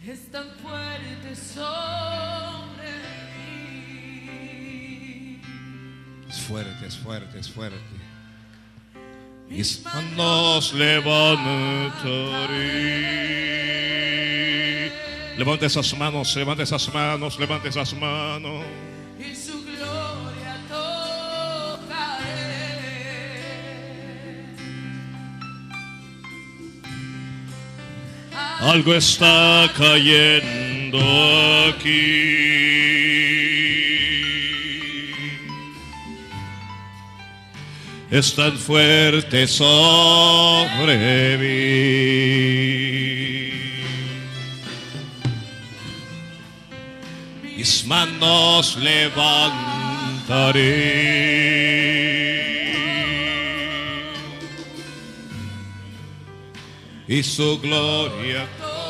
Es 0.04 0.30
tan 0.32 0.50
fuerte 0.62 1.36
sobre 1.36 2.92
mí. 4.26 5.40
Es 6.28 6.40
fuerte, 6.40 6.86
es 6.86 6.96
fuerte, 6.98 7.38
es 7.38 7.48
fuerte. 7.48 7.78
Mis 9.48 9.84
manos 9.84 10.72
levantaré. 10.72 11.42
Levante 15.36 15.66
esas 15.66 15.96
manos, 15.96 16.34
levante 16.36 16.62
esas 16.64 16.92
manos, 16.92 17.38
levante 17.38 17.68
esas 17.68 17.94
manos. 17.94 18.64
Algo 28.62 28.94
está 28.94 29.68
cayendo 29.76 31.00
aquí. 31.68 32.22
Es 38.08 38.36
tan 38.36 38.56
fuerte 38.56 39.48
sobre 39.48 41.38
mí. 41.38 42.22
Mis 47.56 47.84
manos 47.84 48.76
levantaré 48.76 49.82
y 57.12 57.22
su 57.22 57.60
gloria 57.60 58.48
tocaré. 58.58 58.80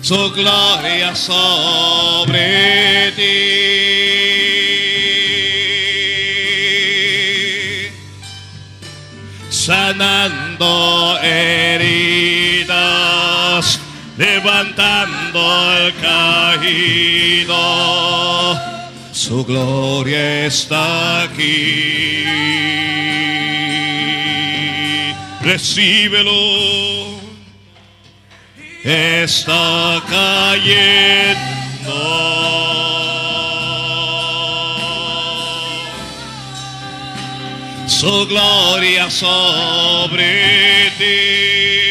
su 0.00 0.30
gloria 0.30 1.12
sobre 1.16 2.81
caído. 16.62 17.54
Su 19.12 19.44
gloria 19.44 20.46
está 20.46 21.22
aquí. 21.24 22.24
Recíbelo. 25.42 26.32
Está 28.84 30.02
cayendo 30.08 31.52
su 37.86 38.26
gloria 38.26 39.08
sobre 39.08 40.90
ti. 40.98 41.81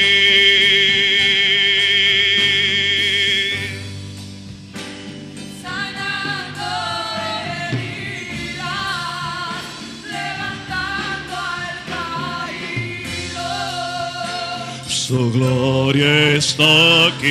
Su 15.12 15.30
gloria 15.30 16.38
está 16.38 17.08
aquí. 17.08 17.28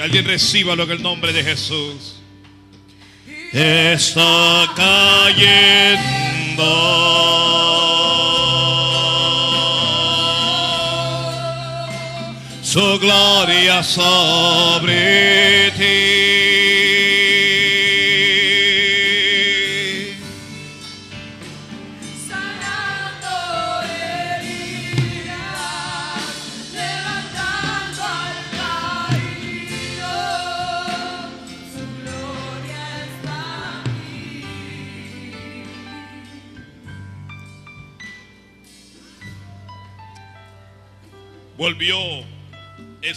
Alguien 0.00 0.24
recíbalo 0.26 0.84
en 0.84 0.92
el 0.92 1.02
nombre 1.02 1.32
de 1.32 1.42
Jesús. 1.42 2.20
Está 3.52 4.70
cayendo 4.76 6.70
su 12.62 13.00
gloria 13.00 13.82
sobre 13.82 15.69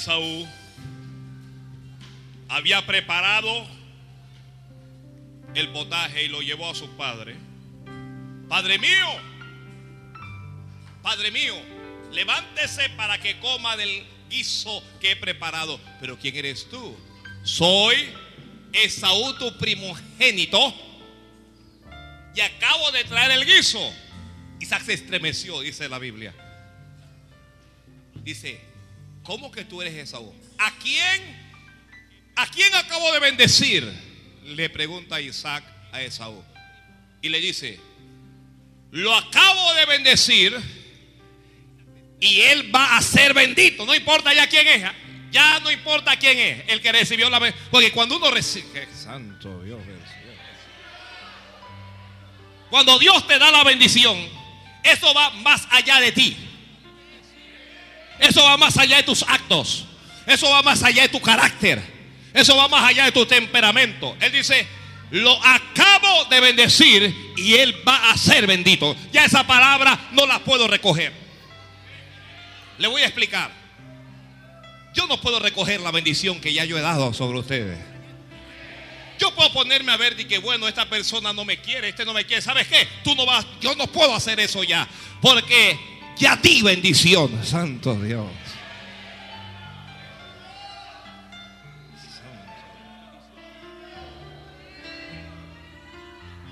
Esaú. 0.03 0.45
Había 2.49 2.85
preparado 2.85 3.65
el 5.55 5.69
potaje 5.69 6.25
y 6.25 6.27
lo 6.27 6.41
llevó 6.41 6.69
a 6.69 6.75
su 6.75 6.89
padre. 6.97 7.37
Padre 8.49 8.77
mío, 8.79 9.07
Padre 11.01 11.31
mío, 11.31 11.55
levántese 12.11 12.89
para 12.97 13.17
que 13.21 13.39
coma 13.39 13.77
del 13.77 14.03
guiso 14.29 14.83
que 14.99 15.11
he 15.11 15.15
preparado. 15.15 15.79
Pero 16.01 16.19
¿quién 16.19 16.35
eres 16.35 16.69
tú? 16.69 16.97
Soy 17.43 17.95
Esaú, 18.73 19.37
tu 19.37 19.57
primogénito. 19.57 20.73
Y 22.35 22.41
acabo 22.41 22.91
de 22.91 23.05
traer 23.05 23.31
el 23.31 23.45
guiso. 23.45 23.79
Isaac 24.59 24.83
se 24.83 24.93
estremeció, 24.95 25.61
dice 25.61 25.87
la 25.87 25.99
Biblia. 25.99 26.33
Dice, 28.15 28.72
¿cómo 29.23 29.51
que 29.51 29.65
tú 29.65 29.81
eres 29.81 29.93
Esaú? 29.95 30.33
¿A 30.57 30.71
quién? 30.77 31.43
¿A 32.35 32.47
quién 32.47 32.73
acabo 32.75 33.11
de 33.13 33.19
bendecir? 33.19 33.91
Le 34.45 34.69
pregunta 34.69 35.21
Isaac 35.21 35.63
a 35.91 36.01
Esaú. 36.01 36.43
Y 37.21 37.29
le 37.29 37.39
dice, 37.39 37.79
lo 38.91 39.15
acabo 39.15 39.73
de 39.75 39.85
bendecir 39.85 40.59
y 42.19 42.41
él 42.41 42.73
va 42.73 42.97
a 42.97 43.01
ser 43.01 43.33
bendito. 43.33 43.85
No 43.85 43.95
importa 43.95 44.33
ya 44.33 44.47
quién 44.47 44.67
es. 44.67 44.91
Ya 45.31 45.59
no 45.61 45.71
importa 45.71 46.15
quién 46.17 46.37
es 46.37 46.63
el 46.67 46.81
que 46.81 46.91
recibió 46.91 47.29
la 47.29 47.39
bendición. 47.39 47.69
Porque 47.71 47.91
cuando 47.91 48.17
uno 48.17 48.29
recibe... 48.29 48.87
Santo 48.93 49.63
Dios. 49.63 49.81
Cuando 52.69 52.97
Dios 52.97 53.27
te 53.27 53.37
da 53.37 53.51
la 53.51 53.63
bendición, 53.63 54.17
eso 54.83 55.13
va 55.13 55.29
más 55.31 55.67
allá 55.69 55.99
de 55.99 56.11
ti. 56.11 56.37
Eso 58.19 58.43
va 58.43 58.57
más 58.57 58.77
allá 58.77 58.97
de 58.97 59.03
tus 59.03 59.23
actos. 59.23 59.85
Eso 60.25 60.49
va 60.49 60.61
más 60.61 60.83
allá 60.83 61.03
de 61.03 61.09
tu 61.09 61.21
carácter. 61.21 61.81
Eso 62.33 62.55
va 62.55 62.67
más 62.67 62.83
allá 62.83 63.05
de 63.05 63.11
tu 63.11 63.25
temperamento. 63.25 64.15
Él 64.19 64.31
dice, 64.31 64.67
lo 65.11 65.37
acabo 65.43 66.25
de 66.25 66.39
bendecir 66.39 67.33
y 67.37 67.53
él 67.55 67.75
va 67.87 68.11
a 68.11 68.17
ser 68.17 68.47
bendito. 68.47 68.95
Ya 69.11 69.25
esa 69.25 69.45
palabra 69.45 70.09
no 70.11 70.25
la 70.25 70.39
puedo 70.39 70.67
recoger. 70.67 71.13
Le 72.79 72.87
voy 72.87 73.01
a 73.03 73.05
explicar. 73.05 73.51
Yo 74.93 75.07
no 75.07 75.19
puedo 75.21 75.39
recoger 75.39 75.81
la 75.81 75.91
bendición 75.91 76.39
que 76.39 76.53
ya 76.53 76.65
yo 76.65 76.77
he 76.77 76.81
dado 76.81 77.13
sobre 77.13 77.39
ustedes. 77.39 77.77
Yo 79.19 79.33
puedo 79.35 79.53
ponerme 79.53 79.91
a 79.91 79.97
ver 79.97 80.15
de 80.15 80.27
que 80.27 80.39
bueno, 80.39 80.67
esta 80.67 80.89
persona 80.89 81.31
no 81.33 81.45
me 81.45 81.57
quiere, 81.57 81.89
este 81.89 82.05
no 82.05 82.13
me 82.13 82.25
quiere. 82.25 82.41
¿Sabes 82.41 82.67
qué? 82.67 82.87
Tú 83.03 83.15
no 83.15 83.25
vas, 83.25 83.45
yo 83.61 83.75
no 83.75 83.87
puedo 83.87 84.15
hacer 84.15 84.39
eso 84.39 84.63
ya. 84.63 84.87
Porque 85.21 85.77
ya 86.17 86.35
di 86.35 86.61
bendición. 86.61 87.43
Santo 87.43 87.95
Dios. 87.95 88.29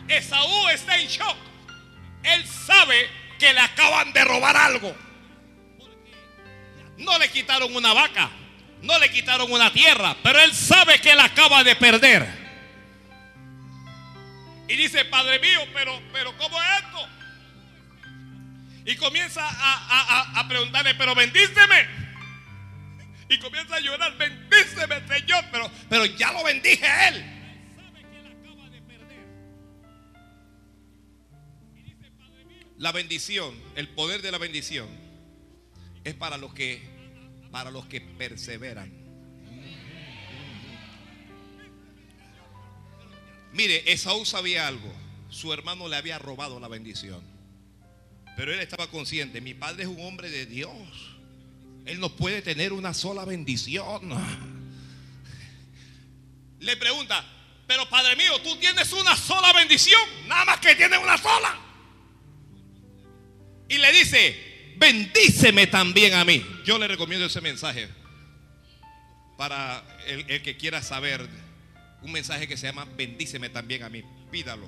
Esaú 0.07 0.67
está 0.69 0.97
en 0.97 1.07
shock. 1.07 1.37
Él 2.23 2.45
sabe 2.45 3.09
que 3.39 3.53
le 3.53 3.59
acaban 3.59 4.13
de 4.13 4.23
robar 4.23 4.55
algo. 4.57 4.95
No 6.97 7.17
le 7.17 7.29
quitaron 7.31 7.75
una 7.75 7.93
vaca, 7.93 8.29
no 8.83 8.99
le 8.99 9.09
quitaron 9.09 9.51
una 9.51 9.73
tierra, 9.73 10.15
pero 10.21 10.39
él 10.39 10.53
sabe 10.53 10.99
que 11.01 11.11
él 11.11 11.19
acaba 11.19 11.63
de 11.63 11.75
perder. 11.75 12.27
Y 14.67 14.75
dice, 14.75 15.03
Padre 15.05 15.39
mío, 15.39 15.61
pero, 15.73 15.99
pero 16.13 16.37
¿cómo 16.37 16.61
es 16.61 16.69
esto? 16.83 17.07
Y 18.85 18.95
comienza 18.95 19.41
a, 19.47 19.51
a- 19.53 20.39
a- 20.39 20.47
preguntarle, 20.47 20.95
pero 20.95 21.13
bendíceme. 21.15 21.85
Y 23.29 23.39
comienza 23.39 23.75
a 23.75 23.79
llorar, 23.79 24.17
bendíceme, 24.17 25.07
Señor, 25.07 25.45
pero, 25.51 25.71
pero 25.89 26.05
ya 26.05 26.31
lo 26.33 26.43
bendije 26.43 26.85
a 26.85 27.07
él. 27.09 27.25
La 32.77 32.91
bendición, 32.91 33.53
el 33.75 33.87
poder 33.89 34.21
de 34.21 34.31
la 34.31 34.37
bendición 34.39 34.87
es 36.03 36.15
para 36.15 36.37
los 36.37 36.53
que 36.53 36.81
para 37.51 37.69
los 37.69 37.85
que 37.85 37.99
perseveran. 38.01 38.89
Mire, 43.51 43.91
Esaú 43.91 44.25
sabía 44.25 44.67
algo. 44.67 44.91
Su 45.29 45.51
hermano 45.53 45.89
le 45.89 45.97
había 45.97 46.17
robado 46.17 46.59
la 46.61 46.69
bendición. 46.69 47.21
Pero 48.41 48.55
él 48.55 48.59
estaba 48.59 48.87
consciente, 48.87 49.39
mi 49.39 49.53
padre 49.53 49.83
es 49.83 49.87
un 49.87 50.03
hombre 50.03 50.31
de 50.31 50.47
Dios. 50.47 50.73
Él 51.85 51.99
no 51.99 52.15
puede 52.15 52.41
tener 52.41 52.73
una 52.73 52.91
sola 52.91 53.23
bendición. 53.23 54.09
Le 56.59 56.75
pregunta, 56.75 57.23
pero 57.67 57.87
padre 57.87 58.15
mío, 58.15 58.41
tú 58.41 58.55
tienes 58.55 58.91
una 58.93 59.15
sola 59.15 59.53
bendición. 59.53 60.01
Nada 60.27 60.45
más 60.45 60.59
que 60.59 60.73
tienes 60.73 60.97
una 60.97 61.19
sola. 61.19 61.55
Y 63.69 63.77
le 63.77 63.91
dice, 63.91 64.73
bendíceme 64.75 65.67
también 65.67 66.15
a 66.15 66.25
mí. 66.25 66.43
Yo 66.65 66.79
le 66.79 66.87
recomiendo 66.87 67.27
ese 67.27 67.41
mensaje 67.41 67.89
para 69.37 69.83
el, 70.07 70.41
que 70.41 70.57
quiera 70.57 70.81
saber. 70.81 71.29
Un 72.01 72.11
mensaje 72.11 72.47
que 72.47 72.57
se 72.57 72.65
llama 72.65 72.87
bendíceme 72.97 73.49
también 73.49 73.83
a 73.83 73.89
mí. 73.89 74.03
Pídalo. 74.31 74.67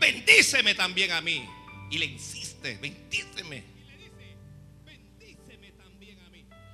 Bendíceme 0.00 0.74
también 0.74 1.12
a 1.12 1.20
mí. 1.20 1.44
Y 1.90 1.98
le 1.98 2.06
insiste, 2.06 2.78
bendíceme. 2.80 3.64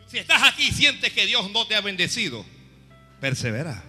Si 0.07 0.18
estás 0.18 0.43
aquí 0.45 0.68
y 0.68 0.72
sientes 0.72 1.12
que 1.12 1.27
Dios 1.27 1.51
no 1.51 1.66
te 1.66 1.74
ha 1.74 1.81
bendecido, 1.81 2.47
persevera. 3.20 3.83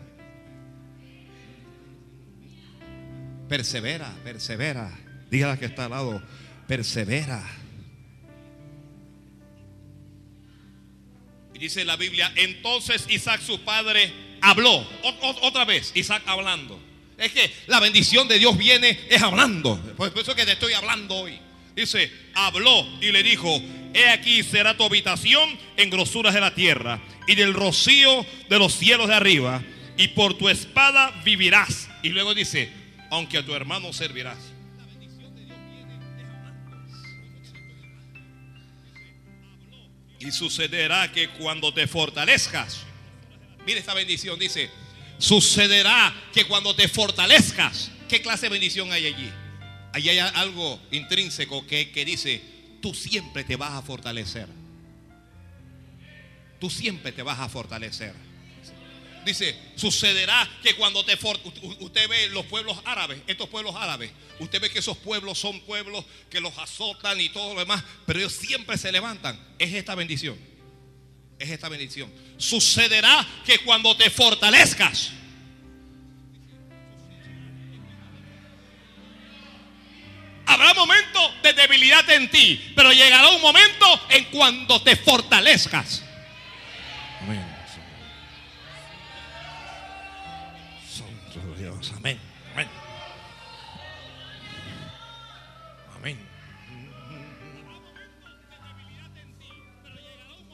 Persevera, 3.48 4.14
persevera. 4.24 4.92
Dígala 5.30 5.58
que 5.58 5.66
está 5.66 5.86
al 5.86 5.92
lado. 5.92 6.24
Persevera. 6.68 7.44
Y 11.54 11.60
dice 11.60 11.86
la 11.86 11.96
Biblia, 11.96 12.32
entonces 12.36 13.06
Isaac 13.10 13.42
su 13.42 13.62
padre 13.62 14.12
habló. 14.42 14.86
Otra 15.42 15.66
vez, 15.66 15.92
Isaac 15.96 16.24
hablando. 16.26 16.87
Es 17.18 17.32
que 17.32 17.52
la 17.66 17.80
bendición 17.80 18.28
de 18.28 18.38
Dios 18.38 18.58
viene 18.58 19.00
es 19.10 19.22
hablando. 19.22 19.78
Por 19.96 20.12
eso 20.16 20.36
que 20.36 20.46
te 20.46 20.52
estoy 20.54 20.74
hablando 20.74 21.16
hoy. 21.16 21.40
Dice, 21.76 22.12
habló 22.34 22.88
y 23.02 23.12
le 23.12 23.24
dijo, 23.24 23.62
he 23.94 24.10
aquí 24.10 24.44
será 24.44 24.76
tu 24.78 24.84
habitación 24.84 25.58
en 25.78 25.90
grosuras 25.90 26.34
de 26.34 26.42
la 26.42 26.54
tierra 26.54 27.00
y 27.28 27.36
del 27.36 27.54
rocío 27.54 28.26
de 28.50 28.60
los 28.60 28.74
cielos 28.74 29.08
de 29.08 29.16
arriba 29.16 29.64
y 29.98 30.10
por 30.10 30.36
tu 30.38 30.50
espada 30.50 31.12
vivirás. 31.24 31.90
Y 32.04 32.10
luego 32.10 32.34
dice, 32.34 32.72
aunque 33.10 33.38
a 33.38 33.46
tu 33.46 33.54
hermano 33.54 33.94
servirás. 33.94 34.38
Y 40.20 40.32
sucederá 40.32 41.12
que 41.12 41.30
cuando 41.30 41.74
te 41.74 41.88
fortalezcas, 41.88 42.82
mire 43.66 43.80
esta 43.80 43.94
bendición, 43.94 44.40
dice, 44.40 44.70
sucederá 45.18 46.14
que 46.34 46.46
cuando 46.46 46.76
te 46.76 46.88
fortalezcas, 46.88 47.92
¿qué 48.10 48.22
clase 48.22 48.44
de 48.48 48.50
bendición 48.50 48.92
hay 48.92 49.08
allí? 49.08 49.30
Allí 49.94 50.10
hay 50.10 50.20
algo 50.20 50.80
intrínseco 50.92 51.66
que, 51.66 51.92
que 51.92 52.06
dice, 52.06 52.42
tú 52.82 52.94
siempre 52.94 53.44
te 53.44 53.56
vas 53.56 53.72
a 53.74 53.82
fortalecer. 53.82 54.48
Tú 56.60 56.70
siempre 56.70 57.12
te 57.12 57.22
vas 57.24 57.40
a 57.40 57.50
fortalecer. 57.50 58.14
Dice, 59.26 59.58
sucederá 59.76 60.48
que 60.64 60.76
cuando 60.76 61.04
te 61.04 61.18
for- 61.18 61.40
usted 61.80 62.08
ve 62.08 62.30
los 62.30 62.46
pueblos 62.46 62.78
árabes, 62.86 63.20
estos 63.28 63.50
pueblos 63.50 63.76
árabes, 63.76 64.12
usted 64.40 64.62
ve 64.62 64.70
que 64.70 64.80
esos 64.80 64.98
pueblos 64.98 65.38
son 65.38 65.60
pueblos 65.62 66.06
que 66.30 66.40
los 66.40 66.58
azotan 66.58 67.20
y 67.20 67.30
todo 67.30 67.54
lo 67.54 67.60
demás, 67.60 67.84
pero 68.06 68.20
ellos 68.20 68.34
siempre 68.34 68.78
se 68.78 68.92
levantan. 68.92 69.38
Es 69.60 69.74
esta 69.74 69.96
bendición. 69.96 70.38
Es 71.40 71.50
esta 71.50 71.70
bendición. 71.70 72.12
Sucederá 72.38 73.26
que 73.46 73.60
cuando 73.60 73.96
te 73.96 74.10
fortalezcas, 74.10 75.12
habrá 80.46 80.74
momentos 80.74 81.32
de 81.44 81.54
debilidad 81.54 82.10
en 82.10 82.30
ti, 82.32 82.74
pero 82.76 82.92
llegará 82.92 83.30
un 83.30 83.42
momento 83.42 84.02
en 84.10 84.26
cuando 84.26 84.82
te 84.82 84.96
fortalezcas. 84.96 86.04
Amén. 87.22 87.46
Santo 90.90 91.56
Dios, 91.56 91.94
amén. 91.96 92.27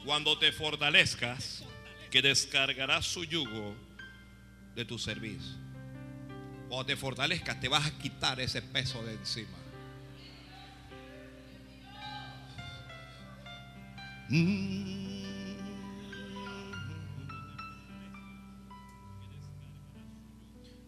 Cuando 0.04 0.38
te 0.38 0.52
fortalezcas, 0.52 1.64
que 2.10 2.22
descargarás 2.22 3.06
su 3.06 3.24
yugo 3.24 3.74
de 4.76 4.84
tu 4.84 4.98
servicio. 4.98 5.56
Cuando 6.68 6.86
te 6.86 6.96
fortalezcas, 6.96 7.58
te 7.58 7.68
vas 7.68 7.86
a 7.86 7.98
quitar 7.98 8.38
ese 8.38 8.62
peso 8.62 9.02
de 9.02 9.14
encima. 9.14 9.58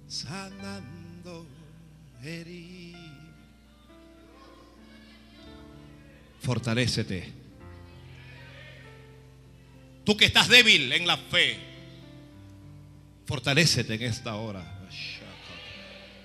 Sanando 0.07 1.47
heridas. 2.23 3.01
Fortalécete. 6.41 7.46
Tú 10.07 10.17
que 10.17 10.25
estás 10.27 10.49
débil 10.49 10.93
en 10.93 11.05
la 11.05 11.17
fe, 11.17 11.59
fortalécete 13.27 13.95
en 13.95 14.03
esta 14.03 14.37
hora. 14.37 14.65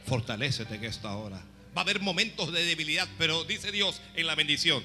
Fortalécete 0.05 0.75
en 0.75 0.83
esta 0.83 1.15
hora. 1.15 1.41
Va 1.75 1.81
a 1.81 1.83
haber 1.83 1.99
momentos 1.99 2.53
de 2.53 2.63
debilidad, 2.63 3.07
pero 3.17 3.43
dice 3.43 3.71
Dios 3.71 3.99
en 4.13 4.27
la 4.27 4.35
bendición, 4.35 4.83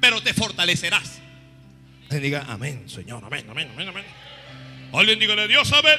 pero 0.00 0.22
te 0.22 0.32
fortalecerás. 0.32 1.20
Alguien 2.04 2.22
diga 2.22 2.46
amén, 2.48 2.88
Señor, 2.88 3.22
amén, 3.22 3.44
amén, 3.50 3.68
amén, 3.74 3.88
amén. 3.88 4.04
Alguien 4.94 5.18
dígale 5.18 5.46
Dios, 5.46 5.70
amén. 5.74 5.98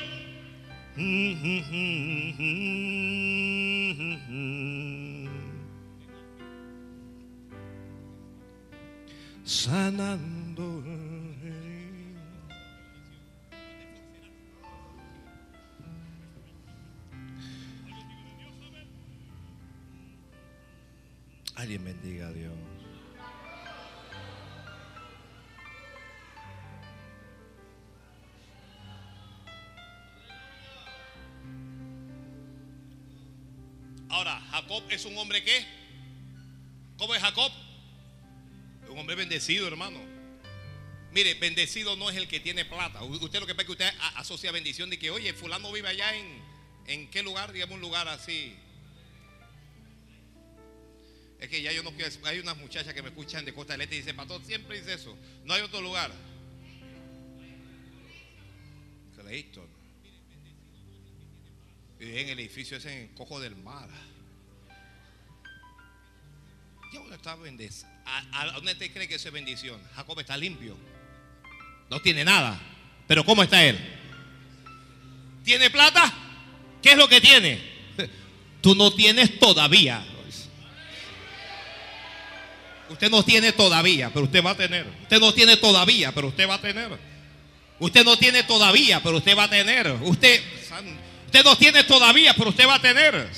Sanando. 9.46 10.91
Alguien 21.62 21.84
bendiga 21.84 22.28
a 22.28 22.32
Dios. 22.32 22.52
Ahora, 34.10 34.42
Jacob 34.50 34.84
es 34.90 35.06
un 35.06 35.16
hombre 35.20 35.44
que, 35.44 35.64
¿cómo 36.98 37.14
es 37.14 37.22
Jacob? 37.22 37.52
Un 38.90 38.98
hombre 38.98 39.16
bendecido, 39.16 39.68
hermano. 39.68 40.00
Mire, 41.12 41.36
bendecido 41.36 41.96
no 41.96 42.10
es 42.10 42.18
el 42.18 42.28
que 42.28 42.40
tiene 42.40 42.66
plata. 42.66 43.04
Usted 43.04 43.40
lo 43.40 43.46
que 43.46 43.52
es 43.52 43.66
que 43.66 43.72
usted 43.72 43.94
asocia 44.16 44.52
bendición 44.52 44.90
de 44.90 44.98
que, 44.98 45.12
oye, 45.12 45.32
fulano 45.34 45.72
vive 45.72 45.90
allá 45.90 46.16
en, 46.16 46.42
¿en 46.88 47.12
qué 47.12 47.22
lugar? 47.22 47.52
Digamos 47.52 47.76
un 47.76 47.82
lugar 47.82 48.08
así. 48.08 48.58
Es 51.42 51.50
que 51.50 51.60
ya 51.60 51.72
yo 51.72 51.82
no 51.82 51.92
quiero. 51.92 52.12
Hay 52.26 52.40
unas 52.40 52.56
muchachas 52.58 52.94
que 52.94 53.02
me 53.02 53.10
escuchan 53.10 53.44
de 53.44 53.54
Costa 53.54 53.74
del 53.74 53.82
Este 53.82 53.96
y 53.96 53.98
dicen, 54.00 54.16
pastor, 54.16 54.46
siempre 54.46 54.80
dice 54.80 54.94
eso. 54.94 55.18
No 55.44 55.56
hay 55.56 55.62
otro 55.62 55.82
lugar. 55.82 56.12
Clayton. 59.20 59.68
Y 62.00 62.18
en 62.18 62.30
el 62.30 62.40
edificio 62.40 62.78
ese 62.78 63.02
en 63.02 63.08
Cojo 63.16 63.40
del 63.40 63.56
Mar. 63.56 63.90
¿Y 66.94 66.98
a 66.98 67.00
dónde 67.00 67.16
está 67.16 67.36
bendición? 67.36 67.90
¿A, 68.06 68.42
a 68.42 68.52
dónde 68.52 68.76
te 68.76 68.92
cree 68.92 69.08
que 69.08 69.16
eso 69.16 69.30
es 69.30 69.34
bendición? 69.34 69.82
Jacob 69.96 70.20
está 70.20 70.38
limpio. 70.38 70.78
No 71.90 72.00
tiene 72.02 72.24
nada. 72.24 72.62
Pero 73.08 73.26
¿cómo 73.26 73.42
está 73.42 73.64
él? 73.66 73.80
¿Tiene 75.44 75.72
plata? 75.72 76.14
¿Qué 76.84 76.92
es 76.92 76.98
lo 76.98 77.08
que 77.08 77.20
tiene? 77.20 77.60
Tú 78.62 78.76
no 78.76 78.94
tienes 78.94 79.40
todavía. 79.40 80.06
Usted 82.92 83.10
no 83.10 83.24
tiene 83.24 83.54
todavía, 83.54 84.10
pero 84.14 84.26
usted 84.26 84.44
va 84.44 84.52
a 84.52 84.56
tener. 84.56 84.86
Usted 85.04 85.20
no 85.20 85.34
tiene 85.34 85.56
todavía, 85.56 86.12
pero 86.12 86.28
usted 86.28 86.48
va 86.48 86.56
a 86.56 86.62
tener. 86.62 86.90
Usted 87.80 88.04
no 88.04 88.18
tiene 88.18 88.44
todavía, 88.44 89.02
pero 89.02 89.18
usted 89.18 89.36
va 89.36 89.46
a 89.46 89.50
tener. 89.50 89.88
Usted, 90.02 90.44
usted 91.26 91.44
no 91.44 91.56
tiene 91.56 91.84
todavía, 91.86 92.34
pero 92.34 92.50
usted 92.50 92.68
va 92.68 92.76
a 92.76 92.82
tener. 92.82 93.30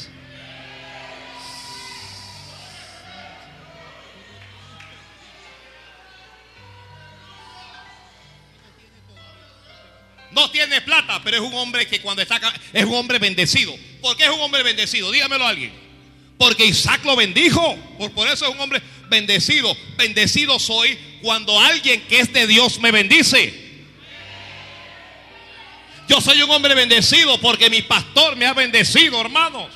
No 10.31 10.49
tiene 10.49 10.81
plata, 10.81 11.21
pero 11.23 11.37
es 11.37 11.43
un 11.43 11.53
hombre 11.53 11.87
que 11.87 12.01
cuando 12.01 12.23
está 12.23 12.41
es 12.73 12.83
un 12.85 12.95
hombre 12.95 13.19
bendecido. 13.19 13.75
¿Por 14.01 14.17
qué 14.17 14.23
es 14.23 14.29
un 14.31 14.41
hombre 14.41 14.63
bendecido? 14.63 15.11
Dígamelo 15.11 15.45
a 15.45 15.49
alguien. 15.49 15.71
Porque 16.39 16.65
Isaac 16.65 17.05
lo 17.05 17.15
bendijo. 17.15 17.77
Por, 17.99 18.11
por 18.11 18.27
eso 18.27 18.47
es 18.47 18.51
un 18.51 18.59
hombre 18.59 18.81
bendecido. 19.13 19.77
Bendecido 19.95 20.59
soy 20.59 20.97
cuando 21.21 21.59
alguien 21.59 22.01
que 22.07 22.19
es 22.19 22.33
de 22.33 22.47
Dios 22.47 22.79
me 22.79 22.91
bendice. 22.91 23.61
Yo 26.09 26.19
soy 26.19 26.41
un 26.41 26.49
hombre 26.49 26.73
bendecido 26.73 27.39
porque 27.39 27.69
mi 27.69 27.83
pastor 27.83 28.35
me 28.35 28.45
ha 28.45 28.53
bendecido, 28.53 29.21
hermanos. 29.21 29.69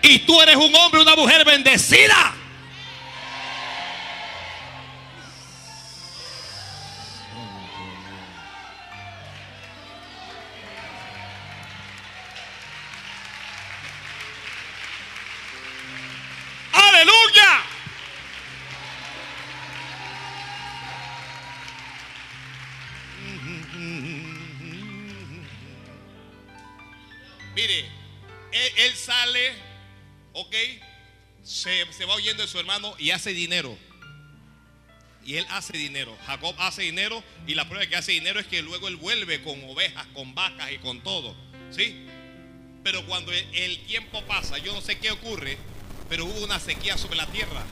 Y 0.00 0.20
tú 0.20 0.40
eres 0.40 0.56
un 0.56 0.74
hombre, 0.76 1.02
una 1.02 1.16
mujer 1.16 1.44
bendecida. 1.44 2.34
Se, 31.42 31.84
va 32.04 32.16
huyendo 32.16 32.42
de 32.42 32.48
su 32.48 32.58
hermano 32.58 32.94
y 32.98 33.10
hace 33.10 33.32
dinero. 33.32 33.78
Y 35.24 35.36
él 35.36 35.46
hace 35.50 35.76
dinero. 35.76 36.16
Jacob 36.26 36.54
hace 36.58 36.82
dinero 36.82 37.22
y 37.46 37.54
la 37.54 37.68
prueba 37.68 37.86
que 37.86 37.96
hace 37.96 38.12
dinero 38.12 38.40
es 38.40 38.46
que 38.46 38.62
luego 38.62 38.88
él 38.88 38.96
vuelve 38.96 39.42
con 39.42 39.62
ovejas, 39.64 40.06
con 40.14 40.34
vacas 40.34 40.72
y 40.72 40.78
con 40.78 41.02
todo. 41.02 41.36
¿Sí? 41.70 42.06
Pero 42.82 43.04
cuando 43.06 43.32
el, 43.32 43.44
el 43.54 43.78
tiempo 43.86 44.22
pasa, 44.24 44.58
yo 44.58 44.72
no 44.72 44.80
sé 44.80 44.98
qué 44.98 45.10
ocurre, 45.10 45.58
pero 46.08 46.24
hubo 46.24 46.44
una 46.44 46.58
sequía 46.58 46.96
sobre 46.96 47.16
la 47.16 47.26
tierra. 47.26 47.66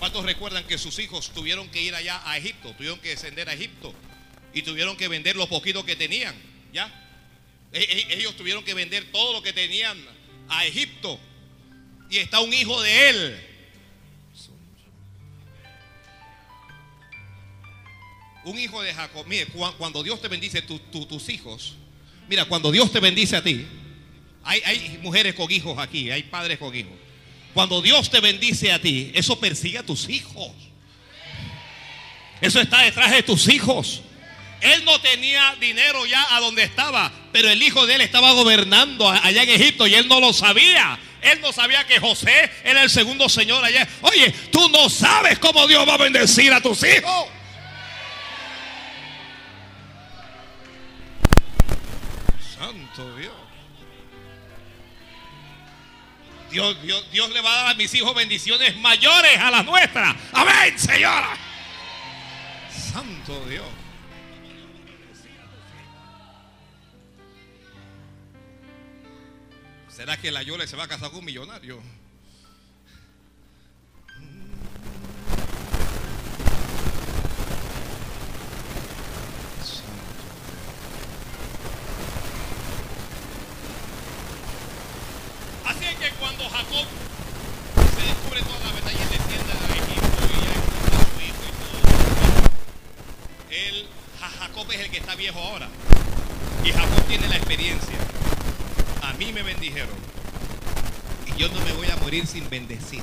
¿Cuántos 0.00 0.24
recuerdan 0.24 0.64
que 0.64 0.78
sus 0.78 0.98
hijos 0.98 1.30
tuvieron 1.32 1.68
que 1.68 1.82
ir 1.82 1.94
allá 1.94 2.22
a 2.24 2.38
Egipto? 2.38 2.72
Tuvieron 2.72 2.98
que 3.00 3.10
descender 3.10 3.48
a 3.48 3.52
Egipto 3.52 3.94
y 4.54 4.62
tuvieron 4.62 4.96
que 4.96 5.08
vender 5.08 5.36
lo 5.36 5.48
poquito 5.48 5.84
que 5.84 5.94
tenían. 5.94 6.34
¿Ya? 6.72 6.90
E- 7.72 7.78
e- 8.08 8.14
Ellos 8.14 8.36
tuvieron 8.36 8.64
que 8.64 8.74
vender 8.74 9.04
todo 9.12 9.32
lo 9.32 9.42
que 9.42 9.52
tenían 9.52 9.98
a 10.48 10.64
Egipto. 10.64 11.20
Y 12.10 12.18
está 12.18 12.40
un 12.40 12.52
hijo 12.52 12.80
de 12.82 13.08
él. 13.10 13.46
Un 18.44 18.58
hijo 18.58 18.82
de 18.82 18.94
Jacob. 18.94 19.26
Mire, 19.26 19.46
cua- 19.52 19.74
cuando 19.76 20.02
Dios 20.02 20.20
te 20.20 20.28
bendice 20.28 20.62
tu- 20.62 20.78
tu- 20.78 21.06
tus 21.06 21.28
hijos. 21.28 21.74
Mira, 22.28 22.44
cuando 22.46 22.70
Dios 22.72 22.90
te 22.90 23.00
bendice 23.00 23.36
a 23.36 23.42
ti. 23.42 23.66
Hay, 24.42 24.60
hay 24.64 24.98
mujeres 25.02 25.34
con 25.34 25.50
hijos 25.50 25.78
aquí, 25.78 26.10
hay 26.10 26.22
padres 26.22 26.58
con 26.58 26.74
hijos. 26.74 26.92
Cuando 27.52 27.82
Dios 27.82 28.08
te 28.10 28.20
bendice 28.20 28.72
a 28.72 28.80
ti, 28.80 29.10
eso 29.14 29.38
persigue 29.38 29.78
a 29.78 29.82
tus 29.84 30.08
hijos. 30.08 30.50
Eso 32.40 32.60
está 32.60 32.82
detrás 32.82 33.10
de 33.10 33.22
tus 33.22 33.48
hijos. 33.48 34.00
Él 34.62 34.84
no 34.84 34.98
tenía 35.00 35.56
dinero 35.60 36.06
ya 36.06 36.36
a 36.36 36.40
donde 36.40 36.62
estaba, 36.62 37.12
pero 37.32 37.48
el 37.50 37.62
hijo 37.62 37.86
de 37.86 37.96
él 37.96 38.00
estaba 38.00 38.32
gobernando 38.32 39.08
allá 39.08 39.42
en 39.42 39.50
Egipto 39.50 39.86
y 39.86 39.94
él 39.94 40.08
no 40.08 40.20
lo 40.20 40.32
sabía. 40.32 40.98
Él 41.22 41.40
no 41.40 41.52
sabía 41.52 41.86
que 41.86 42.00
José 42.00 42.50
era 42.64 42.82
el 42.82 42.90
segundo 42.90 43.28
señor 43.28 43.64
allá. 43.64 43.86
Oye, 44.02 44.32
tú 44.50 44.68
no 44.70 44.88
sabes 44.88 45.38
cómo 45.38 45.66
Dios 45.66 45.86
va 45.88 45.94
a 45.94 45.98
bendecir 45.98 46.52
a 46.52 46.60
tus 46.60 46.82
hijos. 46.82 47.28
Santo 52.58 53.16
Dios. 53.16 53.32
Dios, 56.50 56.82
Dios, 56.82 57.10
Dios 57.12 57.30
le 57.30 57.40
va 57.40 57.52
a 57.52 57.56
dar 57.56 57.66
a 57.68 57.74
mis 57.74 57.94
hijos 57.94 58.14
bendiciones 58.14 58.76
mayores 58.78 59.38
a 59.38 59.50
las 59.50 59.64
nuestras. 59.64 60.16
Amén, 60.32 60.78
Señora. 60.78 61.36
Santo 62.92 63.44
Dios. 63.46 63.79
¿Será 70.00 70.16
que 70.16 70.30
la 70.30 70.42
Yole 70.42 70.66
se 70.66 70.76
va 70.76 70.84
a 70.84 70.88
casar 70.88 71.10
con 71.10 71.18
un 71.18 71.26
millonario? 71.26 71.78
Así 85.66 85.84
es 85.84 85.94
que 85.96 86.10
cuando 86.18 86.44
Jacob 86.48 86.86
se 87.94 88.02
descubre 88.06 88.42
toda 88.42 88.58
la 88.66 88.72
verdad 88.72 88.90
y 88.90 89.02
él 89.02 89.08
desciende 89.10 89.52
a 89.52 89.56
Egipto 89.76 90.22
y 90.34 90.96
a 90.96 91.00
su 91.04 91.20
hijo 91.20 91.44
y 91.46 91.52
todo, 91.60 91.78
él, 93.50 93.88
Ja- 94.20 94.30
Jacob 94.40 94.66
es 94.72 94.80
el 94.80 94.90
que 94.90 94.98
está 94.98 95.14
viejo 95.14 95.38
ahora. 95.40 95.68
Y 96.64 96.72
Jacob 96.72 97.04
tiene 97.06 97.28
la 97.28 97.36
experiencia. 97.36 97.96
A 99.10 99.14
mí 99.14 99.32
me 99.32 99.42
bendijeron. 99.42 99.96
Y 101.26 101.38
yo 101.40 101.48
no 101.48 101.60
me 101.64 101.72
voy 101.72 101.88
a 101.88 101.96
morir 101.96 102.26
sin 102.26 102.48
bendecir. 102.48 103.02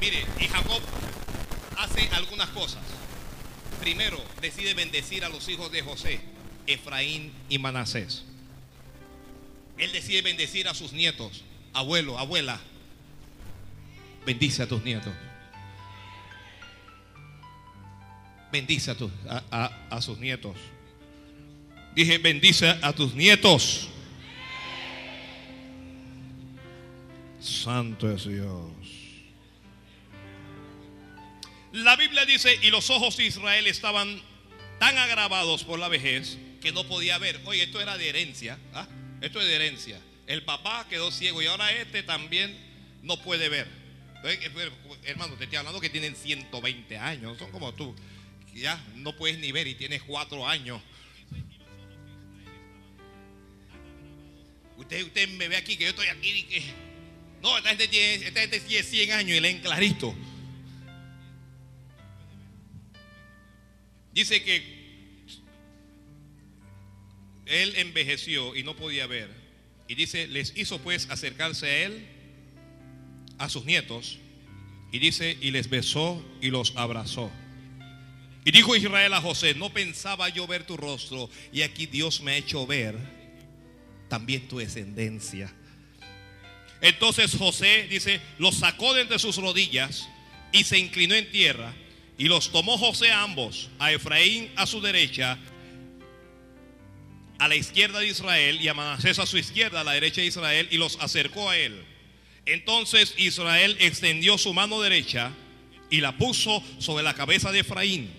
Mire, 0.00 0.24
y 0.40 0.46
Jacob 0.46 0.80
hace 1.78 2.08
algunas 2.12 2.48
cosas. 2.50 2.82
primero 3.80 4.18
decide 4.40 4.72
bendecir 4.74 5.24
a 5.24 5.28
los 5.28 5.46
hijos 5.48 5.70
de 5.70 5.82
José, 5.82 6.20
Efraín 6.66 7.32
y 7.50 7.58
Manasés. 7.58 8.24
Él 9.76 9.92
decide 9.92 10.22
bendecir 10.22 10.68
a 10.68 10.74
sus 10.74 10.92
nietos, 10.92 11.42
abuelo, 11.74 12.18
abuela. 12.18 12.58
Bendice 14.24 14.62
a 14.62 14.66
tus 14.68 14.82
nietos. 14.84 15.12
Bendice 18.52 18.92
a, 18.92 19.42
a- 19.50 19.86
a 19.90 20.00
sus 20.00 20.18
nietos. 20.18 20.56
Dije, 21.94 22.18
bendice 22.18 22.68
a 22.70 22.92
tus 22.92 23.14
nietos. 23.14 23.88
Santo 27.44 28.10
es 28.10 28.26
Dios. 28.26 28.72
La 31.72 31.96
Biblia 31.96 32.24
dice, 32.24 32.58
y 32.62 32.70
los 32.70 32.88
ojos 32.88 33.16
de 33.18 33.26
Israel 33.26 33.66
estaban 33.66 34.22
tan 34.78 34.96
agravados 34.96 35.64
por 35.64 35.78
la 35.78 35.88
vejez 35.88 36.38
que 36.62 36.72
no 36.72 36.86
podía 36.88 37.18
ver. 37.18 37.40
Oye, 37.44 37.64
esto 37.64 37.80
era 37.80 37.98
de 37.98 38.08
herencia. 38.08 38.58
¿ah? 38.72 38.88
Esto 39.20 39.40
es 39.40 39.46
de 39.46 39.56
herencia. 39.56 40.00
El 40.26 40.42
papá 40.44 40.86
quedó 40.88 41.10
ciego 41.10 41.42
y 41.42 41.46
ahora 41.46 41.70
este 41.72 42.02
también 42.02 42.56
no 43.02 43.20
puede 43.20 43.50
ver. 43.50 43.68
Hermano, 45.04 45.34
te 45.34 45.44
estoy 45.44 45.58
hablando 45.58 45.80
que 45.80 45.90
tienen 45.90 46.16
120 46.16 46.96
años. 46.96 47.38
Son 47.38 47.50
como 47.50 47.74
tú. 47.74 47.94
Ya 48.54 48.82
no 48.94 49.14
puedes 49.16 49.38
ni 49.38 49.52
ver 49.52 49.66
y 49.66 49.74
tienes 49.74 50.02
4 50.02 50.48
años. 50.48 50.80
Usted, 54.78 55.02
usted 55.04 55.28
me 55.30 55.48
ve 55.48 55.56
aquí 55.56 55.76
que 55.76 55.84
yo 55.84 55.90
estoy 55.90 56.06
aquí 56.06 56.30
y 56.30 56.42
que... 56.44 56.93
No, 57.44 57.58
esta 57.58 57.68
gente 57.68 57.88
tiene, 57.88 58.26
esta 58.26 58.48
tiene 58.48 58.82
100 58.82 59.12
años 59.12 59.36
y 59.36 59.40
leen 59.40 59.60
clarito. 59.60 60.14
Dice 64.14 64.42
que 64.42 64.62
él 67.44 67.74
envejeció 67.76 68.56
y 68.56 68.62
no 68.62 68.74
podía 68.74 69.06
ver. 69.06 69.28
Y 69.88 69.94
dice, 69.94 70.26
les 70.26 70.56
hizo 70.56 70.78
pues 70.78 71.10
acercarse 71.10 71.66
a 71.66 71.82
él, 71.84 72.06
a 73.36 73.50
sus 73.50 73.66
nietos. 73.66 74.18
Y 74.90 74.98
dice, 74.98 75.36
y 75.38 75.50
les 75.50 75.68
besó 75.68 76.24
y 76.40 76.48
los 76.48 76.74
abrazó. 76.76 77.30
Y 78.46 78.52
dijo 78.52 78.74
Israel 78.74 79.12
a 79.12 79.20
José, 79.20 79.54
no 79.54 79.70
pensaba 79.70 80.30
yo 80.30 80.46
ver 80.46 80.64
tu 80.64 80.78
rostro. 80.78 81.28
Y 81.52 81.60
aquí 81.60 81.84
Dios 81.84 82.22
me 82.22 82.30
ha 82.32 82.36
hecho 82.38 82.66
ver 82.66 82.96
también 84.08 84.48
tu 84.48 84.56
descendencia. 84.56 85.54
Entonces 86.84 87.34
José 87.34 87.86
dice, 87.88 88.20
los 88.36 88.56
sacó 88.56 88.92
de 88.92 89.00
entre 89.00 89.18
sus 89.18 89.36
rodillas 89.38 90.06
y 90.52 90.64
se 90.64 90.78
inclinó 90.78 91.14
en 91.14 91.30
tierra. 91.30 91.72
Y 92.18 92.24
los 92.24 92.52
tomó 92.52 92.76
José 92.76 93.10
a 93.10 93.22
ambos, 93.22 93.70
a 93.78 93.90
Efraín 93.90 94.50
a 94.54 94.66
su 94.66 94.82
derecha, 94.82 95.38
a 97.38 97.48
la 97.48 97.56
izquierda 97.56 98.00
de 98.00 98.08
Israel, 98.08 98.60
y 98.60 98.68
a 98.68 98.74
Manasés 98.74 99.18
a 99.18 99.24
su 99.24 99.38
izquierda, 99.38 99.80
a 99.80 99.84
la 99.84 99.92
derecha 99.92 100.20
de 100.20 100.26
Israel, 100.26 100.68
y 100.70 100.76
los 100.76 100.98
acercó 101.00 101.48
a 101.48 101.56
él. 101.56 101.82
Entonces 102.44 103.14
Israel 103.16 103.78
extendió 103.80 104.36
su 104.36 104.52
mano 104.52 104.82
derecha 104.82 105.32
y 105.88 106.02
la 106.02 106.18
puso 106.18 106.62
sobre 106.80 107.02
la 107.02 107.14
cabeza 107.14 107.50
de 107.50 107.60
Efraín, 107.60 108.12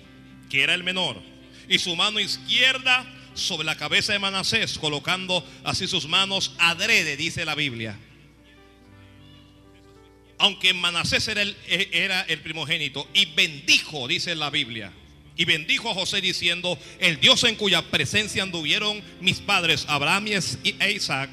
que 0.49 0.63
era 0.63 0.73
el 0.73 0.83
menor, 0.83 1.21
y 1.69 1.77
su 1.77 1.95
mano 1.95 2.19
izquierda 2.19 3.05
sobre 3.35 3.63
la 3.63 3.77
cabeza 3.77 4.13
de 4.13 4.17
Manasés, 4.17 4.79
colocando 4.79 5.47
así 5.63 5.85
sus 5.87 6.07
manos 6.07 6.55
adrede, 6.57 7.15
dice 7.15 7.45
la 7.45 7.53
Biblia. 7.53 7.99
Aunque 10.37 10.73
Manasés 10.73 11.27
era 11.27 11.41
el, 11.41 11.55
eh, 11.67 11.89
era 11.93 12.21
el 12.23 12.39
primogénito, 12.41 13.07
y 13.13 13.25
bendijo, 13.27 14.07
dice 14.07 14.35
la 14.35 14.49
Biblia. 14.49 14.91
Y 15.37 15.45
bendijo 15.45 15.89
a 15.89 15.93
José 15.93 16.21
diciendo, 16.21 16.79
el 16.99 17.19
Dios 17.19 17.43
en 17.43 17.55
cuya 17.55 17.81
presencia 17.83 18.43
anduvieron 18.43 19.01
mis 19.19 19.39
padres, 19.39 19.85
Abraham 19.87 20.27
e 20.27 20.91
Isaac, 20.91 21.29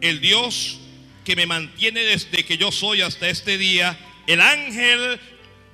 el 0.00 0.20
Dios 0.20 0.78
que 1.24 1.36
me 1.36 1.46
mantiene 1.46 2.00
desde 2.00 2.44
que 2.44 2.58
yo 2.58 2.72
soy 2.72 3.00
hasta 3.02 3.28
este 3.28 3.56
día, 3.56 3.96
el 4.26 4.40
ángel 4.40 5.20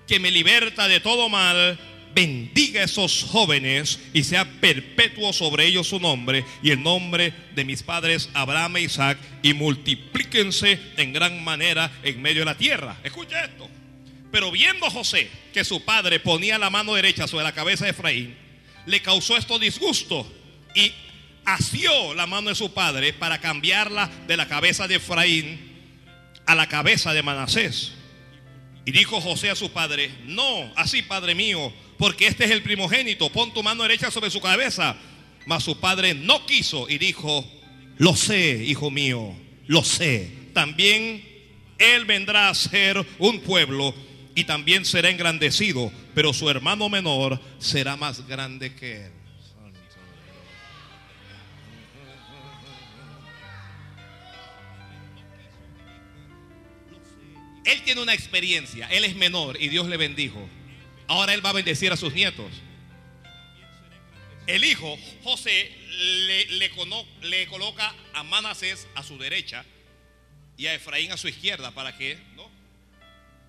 que 0.06 0.20
me 0.20 0.30
liberta 0.30 0.88
de 0.88 1.00
todo 1.00 1.28
mal, 1.28 1.78
bendiga 2.14 2.80
a 2.80 2.84
esos 2.84 3.24
jóvenes 3.24 4.00
y 4.12 4.24
sea 4.24 4.44
perpetuo 4.44 5.32
sobre 5.32 5.66
ellos 5.66 5.88
su 5.88 6.00
nombre 6.00 6.44
y 6.62 6.70
el 6.70 6.82
nombre 6.82 7.32
de 7.54 7.64
mis 7.64 7.82
padres 7.82 8.28
Abraham 8.34 8.76
e 8.76 8.82
Isaac 8.82 9.18
y 9.42 9.54
multiplíquense 9.54 10.78
en 10.96 11.12
gran 11.12 11.42
manera 11.44 11.90
en 12.02 12.20
medio 12.20 12.40
de 12.40 12.46
la 12.46 12.56
tierra. 12.56 12.96
Escucha 13.04 13.44
esto. 13.44 13.68
Pero 14.30 14.50
viendo 14.50 14.90
José 14.90 15.30
que 15.52 15.64
su 15.64 15.84
padre 15.84 16.20
ponía 16.20 16.58
la 16.58 16.70
mano 16.70 16.94
derecha 16.94 17.26
sobre 17.26 17.44
la 17.44 17.52
cabeza 17.52 17.84
de 17.84 17.92
Efraín, 17.92 18.36
le 18.86 19.00
causó 19.00 19.36
esto 19.36 19.58
disgusto 19.58 20.30
y 20.74 20.92
asió 21.44 22.14
la 22.14 22.26
mano 22.26 22.50
de 22.50 22.54
su 22.54 22.72
padre 22.72 23.12
para 23.12 23.40
cambiarla 23.40 24.10
de 24.26 24.36
la 24.36 24.48
cabeza 24.48 24.86
de 24.86 24.96
Efraín 24.96 25.68
a 26.46 26.54
la 26.54 26.68
cabeza 26.68 27.12
de 27.12 27.22
Manasés. 27.22 27.92
Y 28.84 28.90
dijo 28.90 29.20
José 29.20 29.50
a 29.50 29.56
su 29.56 29.70
padre, 29.70 30.10
no, 30.24 30.72
así 30.76 31.02
padre 31.02 31.34
mío, 31.34 31.72
porque 31.98 32.28
este 32.28 32.44
es 32.44 32.52
el 32.52 32.62
primogénito, 32.62 33.30
pon 33.30 33.52
tu 33.52 33.62
mano 33.62 33.82
derecha 33.82 34.10
sobre 34.10 34.30
su 34.30 34.40
cabeza. 34.40 34.96
Mas 35.46 35.64
su 35.64 35.80
padre 35.80 36.14
no 36.14 36.46
quiso 36.46 36.88
y 36.88 36.98
dijo, 36.98 37.44
lo 37.96 38.14
sé, 38.14 38.64
hijo 38.64 38.90
mío, 38.90 39.34
lo 39.66 39.82
sé. 39.82 40.30
También 40.52 41.24
él 41.78 42.04
vendrá 42.04 42.48
a 42.48 42.54
ser 42.54 43.04
un 43.18 43.40
pueblo 43.40 43.94
y 44.34 44.44
también 44.44 44.84
será 44.84 45.10
engrandecido, 45.10 45.90
pero 46.14 46.32
su 46.32 46.48
hermano 46.48 46.88
menor 46.88 47.40
será 47.58 47.96
más 47.96 48.26
grande 48.26 48.74
que 48.74 49.06
él. 49.06 49.12
Él 57.64 57.82
tiene 57.82 58.00
una 58.00 58.14
experiencia, 58.14 58.86
él 58.88 59.04
es 59.04 59.16
menor 59.16 59.60
y 59.60 59.68
Dios 59.68 59.88
le 59.88 59.96
bendijo. 59.96 60.48
Ahora 61.08 61.34
él 61.34 61.44
va 61.44 61.50
a 61.50 61.54
bendecir 61.54 61.90
a 61.92 61.96
sus 61.96 62.12
nietos. 62.12 62.52
El 64.46 64.64
hijo, 64.64 64.96
José, 65.24 65.74
le, 66.26 66.46
le 66.58 66.70
cono- 66.70 67.04
le 67.22 67.46
coloca 67.48 67.94
a 68.14 68.22
Manasés 68.22 68.86
a 68.94 69.02
su 69.02 69.18
derecha 69.18 69.64
y 70.56 70.66
a 70.66 70.74
Efraín 70.74 71.12
a 71.12 71.16
su 71.16 71.28
izquierda 71.28 71.70
para 71.72 71.96
que, 71.96 72.18
¿no? 72.36 72.48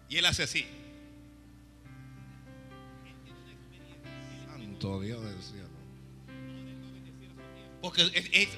Y 0.10 0.18
él 0.18 0.26
hace 0.26 0.44
así. 0.44 0.66
Santo 4.46 5.00
Dios 5.02 5.24
del 5.24 5.42
cielo. 5.42 5.70
Porque 7.82 8.02
es- 8.14 8.30
es- 8.32 8.58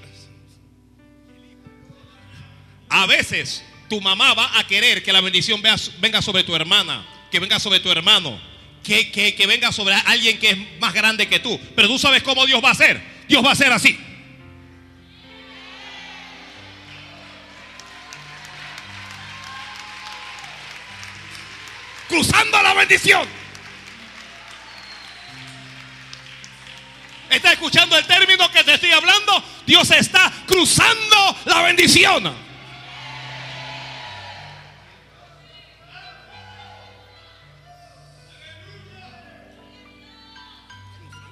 a 2.89 3.05
veces 3.05 3.63
tu 3.89 4.01
mamá 4.01 4.33
va 4.33 4.59
a 4.59 4.65
querer 4.67 5.03
que 5.03 5.13
la 5.13 5.21
bendición 5.21 5.61
venga 5.99 6.21
sobre 6.21 6.43
tu 6.43 6.55
hermana, 6.55 7.05
que 7.31 7.39
venga 7.39 7.59
sobre 7.59 7.79
tu 7.79 7.89
hermano, 7.91 8.39
que, 8.83 9.11
que- 9.11 9.35
que 9.35 9.47
venga 9.47 9.71
sobre 9.71 9.93
alguien 9.95 10.39
que 10.39 10.49
es 10.51 10.57
más 10.79 10.93
grande 10.93 11.27
que 11.27 11.39
tú. 11.39 11.59
Pero 11.75 11.87
tú 11.87 11.99
sabes 11.99 12.23
cómo 12.23 12.45
Dios 12.45 12.63
va 12.63 12.69
a 12.69 12.73
hacer. 12.73 13.01
Dios 13.27 13.43
va 13.43 13.49
a 13.49 13.53
hacer 13.53 13.71
así. 13.71 13.97
Cruzando 22.07 22.61
la 22.61 22.73
bendición. 22.73 23.27
¿Estás 27.29 27.53
escuchando 27.53 27.97
el 27.97 28.05
término 28.05 28.51
que 28.51 28.63
te 28.65 28.73
estoy 28.73 28.91
hablando? 28.91 29.41
Dios 29.65 29.89
está 29.91 30.31
cruzando 30.45 31.37
la 31.45 31.61
bendición. 31.61 32.50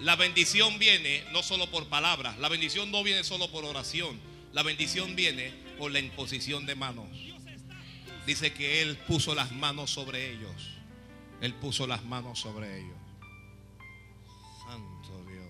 La 0.01 0.15
bendición 0.15 0.79
viene 0.79 1.25
no 1.33 1.43
solo 1.43 1.69
por 1.69 1.87
palabras, 1.87 2.37
la 2.37 2.47
bendición 2.47 2.89
no 2.89 3.03
viene 3.03 3.25
solo 3.25 3.51
por 3.51 3.65
oración, 3.65 4.17
la 4.53 4.63
bendición 4.63 5.15
viene 5.15 5.51
por 5.77 5.91
la 5.91 5.99
imposición 5.99 6.65
de 6.65 6.75
manos. 6.75 7.09
Dice 8.25 8.53
que 8.53 8.81
Él 8.81 8.95
puso 8.95 9.35
las 9.35 9.51
manos 9.51 9.89
sobre 9.91 10.31
ellos. 10.31 10.71
Él 11.41 11.53
puso 11.55 11.85
las 11.85 12.03
manos 12.03 12.39
sobre 12.39 12.79
ellos. 12.79 12.97
Santo 14.65 15.25
Dios. 15.25 15.47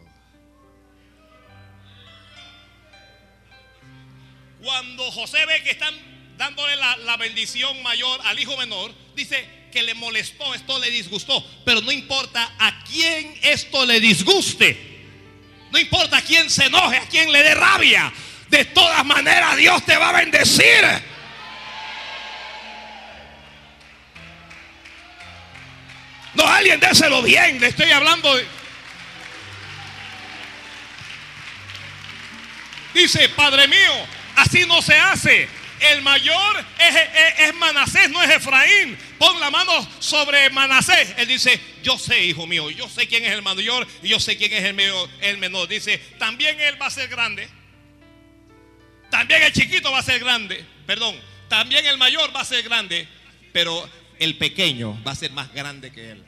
Cuando 4.64 5.12
José 5.12 5.46
ve 5.46 5.62
que 5.64 5.72
están 5.72 5.94
dándole 6.38 6.76
la, 6.76 6.98
la 6.98 7.18
bendición 7.18 7.84
mayor 7.84 8.20
al 8.24 8.40
hijo 8.40 8.58
menor, 8.58 8.94
dice 9.16 9.59
que 9.72 9.84
le 9.84 9.94
molestó, 9.94 10.54
esto 10.54 10.80
le 10.80 10.90
disgustó. 10.91 11.46
Pero 11.66 11.82
no 11.82 11.91
importa 11.91 12.54
a 12.58 12.84
quién 12.84 13.38
esto 13.41 13.86
le 13.86 14.00
disguste. 14.00 14.90
No 15.72 15.80
importa 15.80 16.18
a 16.18 16.22
quién 16.22 16.50
se 16.50 16.66
enoje, 16.66 16.98
a 16.98 17.08
quién 17.08 17.32
le 17.32 17.44
dé 17.44 17.54
rabia. 17.54 18.12
De 18.50 18.66
todas 18.66 19.06
maneras 19.06 19.56
Dios 19.58 19.86
te 19.86 19.98
va 19.98 20.10
a 20.10 20.14
bendecir. 20.14 20.84
No, 26.34 26.48
alguien 26.48 26.80
déselo 26.80 27.22
bien. 27.22 27.60
Le 27.60 27.68
estoy 27.68 27.91
hablando. 27.91 28.34
Dice, 32.94 33.30
Padre 33.30 33.68
mío, 33.68 34.08
así 34.36 34.66
no 34.66 34.82
se 34.82 34.96
hace. 34.96 35.59
El 35.81 36.01
mayor 36.01 36.65
es, 36.80 36.95
es- 37.47 37.56
Manasés, 37.56 38.10
no 38.10 38.22
es 38.23 38.30
Efraín. 38.30 38.97
Pon 39.18 39.39
la 39.39 39.49
mano 39.49 39.72
sobre 39.99 40.49
Manasés. 40.49 41.14
Él 41.18 41.27
dice, 41.27 41.60
yo 41.84 41.97
sé, 41.97 42.23
hijo 42.26 42.45
mío, 42.47 42.69
yo 42.72 42.88
sé 42.89 43.07
quién 43.07 43.26
es 43.26 43.31
el 43.31 43.41
mayor 43.41 43.88
y 44.03 44.10
yo 44.10 44.19
sé 44.19 44.38
quién 44.38 44.53
es 44.53 44.64
el, 44.64 44.80
el 45.22 45.38
menor. 45.38 45.68
Dice, 45.68 45.97
también 46.18 46.60
él 46.60 46.81
va 46.81 46.88
a 46.88 46.91
ser 46.91 47.07
grande. 47.10 47.47
También 49.10 49.41
el 49.43 49.51
chiquito 49.51 49.91
va 49.91 49.99
a 49.99 50.03
ser 50.03 50.19
grande. 50.19 50.64
Perdón, 50.85 51.15
también 51.47 51.85
el 51.85 51.97
mayor 51.97 52.35
va 52.35 52.41
a 52.41 52.45
ser 52.45 52.64
grande. 52.64 53.07
Pero 53.51 53.89
el 54.19 54.38
pequeño 54.38 55.01
va 55.06 55.11
a 55.11 55.15
ser 55.15 55.31
más 55.31 55.51
grande 55.53 55.91
que 55.91 56.11
él. 56.11 56.23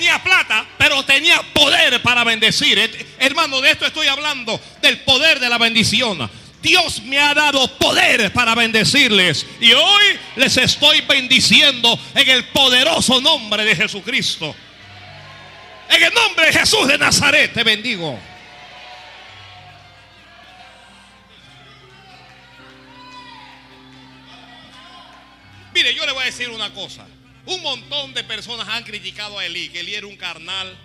Tenía 0.00 0.22
plata, 0.22 0.64
pero 0.78 1.04
tenía 1.04 1.42
poder 1.52 2.00
para 2.00 2.24
bendecir. 2.24 2.78
Et- 2.78 3.06
Hermano, 3.18 3.60
de 3.60 3.70
esto 3.72 3.84
estoy 3.84 4.06
hablando, 4.06 4.58
del 4.80 5.00
poder 5.00 5.38
de 5.38 5.48
la 5.50 5.58
bendición. 5.58 6.30
Dios 6.62 7.02
me 7.02 7.18
ha 7.18 7.34
dado 7.34 7.68
poder 7.76 8.32
para 8.32 8.54
bendecirles. 8.54 9.44
Y 9.60 9.72
hoy 9.72 10.18
les 10.36 10.56
estoy 10.56 11.02
bendiciendo 11.02 11.98
en 12.14 12.30
el 12.30 12.44
poderoso 12.46 13.20
nombre 13.20 13.62
de 13.64 13.76
Jesucristo. 13.76 14.56
En 15.90 16.02
el 16.02 16.14
nombre 16.14 16.46
de 16.46 16.52
Jesús 16.54 16.88
de 16.88 16.96
Nazaret 16.96 17.52
te 17.52 17.62
bendigo. 17.62 18.18
Mire, 25.74 25.94
yo 25.94 26.04
le 26.06 26.12
voy 26.12 26.22
a 26.22 26.26
decir 26.26 26.48
una 26.50 26.72
cosa. 26.72 27.06
Un 27.46 27.62
montón 27.62 28.14
de 28.14 28.24
personas 28.24 28.68
han 28.68 28.84
criticado 28.84 29.38
a 29.38 29.46
Elí, 29.46 29.68
que 29.70 29.80
Elí 29.80 29.94
era 29.94 30.06
un 30.06 30.16
carnal, 30.16 30.76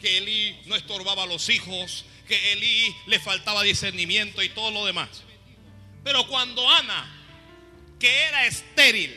que 0.00 0.18
Elí 0.18 0.56
no 0.66 0.76
estorbaba 0.76 1.24
a 1.24 1.26
los 1.26 1.48
hijos, 1.48 2.04
que 2.26 2.52
Elí 2.52 2.94
le 3.06 3.18
faltaba 3.20 3.62
discernimiento 3.62 4.42
y 4.42 4.48
todo 4.48 4.70
lo 4.70 4.86
demás. 4.86 5.08
Pero 6.02 6.26
cuando 6.28 6.68
Ana, 6.70 7.10
que 7.98 8.24
era 8.24 8.46
estéril, 8.46 9.14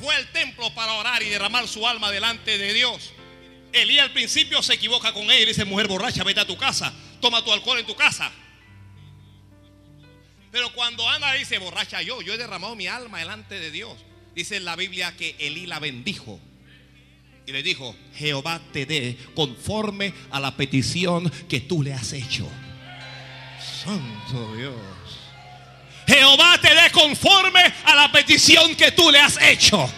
fue 0.00 0.14
al 0.14 0.30
templo 0.32 0.72
para 0.74 0.94
orar 0.94 1.22
y 1.22 1.28
derramar 1.28 1.68
su 1.68 1.86
alma 1.86 2.10
delante 2.10 2.58
de 2.58 2.72
Dios, 2.72 3.12
Elí 3.72 3.98
al 3.98 4.12
principio 4.12 4.62
se 4.62 4.74
equivoca 4.74 5.12
con 5.12 5.24
ella 5.24 5.40
y 5.40 5.46
dice, 5.46 5.64
mujer 5.64 5.88
borracha, 5.88 6.24
vete 6.24 6.40
a 6.40 6.46
tu 6.46 6.56
casa, 6.56 6.92
toma 7.20 7.44
tu 7.44 7.52
alcohol 7.52 7.78
en 7.78 7.86
tu 7.86 7.94
casa. 7.94 8.32
Pero 10.50 10.72
cuando 10.72 11.06
Ana 11.08 11.34
dice, 11.34 11.58
borracha 11.58 12.00
yo, 12.02 12.22
yo 12.22 12.32
he 12.32 12.38
derramado 12.38 12.74
mi 12.74 12.86
alma 12.86 13.18
delante 13.18 13.60
de 13.60 13.70
Dios. 13.70 13.96
Dice 14.38 14.54
en 14.54 14.64
la 14.64 14.76
Biblia 14.76 15.16
que 15.16 15.34
Elí 15.40 15.66
la 15.66 15.80
bendijo. 15.80 16.38
Y 17.44 17.50
le 17.50 17.60
dijo, 17.60 17.96
Jehová 18.14 18.60
te 18.72 18.86
dé 18.86 19.18
conforme 19.34 20.14
a 20.30 20.38
la 20.38 20.56
petición 20.56 21.28
que 21.48 21.58
tú 21.58 21.82
le 21.82 21.92
has 21.92 22.12
hecho. 22.12 22.48
Santo 23.82 24.54
Dios. 24.54 24.76
Jehová 26.06 26.56
te 26.62 26.72
dé 26.72 26.88
conforme 26.92 27.64
a 27.84 27.96
la 27.96 28.12
petición 28.12 28.76
que 28.76 28.92
tú 28.92 29.10
le 29.10 29.18
has 29.18 29.42
hecho. 29.42 29.90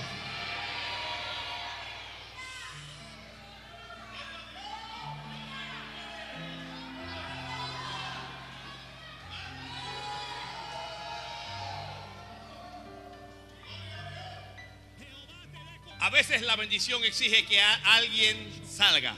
Veces 16.21 16.43
la 16.43 16.55
bendición 16.57 17.03
exige 17.05 17.47
que 17.47 17.61
alguien 17.61 18.37
salga. 18.69 19.17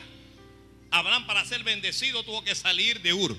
Abraham 0.90 1.26
para 1.26 1.44
ser 1.44 1.64
bendecido 1.64 2.22
tuvo 2.22 2.44
que 2.44 2.54
salir 2.54 3.00
de 3.00 3.12
Ur. 3.12 3.36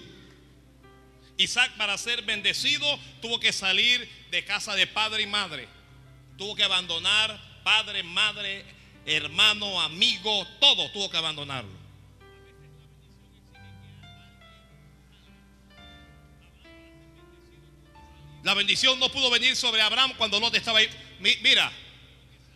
Isaac 1.37 1.71
para 1.77 1.97
ser 1.97 2.23
bendecido 2.23 2.85
tuvo 3.21 3.39
que 3.39 3.53
salir 3.53 3.97
de 4.31 4.43
casa 4.43 4.75
de 4.75 4.85
padre 4.85 5.23
y 5.23 5.27
madre. 5.27 5.67
Tuvo 6.37 6.55
que 6.55 6.63
abandonar 6.63 7.39
padre, 7.63 8.03
madre, 8.03 8.65
hermano, 9.05 9.79
amigo, 9.81 10.45
todo 10.59 10.91
tuvo 10.91 11.09
que 11.09 11.17
abandonarlo. 11.17 11.71
La 18.43 18.53
bendición 18.53 18.99
no 18.99 19.09
pudo 19.09 19.29
venir 19.29 19.55
sobre 19.55 19.81
Abraham 19.81 20.13
cuando 20.17 20.39
no 20.39 20.51
te 20.51 20.57
estaba 20.57 20.79
ahí. 20.79 20.89
Mi- 21.19 21.37
Mira, 21.41 21.71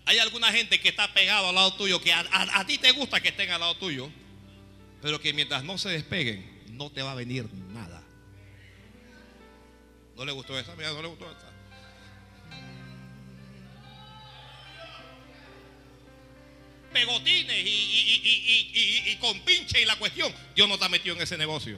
hay 0.08 0.20
alguna 0.20 0.52
gente 0.52 0.80
que 0.80 0.90
está 0.90 1.14
pegado 1.14 1.50
al 1.50 1.56
lado 1.56 1.74
tuyo, 1.76 2.02
que 2.02 2.12
a, 2.14 2.22
a- 2.22 2.60
a 2.62 2.66
ti 2.66 2.78
te 2.78 2.92
gusta 2.92 3.22
que 3.22 3.28
estén 3.30 3.52
al 3.52 3.60
lado 3.60 3.76
tuyo, 3.78 4.10
pero 5.02 5.20
que 5.22 5.34
mientras 5.34 5.64
no 5.64 5.78
se 5.78 5.90
despeguen, 5.90 6.64
no 6.72 6.90
te 6.90 7.02
va 7.02 7.12
a 7.12 7.16
venir 7.16 7.46
nada. 7.74 8.02
¿No 10.16 10.26
le 10.26 10.32
gustó 10.32 10.58
esa? 10.58 10.76
Mira, 10.76 10.92
no 10.94 11.02
le 11.02 11.08
gustó 11.10 11.30
esa. 11.30 11.52
Pegotines 16.94 17.66
y, 17.66 17.70
y- 17.70 18.72
y- 18.74 19.12
y- 19.12 19.16
con 19.18 19.40
pinche 19.42 19.82
y 19.82 19.86
la 19.86 19.98
cuestión. 19.98 20.32
Dios 20.56 20.68
no 20.68 20.76
está 20.76 20.90
metido 20.90 21.16
en 21.16 21.22
ese 21.22 21.38
negocio. 21.38 21.78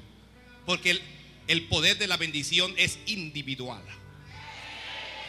Porque 0.65 0.91
el, 0.91 1.01
el 1.47 1.63
poder 1.63 1.97
de 1.97 2.07
la 2.07 2.15
bendición 2.17 2.73
es 2.77 2.99
individual. 3.07 3.81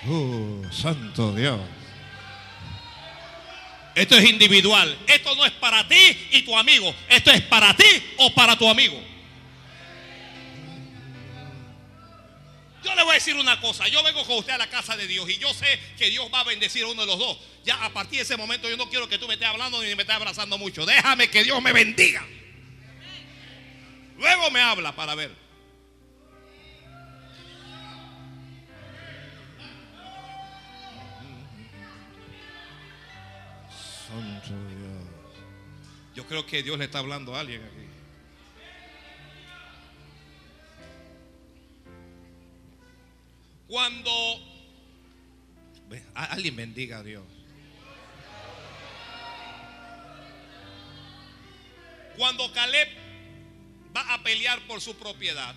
Uh, 0.06 0.64
santo 0.70 1.34
Dios. 1.34 1.60
Esto 3.94 4.16
es 4.16 4.28
individual. 4.28 4.96
Esto 5.06 5.34
no 5.34 5.44
es 5.44 5.52
para 5.52 5.86
ti 5.88 6.28
y 6.32 6.42
tu 6.42 6.56
amigo. 6.56 6.94
Esto 7.08 7.30
es 7.30 7.42
para 7.42 7.74
ti 7.76 7.84
o 8.18 8.32
para 8.34 8.56
tu 8.56 8.68
amigo. 8.68 9.00
Yo 12.82 12.94
le 12.94 13.02
voy 13.02 13.12
a 13.12 13.14
decir 13.14 13.36
una 13.36 13.60
cosa. 13.60 13.88
Yo 13.88 14.02
vengo 14.02 14.24
con 14.24 14.38
usted 14.38 14.52
a 14.52 14.58
la 14.58 14.70
casa 14.70 14.96
de 14.96 15.06
Dios 15.06 15.28
y 15.28 15.38
yo 15.38 15.52
sé 15.52 15.78
que 15.98 16.08
Dios 16.08 16.28
va 16.32 16.40
a 16.40 16.44
bendecir 16.44 16.84
a 16.84 16.88
uno 16.88 17.02
de 17.02 17.06
los 17.06 17.18
dos. 17.18 17.38
Ya 17.64 17.84
a 17.84 17.90
partir 17.90 18.18
de 18.18 18.22
ese 18.22 18.36
momento 18.36 18.70
yo 18.70 18.76
no 18.76 18.88
quiero 18.88 19.08
que 19.08 19.18
tú 19.18 19.26
me 19.28 19.34
estés 19.34 19.48
hablando 19.48 19.82
ni 19.82 19.94
me 19.94 20.02
estés 20.02 20.16
abrazando 20.16 20.56
mucho. 20.56 20.86
Déjame 20.86 21.28
que 21.28 21.44
Dios 21.44 21.60
me 21.60 21.72
bendiga. 21.72 22.26
Luego 24.18 24.50
me 24.50 24.60
habla 24.60 24.94
para 24.94 25.14
ver. 25.14 25.39
Yo 36.14 36.26
creo 36.26 36.44
que 36.46 36.62
Dios 36.62 36.78
le 36.78 36.86
está 36.86 36.98
hablando 36.98 37.34
a 37.34 37.40
alguien 37.40 37.62
aquí. 37.62 37.86
Cuando 43.68 44.10
alguien 46.14 46.56
bendiga 46.56 46.98
a 46.98 47.02
Dios. 47.02 47.24
Cuando 52.16 52.52
Caleb 52.52 52.88
va 53.96 54.14
a 54.14 54.22
pelear 54.22 54.66
por 54.66 54.80
su 54.80 54.96
propiedad, 54.96 55.54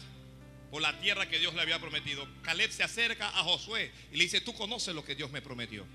por 0.72 0.82
la 0.82 0.98
tierra 1.00 1.28
que 1.28 1.40
Dios 1.40 1.54
le 1.56 1.62
había 1.62 1.80
prometido, 1.80 2.28
Caleb 2.44 2.72
se 2.72 2.84
acerca 2.84 3.28
a 3.30 3.44
Josué 3.44 3.92
y 4.12 4.18
le 4.18 4.24
dice, 4.24 4.42
tú 4.42 4.54
conoces 4.54 4.96
lo 4.96 5.04
que 5.04 5.16
Dios 5.16 5.32
me 5.32 5.42
prometió. 5.42 5.86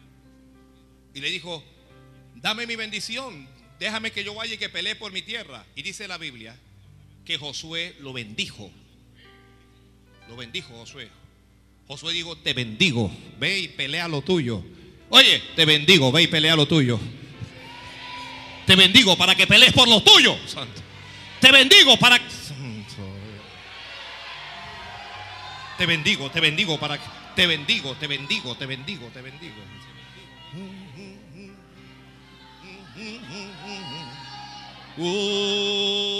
Y 1.15 1.21
le 1.21 1.31
dijo, 1.31 1.65
dame 2.43 2.67
mi 2.67 2.77
bendición, 2.77 3.49
déjame 3.79 4.11
que 4.11 4.25
yo 4.25 4.35
vaya 4.35 4.55
y 4.55 4.59
que 4.59 4.69
pelee 4.69 4.95
por 4.97 5.13
mi 5.13 5.23
tierra. 5.23 5.65
Y 5.75 5.83
dice 5.83 6.09
la 6.09 6.19
Biblia 6.19 6.57
que 7.25 7.39
Josué 7.39 7.97
lo 8.01 8.13
bendijo. 8.13 8.71
Lo 10.29 10.37
bendijo 10.37 10.75
Josué. 10.75 11.09
Josué 11.87 12.13
dijo, 12.13 12.37
te 12.37 12.53
bendigo, 12.53 13.11
ve 13.39 13.61
y 13.61 13.69
pelea 13.69 14.09
lo 14.09 14.23
tuyo. 14.23 14.63
Oye, 15.11 15.43
te 15.57 15.65
bendigo, 15.65 16.13
ve 16.13 16.23
y 16.23 16.27
pelea 16.27 16.55
lo 16.55 16.67
tuyo. 16.67 17.01
Te 18.67 18.77
bendigo 18.77 19.17
para 19.17 19.35
que 19.35 19.47
pelees 19.47 19.73
por 19.73 19.89
lo 19.89 20.03
tuyo. 20.03 20.37
Te 21.41 21.51
bendigo 21.51 21.97
para 21.99 22.21
te 25.79 25.87
bendigo, 25.87 26.29
te 26.29 26.41
bendigo 26.41 26.79
para 26.79 26.99
que 26.99 27.05
te 27.37 27.47
bendigo, 27.47 27.95
te 27.95 28.09
bendigo, 28.09 28.57
te 28.57 28.67
bendigo, 28.67 29.07
te 29.15 29.23
bendigo. 29.23 29.55
Ooh. 35.01 36.18